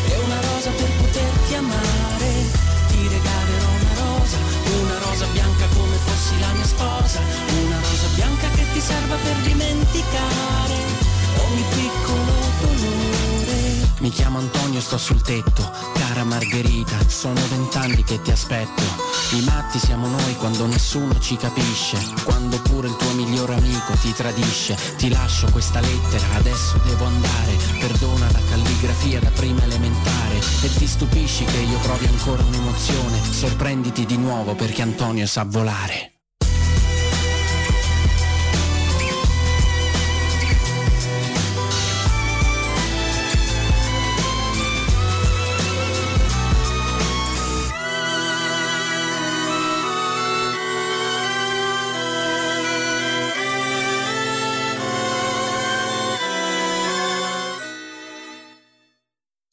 e 0.09 0.17
una 0.23 0.41
rosa 0.41 0.69
per 0.71 0.89
poterti 0.97 1.55
amare. 1.55 2.31
Ti 2.87 3.07
regalerò 3.07 3.69
una 3.79 3.93
rosa, 4.01 4.37
una 4.81 4.97
rosa 4.99 5.25
bianca 5.31 5.65
come 5.75 5.95
fossi 6.05 6.39
la 6.39 6.51
mia 6.53 6.65
sposa, 6.65 7.19
una 7.63 7.79
rosa 7.79 8.07
bianca 8.15 8.49
che 8.49 8.65
ti 8.73 8.79
serva 8.79 9.15
per 9.15 9.35
dimenticare 9.43 10.77
ogni 11.45 11.63
piccolo 11.75 12.33
dolore. 12.61 13.89
Mi 13.99 14.09
chiamo 14.09 14.39
Antonio, 14.39 14.81
sto 14.81 14.97
sul 14.97 15.21
tetto, 15.21 15.71
cara 16.17 16.23
Margherita, 16.23 16.97
sono 17.07 17.39
vent'anni 17.49 18.03
che 18.03 18.19
ti 18.21 18.31
aspetto. 18.31 18.81
I 19.33 19.41
matti 19.43 19.77
siamo 19.77 20.07
noi 20.07 20.35
quando 20.37 20.65
nessuno 20.65 21.19
ci 21.19 21.35
capisce, 21.35 21.97
quando 22.23 22.59
pure 22.61 22.87
il 22.87 22.95
tuo 22.95 23.11
migliore 23.13 23.55
amico 23.55 23.93
ti 24.01 24.11
tradisce. 24.13 24.75
Ti 24.97 25.09
lascio 25.09 25.49
questa 25.51 25.79
lettera, 25.79 26.25
adesso 26.35 26.79
devo 26.85 27.05
andare, 27.05 27.57
perdona 27.79 28.31
la 28.31 28.41
calligrafia 28.49 29.19
da 29.19 29.29
prima 29.29 29.63
elementare 29.63 30.37
e 30.61 30.73
ti 30.73 30.87
stupisci 30.87 31.43
che 31.45 31.57
io 31.57 31.77
provi 31.79 32.05
ancora 32.07 32.43
un'emozione, 32.43 33.21
sorprenditi 33.31 34.05
di 34.05 34.17
nuovo 34.17 34.55
perché 34.55 34.81
Antonio 34.81 35.27
sa 35.27 35.43
volare. 35.43 36.16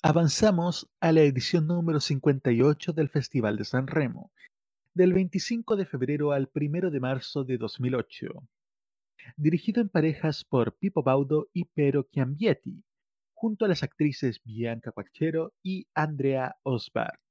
Avanzamos 0.06 0.86
a 1.00 1.12
la 1.12 1.22
edición 1.22 1.66
número 1.66 1.98
58 1.98 2.92
del 2.92 3.08
Festival 3.08 3.56
de 3.56 3.64
San 3.64 3.86
Remo, 3.86 4.32
del 4.92 5.14
25 5.14 5.76
de 5.76 5.86
febrero 5.86 6.32
al 6.32 6.50
1 6.54 6.90
de 6.90 7.00
marzo 7.00 7.42
de 7.42 7.56
2008. 7.56 8.26
Dirigido 9.38 9.80
en 9.80 9.88
parejas 9.88 10.44
por 10.44 10.76
Pippo 10.76 11.02
Baudo 11.02 11.48
y 11.54 11.64
Pero 11.72 12.02
Chiambietti, 12.02 12.84
junto 13.32 13.64
a 13.64 13.68
las 13.68 13.82
actrices 13.82 14.42
Bianca 14.44 14.92
Quacchero 14.92 15.54
y 15.62 15.86
Andrea 15.94 16.54
Osbart. 16.64 17.22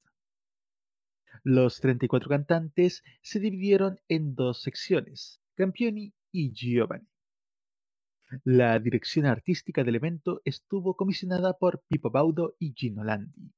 Los 1.44 1.80
34 1.80 2.28
cantantes 2.28 3.04
se 3.22 3.40
dividieron 3.40 4.00
en 4.08 4.34
dos 4.34 4.64
secciones, 4.64 5.40
Campioni 5.54 6.12
y 6.32 6.52
Giovanni. 6.54 7.13
La 8.44 8.80
dirección 8.80 9.26
artística 9.26 9.84
del 9.84 9.96
evento 9.96 10.42
estuvo 10.44 10.96
comisionada 10.96 11.54
por 11.54 11.84
Pippo 11.88 12.10
Baudo 12.10 12.56
y 12.58 12.74
Gino 12.74 13.04
Landi. 13.04 13.52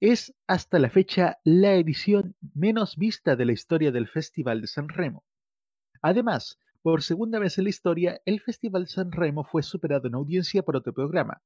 Es 0.00 0.34
hasta 0.46 0.78
la 0.78 0.88
fecha 0.88 1.38
la 1.44 1.74
edición 1.74 2.36
menos 2.54 2.96
vista 2.96 3.36
de 3.36 3.44
la 3.44 3.52
historia 3.52 3.92
del 3.92 4.08
Festival 4.08 4.62
de 4.62 4.66
San 4.66 4.88
Remo. 4.88 5.24
Además, 6.00 6.58
por 6.80 7.02
segunda 7.02 7.38
vez 7.38 7.58
en 7.58 7.64
la 7.64 7.70
historia, 7.70 8.22
el 8.24 8.40
Festival 8.40 8.84
de 8.84 8.90
San 8.90 9.12
Remo 9.12 9.44
fue 9.44 9.62
superado 9.62 10.08
en 10.08 10.14
audiencia 10.14 10.62
por 10.62 10.76
otro 10.76 10.94
programa. 10.94 11.42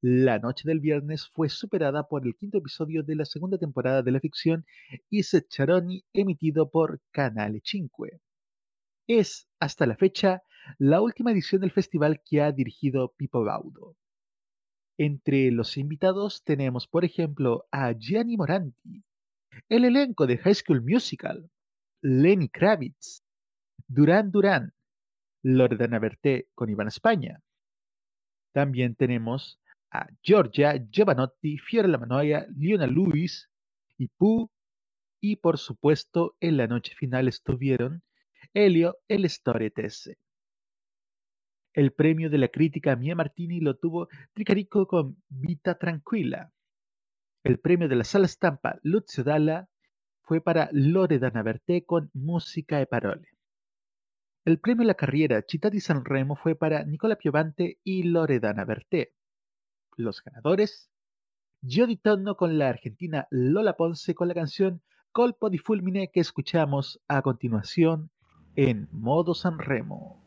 La 0.00 0.38
noche 0.38 0.66
del 0.66 0.80
viernes 0.80 1.28
fue 1.28 1.50
superada 1.50 2.08
por 2.08 2.26
el 2.26 2.36
quinto 2.36 2.56
episodio 2.56 3.02
de 3.02 3.16
la 3.16 3.26
segunda 3.26 3.58
temporada 3.58 4.02
de 4.02 4.12
la 4.12 4.20
ficción 4.20 4.64
I 5.10 5.22
Secciaroni 5.22 6.04
emitido 6.14 6.70
por 6.70 7.02
Canale 7.10 7.60
5. 7.62 8.06
Es, 9.06 9.46
hasta 9.60 9.86
la 9.86 9.96
fecha, 9.96 10.42
la 10.78 11.00
última 11.00 11.32
edición 11.32 11.60
del 11.60 11.72
festival 11.72 12.22
que 12.24 12.40
ha 12.40 12.52
dirigido 12.52 13.12
Pippo 13.16 13.44
Baudo. 13.44 13.96
Entre 14.96 15.50
los 15.50 15.76
invitados 15.76 16.42
tenemos, 16.44 16.86
por 16.86 17.04
ejemplo, 17.04 17.66
a 17.70 17.92
Gianni 17.92 18.36
Moranti, 18.36 19.04
el 19.68 19.84
elenco 19.84 20.26
de 20.26 20.38
High 20.38 20.54
School 20.54 20.82
Musical, 20.82 21.50
Lenny 22.00 22.48
Kravitz, 22.48 23.22
Duran 23.88 24.30
Duran, 24.30 24.72
Loredana 25.42 25.98
Berté 25.98 26.48
con 26.54 26.70
Iván 26.70 26.88
España. 26.88 27.42
También 28.52 28.94
tenemos 28.94 29.60
a 29.90 30.06
Giorgia 30.22 30.76
Giovanotti, 30.90 31.58
Fiorella 31.58 31.98
Manoia, 31.98 32.46
Leona 32.56 32.86
Lewis 32.86 33.50
y 33.98 34.08
Pooh. 34.08 34.50
Y 35.20 35.36
por 35.36 35.58
supuesto, 35.58 36.36
en 36.40 36.56
la 36.56 36.66
noche 36.66 36.94
final 36.94 37.28
estuvieron 37.28 38.02
Elio 38.52 38.98
el 39.08 39.28
Storetese. 39.28 40.18
El 41.72 41.92
premio 41.92 42.30
de 42.30 42.38
la 42.38 42.48
crítica 42.48 42.94
Mia 42.94 43.16
Martini 43.16 43.60
lo 43.60 43.76
tuvo 43.76 44.08
Tricarico 44.32 44.86
con 44.86 45.22
Vita 45.28 45.76
Tranquilla. 45.76 46.52
El 47.42 47.58
premio 47.58 47.88
de 47.88 47.96
la 47.96 48.04
sala 48.04 48.28
stampa 48.28 48.78
Lucio 48.82 49.24
Dalla 49.24 49.68
fue 50.22 50.40
para 50.40 50.68
Loredana 50.72 51.42
Berté 51.42 51.84
con 51.84 52.10
Música 52.14 52.80
e 52.80 52.86
Parole. 52.86 53.28
El 54.44 54.60
premio 54.60 54.82
de 54.82 54.88
la 54.88 54.94
carrera 54.94 55.44
di 55.70 55.80
Sanremo 55.80 56.36
fue 56.36 56.54
para 56.54 56.84
Nicola 56.84 57.16
Piovante 57.16 57.78
y 57.82 58.04
Loredana 58.04 58.64
Berté. 58.64 59.14
Los 59.96 60.22
ganadores: 60.22 60.90
Jody 61.62 61.96
Tonno 61.96 62.36
con 62.36 62.56
la 62.56 62.68
argentina 62.68 63.26
Lola 63.30 63.76
Ponce 63.76 64.14
con 64.14 64.28
la 64.28 64.34
canción 64.34 64.82
Colpo 65.12 65.50
di 65.50 65.58
Fulmine 65.58 66.10
que 66.12 66.20
escuchamos 66.20 67.00
a 67.08 67.22
continuación 67.22 68.10
en 68.56 68.88
modo 68.92 69.34
Sanremo. 69.34 70.23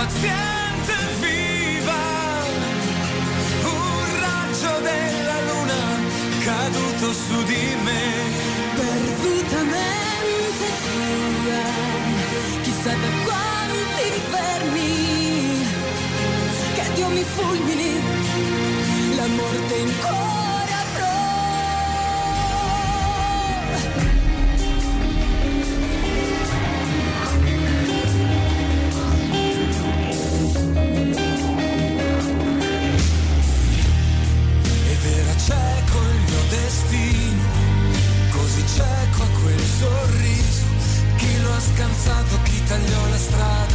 Così 0.00 0.26
impaziente 0.26 0.92
e 0.92 1.06
viva, 1.20 2.02
un 3.64 4.20
raggio 4.20 4.80
della 4.80 5.40
luna 5.48 5.82
caduto 6.44 7.12
su 7.12 7.42
di 7.44 7.76
me. 7.82 8.02
Perdutamente 8.76 10.66
tua, 10.84 11.62
chissà 12.62 12.94
da 12.94 13.10
quanti 13.24 14.02
inferni, 14.14 14.92
che 16.74 16.92
Dio 16.94 17.08
mi 17.08 17.24
fulmini, 17.24 17.94
la 19.16 19.26
morte 19.26 19.74
in 19.74 19.92
sorriso. 39.80 40.64
Chi 41.16 41.40
lo 41.40 41.50
ha 41.52 41.60
scansato, 41.60 42.38
chi 42.42 42.62
tagliò 42.64 43.08
la 43.08 43.16
strada. 43.16 43.69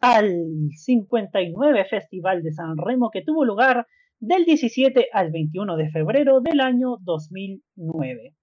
Al 0.00 0.70
59 0.74 1.84
Festival 1.84 2.42
de 2.42 2.52
San 2.52 2.78
Remo 2.78 3.10
que 3.10 3.22
tuvo 3.22 3.44
lugar 3.44 3.86
del 4.18 4.46
17 4.46 5.08
al 5.12 5.30
21 5.30 5.76
de 5.76 5.90
febrero 5.90 6.40
del 6.40 6.60
año 6.60 6.96
2009. 7.02 8.34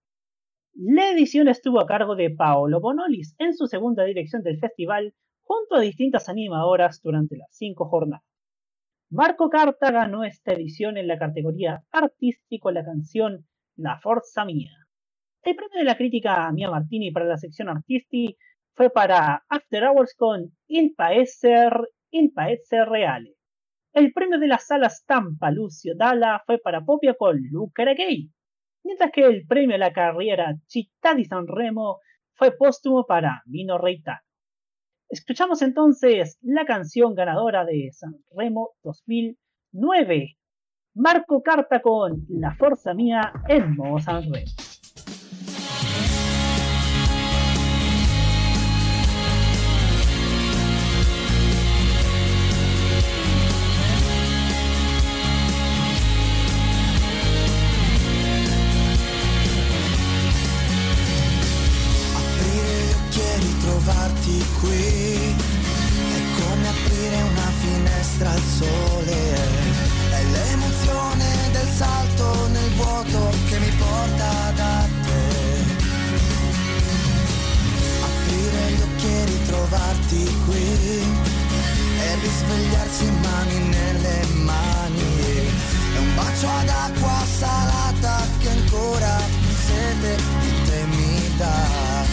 La 0.75 1.09
edición 1.09 1.47
estuvo 1.47 1.79
a 1.79 1.87
cargo 1.87 2.15
de 2.15 2.29
Paolo 2.29 2.79
Bonolis 2.79 3.35
en 3.39 3.55
su 3.55 3.65
segunda 3.65 4.03
dirección 4.03 4.43
del 4.43 4.59
festival 4.59 5.15
junto 5.41 5.75
a 5.75 5.81
distintas 5.81 6.29
animadoras 6.29 7.01
durante 7.01 7.37
las 7.37 7.49
cinco 7.51 7.85
jornadas. 7.89 8.23
Marco 9.09 9.49
Carta 9.49 9.91
ganó 9.91 10.23
esta 10.23 10.53
edición 10.53 10.97
en 10.97 11.07
la 11.07 11.17
categoría 11.17 11.83
artístico 11.91 12.69
la 12.69 12.85
canción 12.85 13.47
La 13.75 13.99
Forza 13.99 14.45
Mía. 14.45 14.71
El 15.41 15.55
premio 15.55 15.79
de 15.79 15.85
la 15.85 15.97
crítica 15.97 16.51
Mia 16.51 16.69
Martini 16.69 17.11
para 17.11 17.25
la 17.25 17.37
sección 17.37 17.69
Artisti 17.69 18.37
fue 18.75 18.89
para 18.89 19.43
After 19.49 19.83
Hours 19.83 20.15
con 20.15 20.51
Il 20.67 20.93
Paese, 20.95 21.69
Il 22.11 22.31
Paese 22.33 22.85
Reale. 22.85 23.35
El 23.93 24.11
premio 24.11 24.39
de 24.39 24.47
la 24.47 24.57
sala 24.57 24.89
Stampa 24.89 25.51
Lucio 25.51 25.95
Dalla 25.95 26.41
fue 26.45 26.57
para 26.57 26.81
Popia 26.81 27.13
con 27.13 27.37
Luca 27.51 27.83
Gay. 27.93 28.29
Mientras 28.83 29.11
que 29.11 29.25
el 29.25 29.45
premio 29.45 29.73
de 29.73 29.77
la 29.77 29.93
carrera 29.93 30.55
Città 30.65 31.13
di 31.13 31.25
Sanremo 31.25 31.99
fue 32.33 32.51
póstumo 32.57 33.05
para 33.05 33.43
Mino 33.45 33.77
Reitano. 33.77 34.19
Escuchamos 35.07 35.61
entonces 35.61 36.39
la 36.41 36.65
canción 36.65 37.13
ganadora 37.13 37.65
de 37.65 37.91
Sanremo 37.91 38.71
2009. 38.83 40.37
Marco 40.95 41.43
Carta 41.43 41.81
con 41.81 42.25
La 42.29 42.55
Forza 42.55 42.93
Mía 42.95 43.31
en 43.47 43.75
modo 43.75 43.99
Sanremo. 43.99 44.72
È 86.43 86.45
un 86.45 86.51
bacio 86.51 86.59
ad 86.59 86.69
acqua 86.69 87.25
salata 87.39 88.27
che 88.39 88.49
ancora 88.49 89.17
mi 89.39 89.55
sete 89.65 90.15
di 90.41 90.51
te 90.65 90.85
mi 90.87 91.37
dà. 91.37 92.05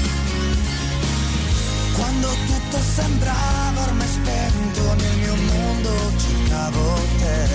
Quando 1.97 2.29
tutto 2.47 2.79
sembrava 2.95 3.83
ormai 3.83 4.07
spento 4.07 4.95
nel 4.95 5.17
mio 5.19 5.35
mondo 5.35 5.91
cercavo 6.17 6.95
te. 7.19 7.49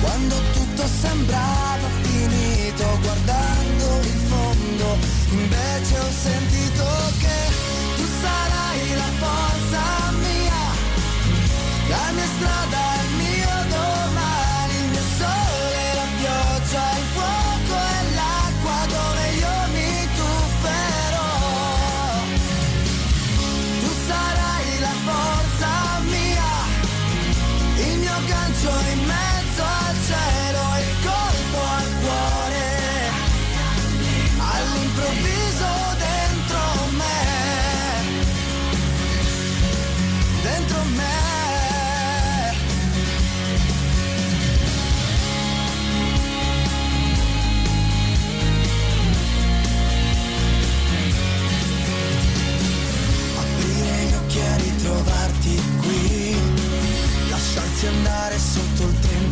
Quando 0.00 0.34
tutto 0.52 0.86
sembrava 0.86 1.71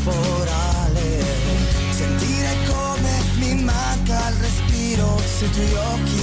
temporale, 0.03 1.23
sentire 1.91 2.57
come 2.67 3.11
mi 3.39 3.63
manca 3.63 4.31
il 4.31 4.37
respiro 4.37 5.19
se 5.19 5.45
i 5.45 5.51
tuoi 5.51 5.75
occhi 5.75 6.20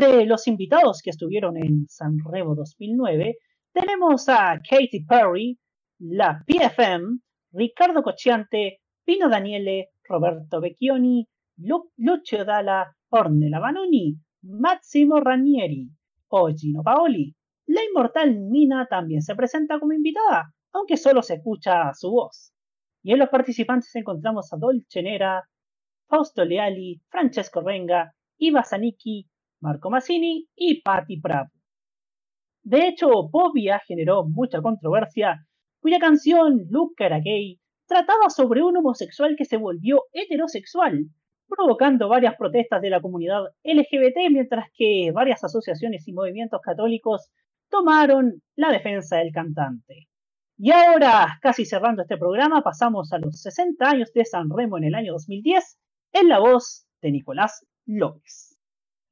Entre 0.00 0.26
los 0.26 0.46
invitados 0.46 1.02
que 1.02 1.10
estuvieron 1.10 1.56
en 1.56 1.88
Sanremo 1.88 2.54
2009 2.54 3.36
tenemos 3.72 4.28
a 4.28 4.60
Katy 4.62 5.04
Perry, 5.04 5.58
la 5.98 6.40
PFM, 6.46 7.18
Ricardo 7.50 8.04
Cocciante, 8.04 8.78
Pino 9.04 9.28
Daniele, 9.28 9.88
Roberto 10.04 10.60
Vecchioni, 10.60 11.26
Lu- 11.56 11.90
Lucio 11.96 12.44
Dalla, 12.44 12.94
Ornella 13.08 13.58
Vanoni, 13.58 14.14
Massimo 14.42 15.18
Ranieri 15.18 15.88
o 16.28 16.48
Gino 16.54 16.84
Paoli. 16.84 17.34
La 17.66 17.80
inmortal 17.82 18.38
Mina 18.38 18.86
también 18.86 19.20
se 19.22 19.34
presenta 19.34 19.80
como 19.80 19.94
invitada, 19.94 20.54
aunque 20.74 20.96
solo 20.96 21.22
se 21.22 21.34
escucha 21.34 21.92
su 21.92 22.12
voz. 22.12 22.52
Y 23.02 23.14
en 23.14 23.18
los 23.18 23.30
participantes 23.30 23.92
encontramos 23.96 24.52
a 24.52 24.58
Dolce 24.58 25.02
Nera, 25.02 25.42
Fausto 26.08 26.44
Leali, 26.44 27.02
Francesco 27.08 27.62
Renga, 27.62 28.14
Iva 28.36 28.62
Zanicchi, 28.62 29.26
Marco 29.60 29.90
Massini 29.90 30.46
y 30.54 30.82
Patti 30.82 31.20
Pravo. 31.20 31.50
De 32.62 32.88
hecho, 32.88 33.28
Bobia 33.28 33.80
generó 33.86 34.24
mucha 34.24 34.60
controversia, 34.60 35.46
cuya 35.80 35.98
canción 35.98 36.66
Luca 36.70 37.06
era 37.06 37.20
gay 37.20 37.58
trataba 37.86 38.28
sobre 38.28 38.62
un 38.62 38.76
homosexual 38.76 39.34
que 39.36 39.46
se 39.46 39.56
volvió 39.56 40.04
heterosexual, 40.12 41.06
provocando 41.48 42.08
varias 42.08 42.36
protestas 42.36 42.82
de 42.82 42.90
la 42.90 43.00
comunidad 43.00 43.44
LGBT, 43.64 44.30
mientras 44.30 44.66
que 44.74 45.10
varias 45.12 45.42
asociaciones 45.42 46.06
y 46.06 46.12
movimientos 46.12 46.60
católicos 46.60 47.30
tomaron 47.70 48.42
la 48.54 48.70
defensa 48.70 49.16
del 49.16 49.32
cantante. 49.32 50.08
Y 50.58 50.70
ahora, 50.72 51.38
casi 51.40 51.64
cerrando 51.64 52.02
este 52.02 52.18
programa, 52.18 52.62
pasamos 52.62 53.12
a 53.12 53.18
los 53.18 53.40
60 53.40 53.88
años 53.88 54.12
de 54.12 54.24
San 54.24 54.50
Remo 54.50 54.76
en 54.76 54.84
el 54.84 54.94
año 54.94 55.12
2010, 55.12 55.78
en 56.12 56.28
la 56.28 56.40
voz 56.40 56.86
de 57.00 57.12
Nicolás 57.12 57.64
López. 57.86 58.47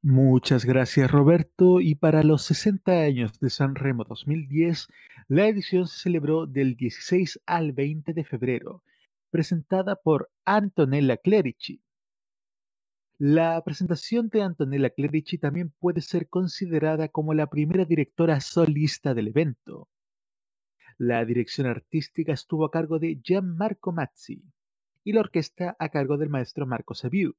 Muchas 0.03 0.63
gracias 0.63 1.09
Roberto 1.09 1.81
y 1.81 1.95
para 1.95 2.21
los 2.21 2.43
60 2.43 2.91
años 2.91 3.39
de 3.39 3.49
San 3.49 3.73
Remo 3.73 4.03
2010, 4.03 4.87
la 5.27 5.47
edición 5.47 5.87
se 5.87 5.99
celebró 5.99 6.45
del 6.45 6.75
16 6.75 7.41
al 7.47 7.71
20 7.71 8.13
de 8.13 8.23
febrero, 8.23 8.83
presentada 9.31 9.95
por 9.95 10.29
Antonella 10.45 11.17
Clerici. 11.17 11.81
La 13.17 13.59
presentación 13.65 14.29
de 14.29 14.43
Antonella 14.43 14.91
Clerici 14.91 15.39
también 15.39 15.73
puede 15.79 16.01
ser 16.01 16.29
considerada 16.29 17.07
como 17.07 17.33
la 17.33 17.47
primera 17.47 17.83
directora 17.83 18.39
solista 18.39 19.15
del 19.15 19.29
evento. 19.29 19.89
La 20.99 21.25
dirección 21.25 21.65
artística 21.65 22.33
estuvo 22.33 22.65
a 22.65 22.71
cargo 22.71 22.99
de 22.99 23.19
Gianmarco 23.23 23.91
Mazzi 23.91 24.43
y 25.03 25.13
la 25.13 25.21
orquesta 25.21 25.75
a 25.79 25.89
cargo 25.89 26.17
del 26.17 26.29
maestro 26.29 26.67
Marco 26.67 26.93
Saviu. 26.93 27.35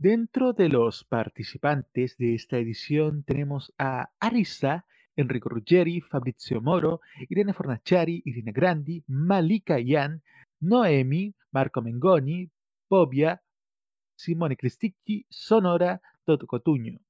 Dentro 0.00 0.52
de 0.52 0.68
los 0.68 1.02
participantes 1.02 2.16
de 2.18 2.36
esta 2.36 2.56
edición 2.56 3.24
tenemos 3.24 3.74
a 3.78 4.12
Arisa, 4.20 4.86
Enrico 5.16 5.48
Ruggeri, 5.48 6.00
Fabrizio 6.00 6.60
Moro, 6.60 7.00
Irene 7.28 7.52
Fornaciari, 7.52 8.22
Irina 8.24 8.52
Grandi, 8.52 9.02
Malika 9.08 9.80
Yan, 9.80 10.22
Noemi, 10.60 11.34
Marco 11.50 11.82
Mengoni, 11.82 12.48
Bobia, 12.88 13.42
Simone 14.16 14.56
Cristicchi 14.56 15.26
Sonora 15.28 16.00
Cotuño. 16.46 17.00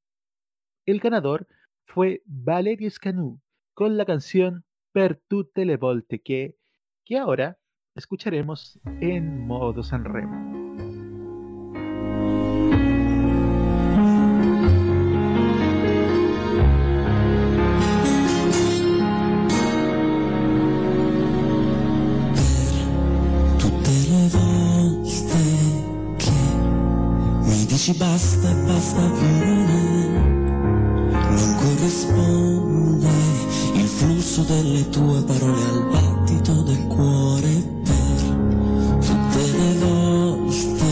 El 0.86 1.01
ganador 1.01 1.47
fue 1.85 2.23
Valerio 2.24 2.90
Scanu 2.90 3.39
con 3.74 3.98
la 3.98 4.06
canción 4.06 4.65
Per 4.93 5.20
tutte 5.28 5.66
le 5.66 5.77
volte 5.77 6.20
che, 6.20 6.56
que 7.05 7.19
ahora 7.19 7.59
escucharemos 7.94 8.81
en 9.02 9.47
modo 9.47 9.82
Sanremo. 9.82 10.57
Basta 27.99 28.49
basta 28.65 29.01
è, 29.01 29.66
non 31.31 31.57
corrisponde 31.57 33.09
il 33.75 33.87
flusso 33.87 34.43
delle 34.43 34.89
tue 34.89 35.20
parole 35.25 35.62
al 35.65 35.87
battito 35.91 36.53
del 36.62 36.87
cuore 36.87 37.49
per 37.83 38.23
tutte 39.01 39.41
le 39.51 39.75
volte 39.81 40.85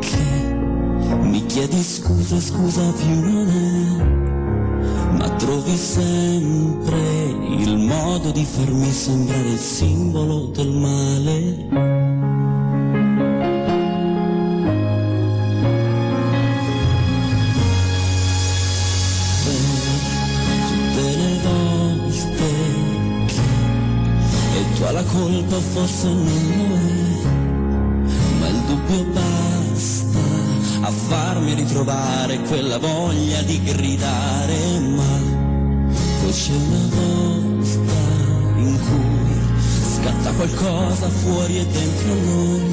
che 0.00 1.14
mi 1.22 1.46
chiedi 1.46 1.80
scusa, 1.80 2.40
scusa 2.40 2.82
più 2.90 3.20
non 3.20 3.48
è, 3.48 5.18
ma 5.18 5.28
trovi 5.36 5.76
sempre 5.76 6.98
il 7.58 7.78
modo 7.78 8.32
di 8.32 8.44
farmi 8.44 8.90
sembrare 8.90 9.50
il 9.50 9.58
simbolo 9.58 10.46
del 10.46 10.70
male. 10.70 11.73
Lo 26.04 26.26
è 26.26 26.52
ma 28.38 28.48
il 28.48 28.60
dubbio 28.66 29.04
basta 29.12 30.18
a 30.82 30.90
farmi 30.90 31.54
ritrovare 31.54 32.40
quella 32.40 32.78
voglia 32.78 33.40
di 33.42 33.62
gridare 33.62 34.78
ma 34.80 35.42
poi 36.20 36.32
c'è 36.32 36.52
una 36.52 36.88
volta 36.94 38.02
in 38.56 38.78
cui 38.86 39.24
scatta 39.96 40.30
qualcosa 40.32 41.08
fuori 41.08 41.58
e 41.58 41.66
dentro 41.66 42.14
noi 42.14 42.72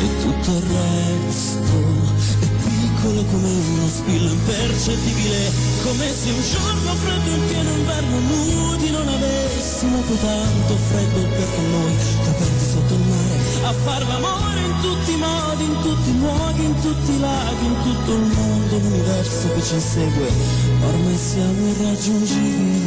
e 0.00 0.22
tutto 0.22 0.50
il 0.56 0.62
resto 0.62 1.76
è 2.40 2.46
piccolo 2.68 3.24
come 3.24 3.48
uno 3.48 3.88
spillo 3.88 4.30
impercettibile 4.30 5.52
come 5.82 6.12
se 6.12 6.30
un 6.30 6.42
giorno 6.42 6.94
freddo 6.94 7.30
in 7.30 7.46
pieno 7.48 7.70
inverno 7.70 8.18
nudi 8.18 8.90
non 8.90 9.08
avessimo 9.78 9.98
poi 10.00 10.18
tanto 10.18 10.76
freddo 10.76 11.20
per 11.28 11.58
noi. 11.70 11.94
Coperti 12.24 12.64
sotto 12.64 12.94
il 12.94 13.00
mare 13.00 13.38
a 13.62 13.72
far 13.72 14.06
l'amore 14.06 14.60
in 14.60 14.80
tutti 14.80 15.12
i 15.12 15.16
modi 15.16 15.64
in 15.64 15.80
tutti 15.82 16.10
i 16.10 16.18
luoghi 16.18 16.64
in 16.64 16.80
tutti 16.80 17.12
i 17.12 17.20
laghi 17.20 17.66
in 17.66 17.76
tutto 17.82 18.12
il 18.12 18.20
mondo 18.20 18.78
l'universo 18.78 19.52
che 19.52 19.62
ci 19.62 19.74
insegue 19.74 20.30
ormai 20.86 21.16
siamo 21.16 21.68
irraggiungibili 21.68 22.77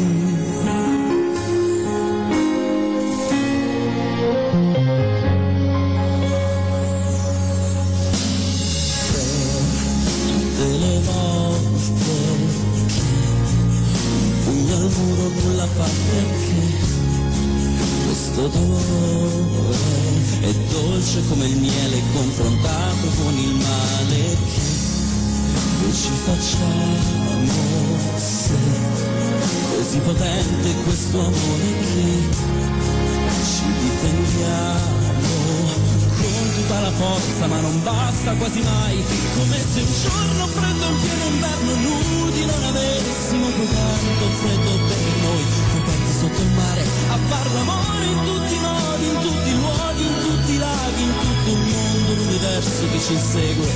basta 38.31 38.35
quasi 38.35 38.61
mai 38.61 39.03
come 39.35 39.57
se 39.57 39.81
un 39.81 39.93
giorno 40.01 40.47
freddo 40.47 40.85
in 40.85 40.99
pieno 40.99 41.25
inverno 41.25 41.73
nudi 41.75 42.45
non 42.45 42.63
avessimo 42.63 43.47
più 43.47 43.65
tanto 43.67 44.25
freddo 44.39 44.71
per 44.87 44.97
noi 45.21 45.43
coperti 45.73 46.11
sotto 46.19 46.41
il 46.41 46.51
mare 46.55 46.81
a 46.81 47.17
far 47.27 47.51
l'amore 47.53 48.05
in 48.05 48.19
tutti 48.23 48.53
i 48.53 48.59
modi 48.59 49.05
in 49.05 49.19
tutti 49.21 49.49
i 49.49 49.55
luoghi 49.55 50.05
in 50.05 50.15
tutti 50.21 50.51
i 50.53 50.57
laghi 50.57 51.03
in 51.03 51.13
tutto 51.19 51.49
il 51.49 51.57
mondo 51.57 52.13
l'universo 52.13 52.89
che 52.91 52.99
ci 52.99 53.13
insegue 53.13 53.69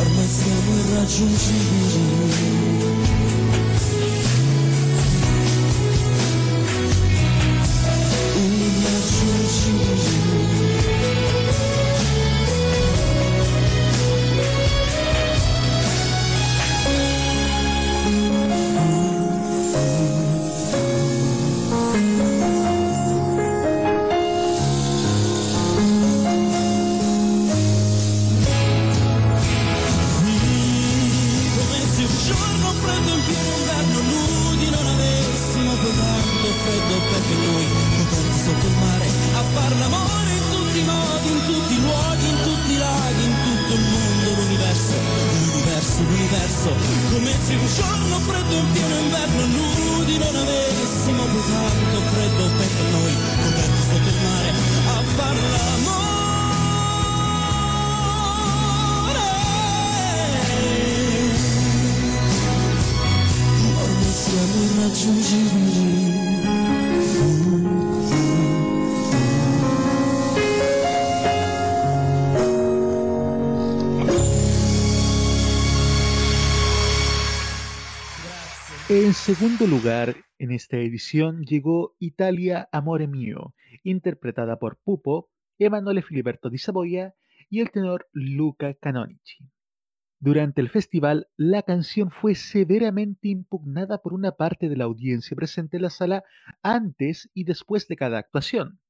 ormai 0.00 0.26
siamo 0.26 0.76
irraggiungibili 0.78 2.59
En 65.02 65.14
segundo 79.14 79.66
lugar, 79.66 80.16
en 80.38 80.50
esta 80.50 80.76
edición 80.76 81.44
llegó 81.44 81.96
Italia 81.98 82.68
Amore 82.70 83.06
Mio, 83.06 83.54
interpretada 83.82 84.58
por 84.58 84.76
Pupo, 84.76 85.30
Emanuele 85.58 86.02
Filiberto 86.02 86.50
di 86.50 86.58
Savoia 86.58 87.14
y 87.48 87.60
el 87.60 87.70
tenor 87.70 88.06
Luca 88.12 88.74
Canonici. 88.74 89.48
Durante 90.22 90.60
el 90.60 90.68
festival, 90.68 91.28
la 91.38 91.62
canción 91.62 92.10
fue 92.10 92.34
severamente 92.34 93.28
impugnada 93.28 94.02
por 94.02 94.12
una 94.12 94.32
parte 94.32 94.68
de 94.68 94.76
la 94.76 94.84
audiencia 94.84 95.34
presente 95.34 95.78
en 95.78 95.82
la 95.84 95.90
sala 95.90 96.24
antes 96.62 97.30
y 97.32 97.44
después 97.44 97.88
de 97.88 97.96
cada 97.96 98.18
actuación. 98.18 98.80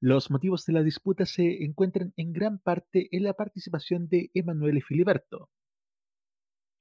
Los 0.00 0.28
motivos 0.28 0.66
de 0.66 0.72
la 0.72 0.82
disputa 0.82 1.24
se 1.24 1.62
encuentran 1.62 2.12
en 2.16 2.32
gran 2.32 2.58
parte 2.58 3.08
en 3.12 3.22
la 3.22 3.34
participación 3.34 4.08
de 4.08 4.32
Emanuele 4.34 4.80
Filiberto. 4.80 5.50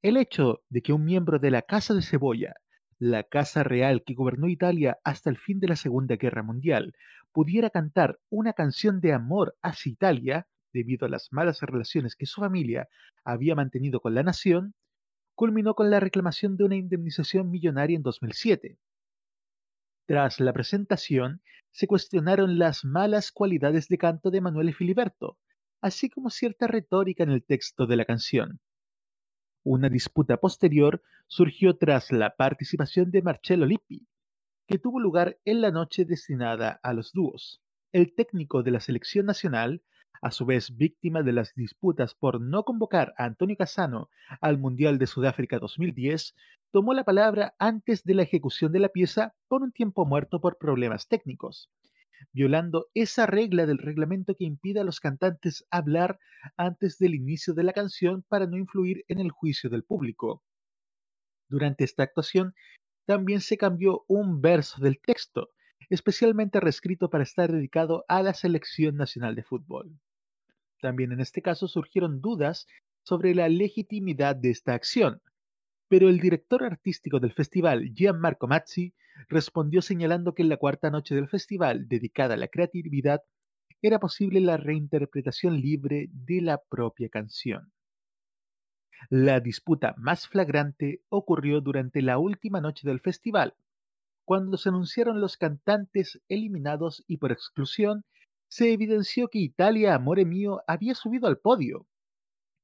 El 0.01 0.17
hecho 0.17 0.63
de 0.69 0.81
que 0.81 0.93
un 0.93 1.05
miembro 1.05 1.37
de 1.37 1.51
la 1.51 1.61
Casa 1.61 1.93
de 1.93 2.01
Cebolla, 2.01 2.55
la 2.97 3.23
casa 3.23 3.63
real 3.63 4.03
que 4.03 4.15
gobernó 4.15 4.47
Italia 4.47 4.97
hasta 5.03 5.29
el 5.29 5.37
fin 5.37 5.59
de 5.59 5.67
la 5.67 5.75
Segunda 5.75 6.15
Guerra 6.15 6.41
Mundial, 6.41 6.95
pudiera 7.31 7.69
cantar 7.69 8.19
una 8.29 8.53
canción 8.53 8.99
de 8.99 9.13
amor 9.13 9.55
hacia 9.61 9.91
Italia, 9.91 10.47
debido 10.73 11.05
a 11.05 11.09
las 11.09 11.29
malas 11.31 11.61
relaciones 11.61 12.15
que 12.15 12.25
su 12.25 12.41
familia 12.41 12.87
había 13.23 13.55
mantenido 13.55 13.99
con 13.99 14.15
la 14.15 14.23
nación, 14.23 14.73
culminó 15.35 15.73
con 15.73 15.89
la 15.89 15.99
reclamación 15.99 16.57
de 16.57 16.65
una 16.65 16.75
indemnización 16.75 17.49
millonaria 17.49 17.95
en 17.95 18.03
2007. 18.03 18.77
Tras 20.05 20.39
la 20.39 20.53
presentación, 20.53 21.41
se 21.71 21.87
cuestionaron 21.87 22.57
las 22.57 22.83
malas 22.83 23.31
cualidades 23.31 23.87
de 23.87 23.97
canto 23.97 24.31
de 24.31 24.41
Manuel 24.41 24.73
Filiberto, 24.73 25.37
así 25.81 26.09
como 26.09 26.29
cierta 26.29 26.67
retórica 26.67 27.23
en 27.23 27.29
el 27.29 27.43
texto 27.43 27.85
de 27.85 27.95
la 27.95 28.05
canción. 28.05 28.59
Una 29.63 29.89
disputa 29.89 30.37
posterior 30.37 31.03
surgió 31.27 31.77
tras 31.77 32.11
la 32.11 32.35
participación 32.35 33.11
de 33.11 33.21
Marcello 33.21 33.65
Lippi, 33.65 34.07
que 34.67 34.79
tuvo 34.79 34.99
lugar 34.99 35.37
en 35.45 35.61
la 35.61 35.71
noche 35.71 36.05
destinada 36.05 36.79
a 36.83 36.93
los 36.93 37.11
dúos. 37.13 37.61
El 37.91 38.13
técnico 38.13 38.63
de 38.63 38.71
la 38.71 38.79
selección 38.79 39.25
nacional, 39.25 39.83
a 40.21 40.31
su 40.31 40.45
vez 40.45 40.75
víctima 40.75 41.23
de 41.23 41.33
las 41.33 41.53
disputas 41.55 42.15
por 42.15 42.41
no 42.41 42.63
convocar 42.63 43.13
a 43.17 43.25
Antonio 43.25 43.55
Casano 43.57 44.09
al 44.41 44.57
Mundial 44.57 44.97
de 44.97 45.07
Sudáfrica 45.07 45.59
2010, 45.59 46.35
tomó 46.71 46.93
la 46.93 47.03
palabra 47.03 47.55
antes 47.59 48.03
de 48.03 48.13
la 48.13 48.23
ejecución 48.23 48.71
de 48.71 48.79
la 48.79 48.89
pieza 48.89 49.33
por 49.47 49.63
un 49.63 49.71
tiempo 49.71 50.05
muerto 50.05 50.41
por 50.41 50.57
problemas 50.57 51.07
técnicos 51.07 51.69
violando 52.33 52.87
esa 52.93 53.25
regla 53.25 53.65
del 53.65 53.77
reglamento 53.77 54.35
que 54.35 54.43
impide 54.43 54.79
a 54.79 54.83
los 54.83 54.99
cantantes 54.99 55.65
hablar 55.69 56.19
antes 56.57 56.97
del 56.97 57.15
inicio 57.15 57.53
de 57.53 57.63
la 57.63 57.73
canción 57.73 58.23
para 58.27 58.45
no 58.45 58.57
influir 58.57 59.03
en 59.07 59.19
el 59.19 59.31
juicio 59.31 59.69
del 59.69 59.83
público. 59.83 60.43
Durante 61.47 61.83
esta 61.83 62.03
actuación, 62.03 62.53
también 63.05 63.41
se 63.41 63.57
cambió 63.57 64.03
un 64.07 64.41
verso 64.41 64.81
del 64.81 64.99
texto, 64.99 65.49
especialmente 65.89 66.59
reescrito 66.59 67.09
para 67.09 67.23
estar 67.23 67.51
dedicado 67.51 68.05
a 68.07 68.21
la 68.21 68.33
selección 68.33 68.95
nacional 68.95 69.35
de 69.35 69.43
fútbol. 69.43 69.99
También 70.81 71.11
en 71.11 71.19
este 71.19 71.41
caso 71.41 71.67
surgieron 71.67 72.21
dudas 72.21 72.67
sobre 73.03 73.35
la 73.35 73.49
legitimidad 73.49 74.35
de 74.35 74.51
esta 74.51 74.73
acción, 74.73 75.21
pero 75.87 76.09
el 76.09 76.19
director 76.19 76.63
artístico 76.63 77.19
del 77.19 77.33
festival, 77.33 77.91
Gianmarco 77.93 78.47
Mazzi, 78.47 78.93
respondió 79.27 79.81
señalando 79.81 80.33
que 80.33 80.43
en 80.43 80.49
la 80.49 80.57
cuarta 80.57 80.89
noche 80.89 81.15
del 81.15 81.27
festival, 81.27 81.87
dedicada 81.87 82.35
a 82.35 82.37
la 82.37 82.47
creatividad, 82.47 83.21
era 83.81 83.99
posible 83.99 84.39
la 84.39 84.57
reinterpretación 84.57 85.59
libre 85.59 86.09
de 86.11 86.41
la 86.41 86.61
propia 86.69 87.09
canción. 87.09 87.71
La 89.09 89.39
disputa 89.39 89.95
más 89.97 90.27
flagrante 90.27 91.01
ocurrió 91.09 91.61
durante 91.61 92.01
la 92.01 92.17
última 92.17 92.59
noche 92.59 92.87
del 92.87 92.99
festival, 92.99 93.55
cuando 94.25 94.57
se 94.57 94.69
anunciaron 94.69 95.21
los 95.21 95.37
cantantes 95.37 96.21
eliminados 96.27 97.03
y 97.07 97.17
por 97.17 97.31
exclusión 97.31 98.03
se 98.49 98.73
evidenció 98.73 99.29
que 99.29 99.39
Italia 99.39 99.95
Amore 99.95 100.25
Mío 100.25 100.61
había 100.67 100.95
subido 100.95 101.27
al 101.27 101.37
podio. 101.37 101.87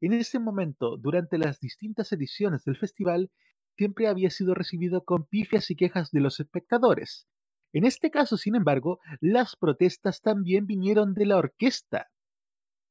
En 0.02 0.14
ese 0.14 0.40
momento, 0.40 0.98
durante 0.98 1.38
las 1.38 1.60
distintas 1.60 2.12
ediciones 2.12 2.66
del 2.66 2.76
festival, 2.76 3.32
siempre 3.78 4.08
había 4.08 4.30
sido 4.32 4.56
recibido 4.56 5.06
con 5.06 5.26
pifias 5.26 5.70
y 5.70 5.76
quejas 5.76 6.12
de 6.12 6.22
los 6.22 6.40
espectadores. 6.40 7.28
En 7.72 7.86
este 7.86 8.10
caso, 8.10 8.36
sin 8.36 8.56
embargo, 8.56 9.00
las 9.22 9.56
protestas 9.56 10.22
también 10.22 10.66
vinieron 10.66 11.14
de 11.14 11.28
la 11.28 11.38
orquesta. 11.38 12.10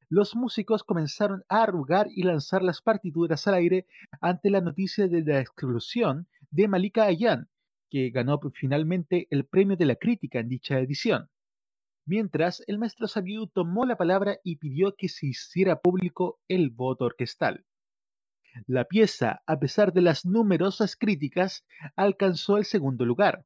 Los 0.07 0.35
músicos 0.35 0.83
comenzaron 0.83 1.43
a 1.49 1.63
arrugar 1.63 2.07
y 2.11 2.23
lanzar 2.23 2.61
las 2.61 2.81
partituras 2.81 3.45
al 3.47 3.55
aire 3.55 3.87
ante 4.21 4.49
la 4.49 4.61
noticia 4.61 5.07
de 5.07 5.21
la 5.21 5.39
exclusión 5.41 6.27
de 6.49 6.67
Malika 6.67 7.05
Ayan, 7.05 7.49
que 7.89 8.11
ganó 8.11 8.39
finalmente 8.53 9.27
el 9.31 9.45
premio 9.45 9.75
de 9.75 9.85
la 9.85 9.95
crítica 9.95 10.39
en 10.39 10.47
dicha 10.47 10.79
edición. 10.79 11.29
Mientras, 12.05 12.63
el 12.67 12.77
maestro 12.77 13.07
Sabiu 13.07 13.47
tomó 13.47 13.85
la 13.85 13.97
palabra 13.97 14.37
y 14.43 14.57
pidió 14.57 14.95
que 14.95 15.09
se 15.09 15.27
hiciera 15.27 15.79
público 15.79 16.39
el 16.47 16.69
voto 16.69 17.05
orquestal. 17.05 17.65
La 18.67 18.85
pieza, 18.85 19.41
a 19.47 19.59
pesar 19.59 19.91
de 19.91 20.01
las 20.01 20.25
numerosas 20.25 20.95
críticas, 20.95 21.65
alcanzó 21.95 22.57
el 22.57 22.65
segundo 22.65 23.05
lugar. 23.05 23.45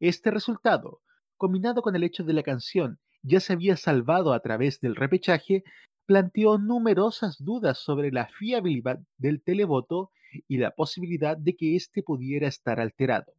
Este 0.00 0.30
resultado, 0.30 1.00
combinado 1.36 1.82
con 1.82 1.96
el 1.96 2.04
hecho 2.04 2.24
de 2.24 2.34
la 2.34 2.42
canción 2.42 3.00
ya 3.22 3.40
se 3.40 3.54
había 3.54 3.76
salvado 3.76 4.34
a 4.34 4.40
través 4.40 4.80
del 4.80 4.96
repechaje, 4.96 5.64
planteó 6.04 6.58
numerosas 6.58 7.42
dudas 7.42 7.78
sobre 7.78 8.12
la 8.12 8.26
fiabilidad 8.26 9.00
del 9.16 9.42
televoto 9.42 10.10
y 10.46 10.58
la 10.58 10.72
posibilidad 10.72 11.36
de 11.36 11.56
que 11.56 11.74
éste 11.74 12.02
pudiera 12.02 12.48
estar 12.48 12.80
alterado. 12.80 13.32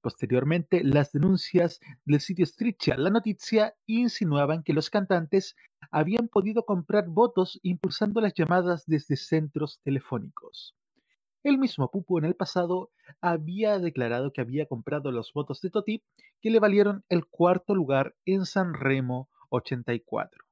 Posteriormente, 0.00 0.84
las 0.84 1.10
denuncias 1.12 1.80
del 2.04 2.20
sitio 2.20 2.46
Stritcha 2.46 2.96
La 2.96 3.10
Noticia 3.10 3.74
insinuaban 3.86 4.62
que 4.62 4.72
los 4.72 4.90
cantantes 4.90 5.56
habían 5.90 6.28
podido 6.28 6.64
comprar 6.64 7.08
votos 7.08 7.58
impulsando 7.62 8.20
las 8.20 8.34
llamadas 8.34 8.84
desde 8.86 9.16
centros 9.16 9.80
telefónicos. 9.82 10.76
El 11.42 11.58
mismo 11.58 11.90
Pupo 11.90 12.18
en 12.18 12.24
el 12.24 12.34
pasado 12.34 12.90
había 13.20 13.78
declarado 13.78 14.32
que 14.32 14.40
había 14.40 14.66
comprado 14.66 15.10
los 15.10 15.32
votos 15.32 15.60
de 15.60 15.70
Totip 15.70 16.02
que 16.40 16.50
le 16.50 16.60
valieron 16.60 17.04
el 17.08 17.26
cuarto 17.26 17.74
lugar 17.74 18.14
en 18.24 18.44
San 18.44 18.74
Remo 18.74 19.28
84. 19.50 20.44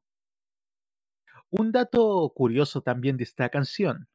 Un 1.50 1.70
dato 1.70 2.32
curioso 2.34 2.80
también 2.82 3.16
de 3.16 3.24
esta 3.24 3.48
canción. 3.48 4.08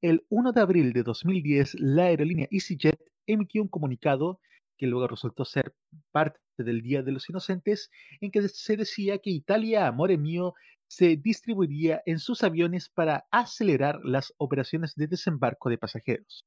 El 0.00 0.24
1 0.30 0.52
de 0.52 0.60
abril 0.60 0.92
de 0.94 1.02
2010, 1.02 1.74
la 1.80 2.04
aerolínea 2.04 2.48
EasyJet 2.50 3.00
emitió 3.26 3.60
un 3.60 3.68
comunicado 3.68 4.40
que 4.80 4.86
luego 4.86 5.08
resultó 5.08 5.44
ser 5.44 5.74
parte 6.10 6.40
del 6.56 6.80
Día 6.80 7.02
de 7.02 7.12
los 7.12 7.28
Inocentes, 7.28 7.90
en 8.22 8.30
que 8.30 8.48
se 8.48 8.78
decía 8.78 9.18
que 9.18 9.28
Italia, 9.28 9.86
Amore 9.86 10.16
Mío, 10.16 10.54
se 10.86 11.18
distribuiría 11.18 12.00
en 12.06 12.18
sus 12.18 12.42
aviones 12.42 12.88
para 12.88 13.26
acelerar 13.30 14.00
las 14.02 14.32
operaciones 14.38 14.94
de 14.94 15.06
desembarco 15.06 15.68
de 15.68 15.76
pasajeros. 15.76 16.46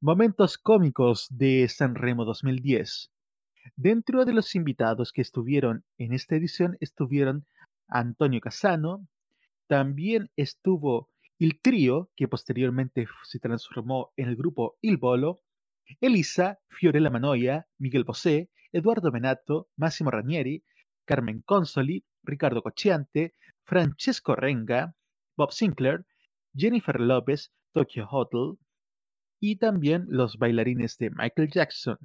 Momentos 0.00 0.56
cómicos 0.56 1.26
de 1.30 1.66
San 1.68 1.96
Remo 1.96 2.24
2010. 2.24 3.10
Dentro 3.74 4.24
de 4.24 4.34
los 4.34 4.54
invitados 4.54 5.12
que 5.12 5.22
estuvieron 5.22 5.84
en 5.98 6.12
esta 6.12 6.36
edición 6.36 6.76
estuvieron 6.78 7.44
Antonio 7.88 8.40
Casano, 8.40 9.08
también 9.66 10.30
estuvo 10.36 11.10
el 11.40 11.60
trío, 11.60 12.08
que 12.14 12.28
posteriormente 12.28 13.08
se 13.24 13.40
transformó 13.40 14.12
en 14.16 14.28
el 14.28 14.36
grupo 14.36 14.76
Il 14.80 14.96
Bolo, 14.96 15.40
Elisa, 16.00 16.58
Fiorella 16.68 17.10
Manoia, 17.10 17.66
Miguel 17.78 18.04
Bosé, 18.04 18.50
Eduardo 18.72 19.12
Menato, 19.12 19.68
Massimo 19.76 20.10
Ranieri, 20.10 20.64
Carmen 21.04 21.42
Consoli, 21.42 22.04
Ricardo 22.22 22.62
Cocciante, 22.62 23.34
Francesco 23.64 24.34
Renga, 24.34 24.94
Bob 25.36 25.52
Sinclair, 25.52 26.06
Jennifer 26.54 27.00
López, 27.00 27.52
Tokyo 27.72 28.06
Hotel 28.10 28.58
y 29.40 29.56
también 29.56 30.06
los 30.08 30.38
bailarines 30.38 30.98
de 30.98 31.10
Michael 31.10 31.50
Jackson. 31.50 31.98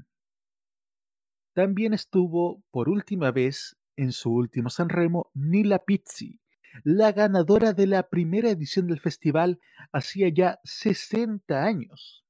También 1.53 1.93
estuvo 1.93 2.63
por 2.71 2.89
última 2.89 3.31
vez 3.31 3.77
en 3.95 4.11
su 4.11 4.31
último 4.31 4.69
Sanremo 4.69 5.31
Nila 5.33 5.79
Pizzi, 5.79 6.39
la 6.83 7.11
ganadora 7.11 7.73
de 7.73 7.87
la 7.87 8.07
primera 8.07 8.51
edición 8.51 8.87
del 8.87 8.99
festival 8.99 9.59
hacía 9.91 10.29
ya 10.29 10.59
60 10.63 11.63
años 11.63 12.26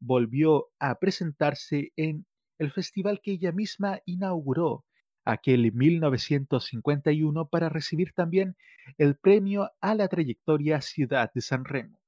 volvió 0.00 0.68
a 0.78 0.98
presentarse 0.98 1.92
en 1.96 2.26
el 2.58 2.70
festival 2.72 3.20
que 3.22 3.32
ella 3.32 3.52
misma 3.52 4.00
inauguró 4.04 4.84
aquel 5.24 5.72
1951 5.72 7.48
para 7.48 7.68
recibir 7.68 8.12
también 8.14 8.56
el 8.96 9.16
premio 9.16 9.70
a 9.80 9.94
la 9.94 10.08
trayectoria 10.08 10.80
Ciudad 10.80 11.30
de 11.34 11.42
San 11.42 11.64
Remo. 11.64 12.00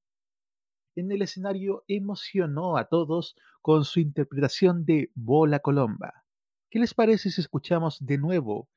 En 0.96 1.12
el 1.12 1.22
escenario 1.22 1.84
emocionó 1.86 2.76
a 2.76 2.86
todos 2.86 3.36
con 3.62 3.84
su 3.84 4.00
interpretación 4.00 4.84
de 4.84 5.10
Bola 5.14 5.60
Colomba. 5.60 6.24
¿Qué 6.70 6.78
les 6.78 6.94
parece 6.94 7.30
si 7.30 7.40
escuchamos 7.40 7.98
de 8.00 8.18
nuevo 8.18 8.68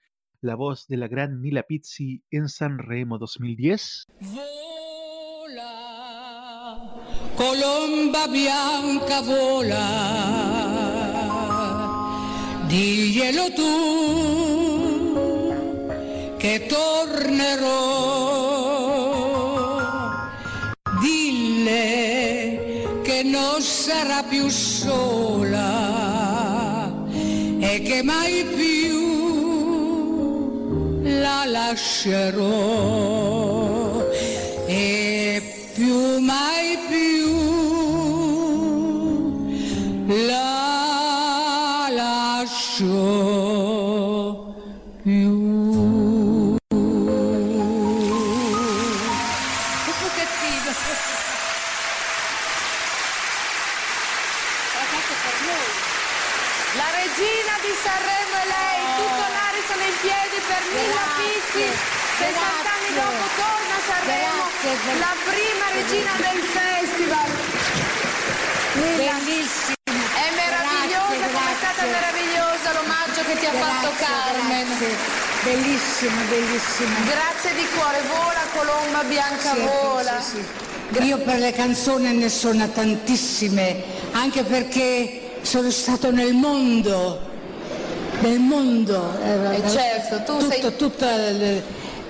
la 0.42 0.56
voz 0.56 0.88
de 0.88 0.98
la 0.98 1.08
gran 1.08 1.42
Nila 1.42 1.64
Pizzi 1.64 2.22
en 2.30 2.50
San 2.50 2.80
Remo 2.80 3.18
2010? 3.18 4.08
Colomba 7.36 8.28
bianca 8.28 9.22
vola, 9.22 9.88
diglielo 12.68 13.54
tu 13.54 13.74
che 16.38 16.66
tornerò, 16.68 17.72
dille 21.02 21.82
che 23.04 23.24
non 23.24 23.62
sarà 23.62 24.24
più 24.24 24.50
sola 24.50 25.72
e 27.60 27.82
che 27.82 28.04
mai 28.04 28.44
più 28.56 29.02
la 31.02 31.46
lascerò 31.46 33.33
Bellissimo, 75.44 76.22
bellissimo. 76.30 76.96
Grazie 77.06 77.54
di 77.56 77.68
cuore, 77.76 78.02
vola 78.08 78.44
colomba 78.56 79.04
bianca, 79.04 79.54
Sì, 79.54 79.60
vola. 79.60 80.22
sì, 80.22 80.38
sì. 80.98 81.04
Io 81.04 81.18
per 81.20 81.40
le 81.40 81.52
canzoni 81.52 82.14
ne 82.16 82.30
sono 82.30 82.70
tantissime, 82.70 83.84
anche 84.12 84.44
perché 84.44 85.38
sono 85.42 85.70
stato 85.72 86.12
nel 86.12 86.34
mondo, 86.34 87.20
nel 88.22 88.40
mondo. 88.40 89.18
eh, 89.24 89.56
Eh, 89.58 89.70
certo, 89.70 90.24
tu 90.24 90.38
tutto, 90.40 90.52
sei- 90.52 90.76
tutto 90.78 91.06
il- 91.06 91.62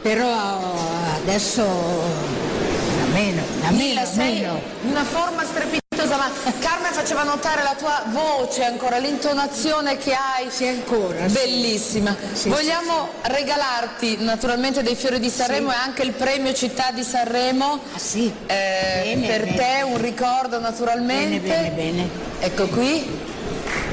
però 0.01 0.73
adesso 1.15 1.63
da 1.63 3.05
meno, 3.13 3.41
da 3.61 3.71
meno, 3.71 4.01
sei 4.05 4.33
meno. 4.41 4.61
una 4.83 5.03
forma 5.03 5.43
strepitosa, 5.43 5.81
ma 6.17 6.31
Carmen 6.59 6.91
faceva 6.91 7.23
notare 7.23 7.63
la 7.63 7.75
tua 7.75 8.03
voce 8.07 8.63
ancora, 8.63 8.97
l'intonazione 8.97 9.97
che 9.97 10.13
hai. 10.13 10.49
Sì, 10.49 10.67
ancora. 10.67 11.27
sì. 11.27 11.33
Bellissima. 11.33 12.15
Sì, 12.33 12.49
Vogliamo 12.49 13.09
regalarti 13.23 14.17
naturalmente 14.23 14.81
dei 14.83 14.95
fiori 14.95 15.19
di 15.19 15.29
Sanremo 15.29 15.69
Sì. 15.71 15.75
e 15.75 15.79
anche 15.79 16.03
il 16.03 16.11
premio 16.13 16.53
Città 16.53 16.91
di 16.91 17.03
Sanremo. 17.03 17.79
Ah, 17.93 17.97
sì. 17.97 18.31
Eh, 18.47 19.01
Bene, 19.15 19.27
per 19.27 19.43
bene. 19.43 19.55
te 19.55 19.81
un 19.83 19.97
ricordo 20.01 20.59
naturalmente. 20.59 21.39
Bene, 21.39 21.69
bene, 21.71 21.91
bene. 21.91 22.09
Ecco 22.39 22.67
qui. 22.67 23.31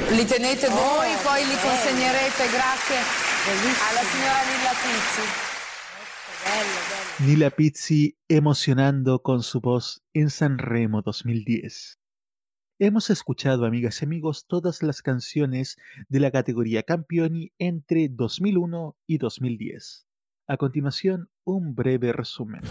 Li 0.09 0.24
tenete 0.24 0.66
Oh, 0.66 0.70
voi, 0.70 1.09
poi 1.22 1.44
li 1.44 1.55
bello. 1.55 1.68
consegnerete 1.68 2.48
grazie 2.51 2.97
Bellissimo. 3.44 3.84
alla 3.88 4.01
signora 4.10 4.40
Lilla 4.51 4.72
Pizzi. 4.82 5.28
Nila 7.18 7.51
Pizzi 7.51 8.16
emocionando 8.26 9.20
con 9.20 9.42
su 9.42 9.60
voz 9.60 10.01
en 10.12 10.30
Sanremo 10.30 11.01
2010. 11.02 11.98
Hemos 12.82 13.11
escuchado, 13.11 13.66
amigas 13.66 14.01
y 14.01 14.07
amigos, 14.07 14.47
todas 14.47 14.82
las 14.82 15.02
canciones 15.02 15.77
de 16.09 16.19
la 16.19 16.31
categoría 16.31 16.82
Campioni 16.82 17.52
entre 17.59 18.09
2001 18.09 18.97
y 19.07 19.19
2010. 19.19 20.07
A 20.47 20.57
continuación, 20.57 21.28
un 21.44 21.74
breve 21.74 22.15
resumen. 22.15 22.62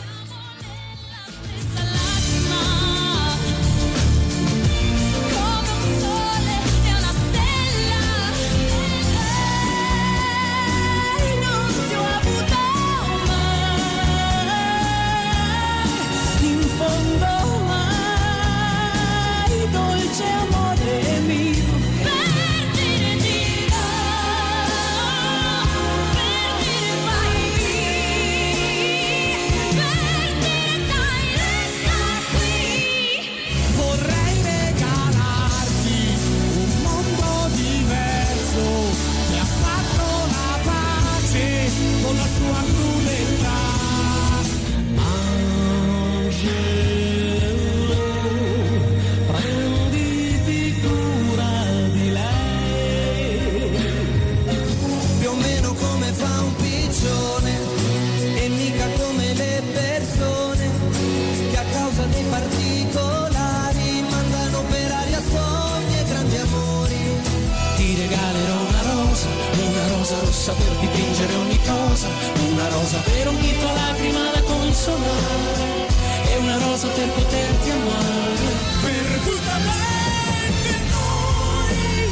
Rosa 70.50 70.54
rossa 70.54 70.54
per 70.54 70.76
dipingere 70.78 71.36
ogni 71.36 71.60
cosa, 71.66 72.08
una 72.50 72.70
rosa 72.70 73.00
per 73.00 73.28
ogni 73.28 73.58
tua 73.58 73.72
lacrima 73.74 74.32
da 74.32 74.42
consolare, 74.42 75.88
e 76.26 76.38
una 76.38 76.58
rosa 76.58 76.88
per 76.88 77.08
poterti 77.10 77.70
amare. 77.70 78.38
Perdutamente 78.82 80.72
noi, 80.90 82.10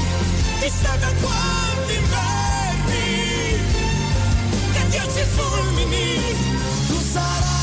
chissà 0.61 0.95
da 0.97 1.11
quanti 1.22 1.93
inverni, 1.95 3.59
che 4.73 4.80
addio 4.80 5.26
fulmini, 5.26 6.22
tu 6.88 6.99
sarai 7.11 7.57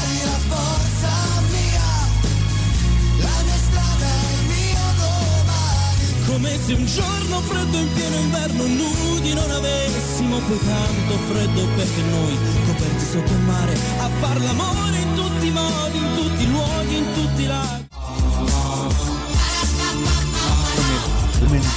Come 6.34 6.50
se 6.58 6.72
un 6.72 6.84
giorno 6.84 7.38
freddo 7.42 7.78
in 7.78 7.92
pieno 7.92 8.16
inverno 8.16 8.66
nudi 8.66 9.34
non 9.34 9.48
avessimo 9.48 10.38
poi 10.40 10.58
tanto 10.58 11.14
freddo 11.30 11.64
perché 11.76 12.02
noi 12.10 12.36
coperti 12.66 13.04
sotto 13.04 13.32
il 13.32 13.38
mare 13.38 13.72
a 13.72 14.08
far 14.18 14.40
l'amore 14.40 14.98
in 14.98 15.14
tutti 15.14 15.46
i 15.46 15.50
modi, 15.52 15.96
in 15.96 16.14
tutti 16.16 16.42
i 16.42 16.50
luoghi, 16.50 16.96
in 16.96 17.12
tutti 17.14 17.42
i 17.42 17.46
laghi. 17.46 17.86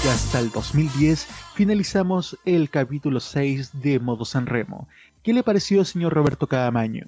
Hasta 0.10 0.40
el 0.40 0.50
2010 0.50 1.28
finalizamos 1.54 2.36
el 2.44 2.72
capítulo 2.72 3.20
6 3.20 3.80
de 3.84 4.00
Modo 4.00 4.26
Sanremo. 4.26 4.88
¿Qué 5.22 5.34
le 5.34 5.44
pareció, 5.44 5.86
señor 5.86 6.14
Roberto 6.14 6.48
Cadamaño? 6.48 7.06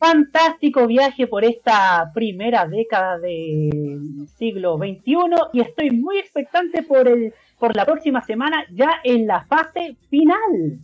Fantástico 0.00 0.86
viaje 0.86 1.26
por 1.26 1.44
esta 1.44 2.10
primera 2.14 2.66
década 2.66 3.18
del 3.18 4.26
siglo 4.38 4.78
XXI 4.78 5.14
y 5.52 5.60
estoy 5.60 5.90
muy 5.90 6.16
expectante 6.16 6.82
por, 6.82 7.06
el, 7.06 7.34
por 7.58 7.76
la 7.76 7.84
próxima 7.84 8.22
semana 8.22 8.64
ya 8.72 8.94
en 9.04 9.26
la 9.26 9.44
fase 9.44 9.98
final. 10.08 10.80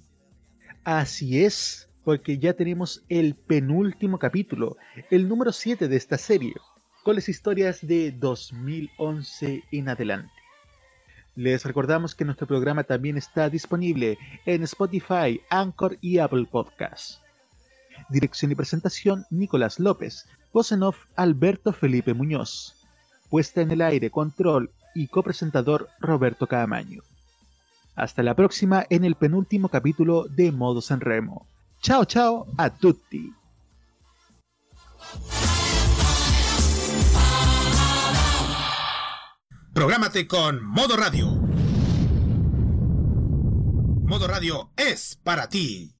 Así 0.84 1.42
es, 1.42 1.88
porque 2.04 2.36
ya 2.36 2.52
tenemos 2.52 3.06
el 3.08 3.34
penúltimo 3.36 4.18
capítulo, 4.18 4.76
el 5.10 5.26
número 5.26 5.50
7 5.50 5.88
de 5.88 5.96
esta 5.96 6.18
serie, 6.18 6.52
con 7.02 7.14
las 7.14 7.30
historias 7.30 7.86
de 7.86 8.12
2011 8.12 9.62
en 9.72 9.88
adelante. 9.88 10.30
Les 11.36 11.64
recordamos 11.64 12.14
que 12.14 12.26
nuestro 12.26 12.46
programa 12.46 12.84
también 12.84 13.16
está 13.16 13.48
disponible 13.48 14.18
en 14.44 14.62
Spotify, 14.64 15.40
Anchor 15.48 15.96
y 16.02 16.18
Apple 16.18 16.46
Podcasts. 16.50 17.22
Dirección 18.08 18.52
y 18.52 18.54
presentación 18.54 19.26
Nicolás 19.30 19.80
López, 19.80 20.26
voz 20.52 20.72
en 20.72 20.82
off 20.82 20.96
Alberto 21.16 21.72
Felipe 21.72 22.14
Muñoz, 22.14 22.74
puesta 23.30 23.60
en 23.60 23.70
el 23.70 23.82
aire, 23.82 24.10
control 24.10 24.70
y 24.94 25.08
copresentador 25.08 25.88
Roberto 25.98 26.46
Caamaño. 26.46 27.02
Hasta 27.94 28.22
la 28.22 28.34
próxima 28.34 28.84
en 28.90 29.04
el 29.04 29.14
penúltimo 29.14 29.68
capítulo 29.68 30.26
de 30.28 30.52
Modo 30.52 30.80
Sanremo. 30.80 31.46
Chao 31.82 32.04
chao 32.04 32.46
a 32.56 32.70
tutti. 32.70 33.32
Prográmate 39.72 40.26
con 40.26 40.64
Modo 40.64 40.96
Radio. 40.96 41.26
Modo 44.06 44.26
Radio 44.26 44.70
es 44.76 45.18
para 45.22 45.48
ti. 45.48 45.92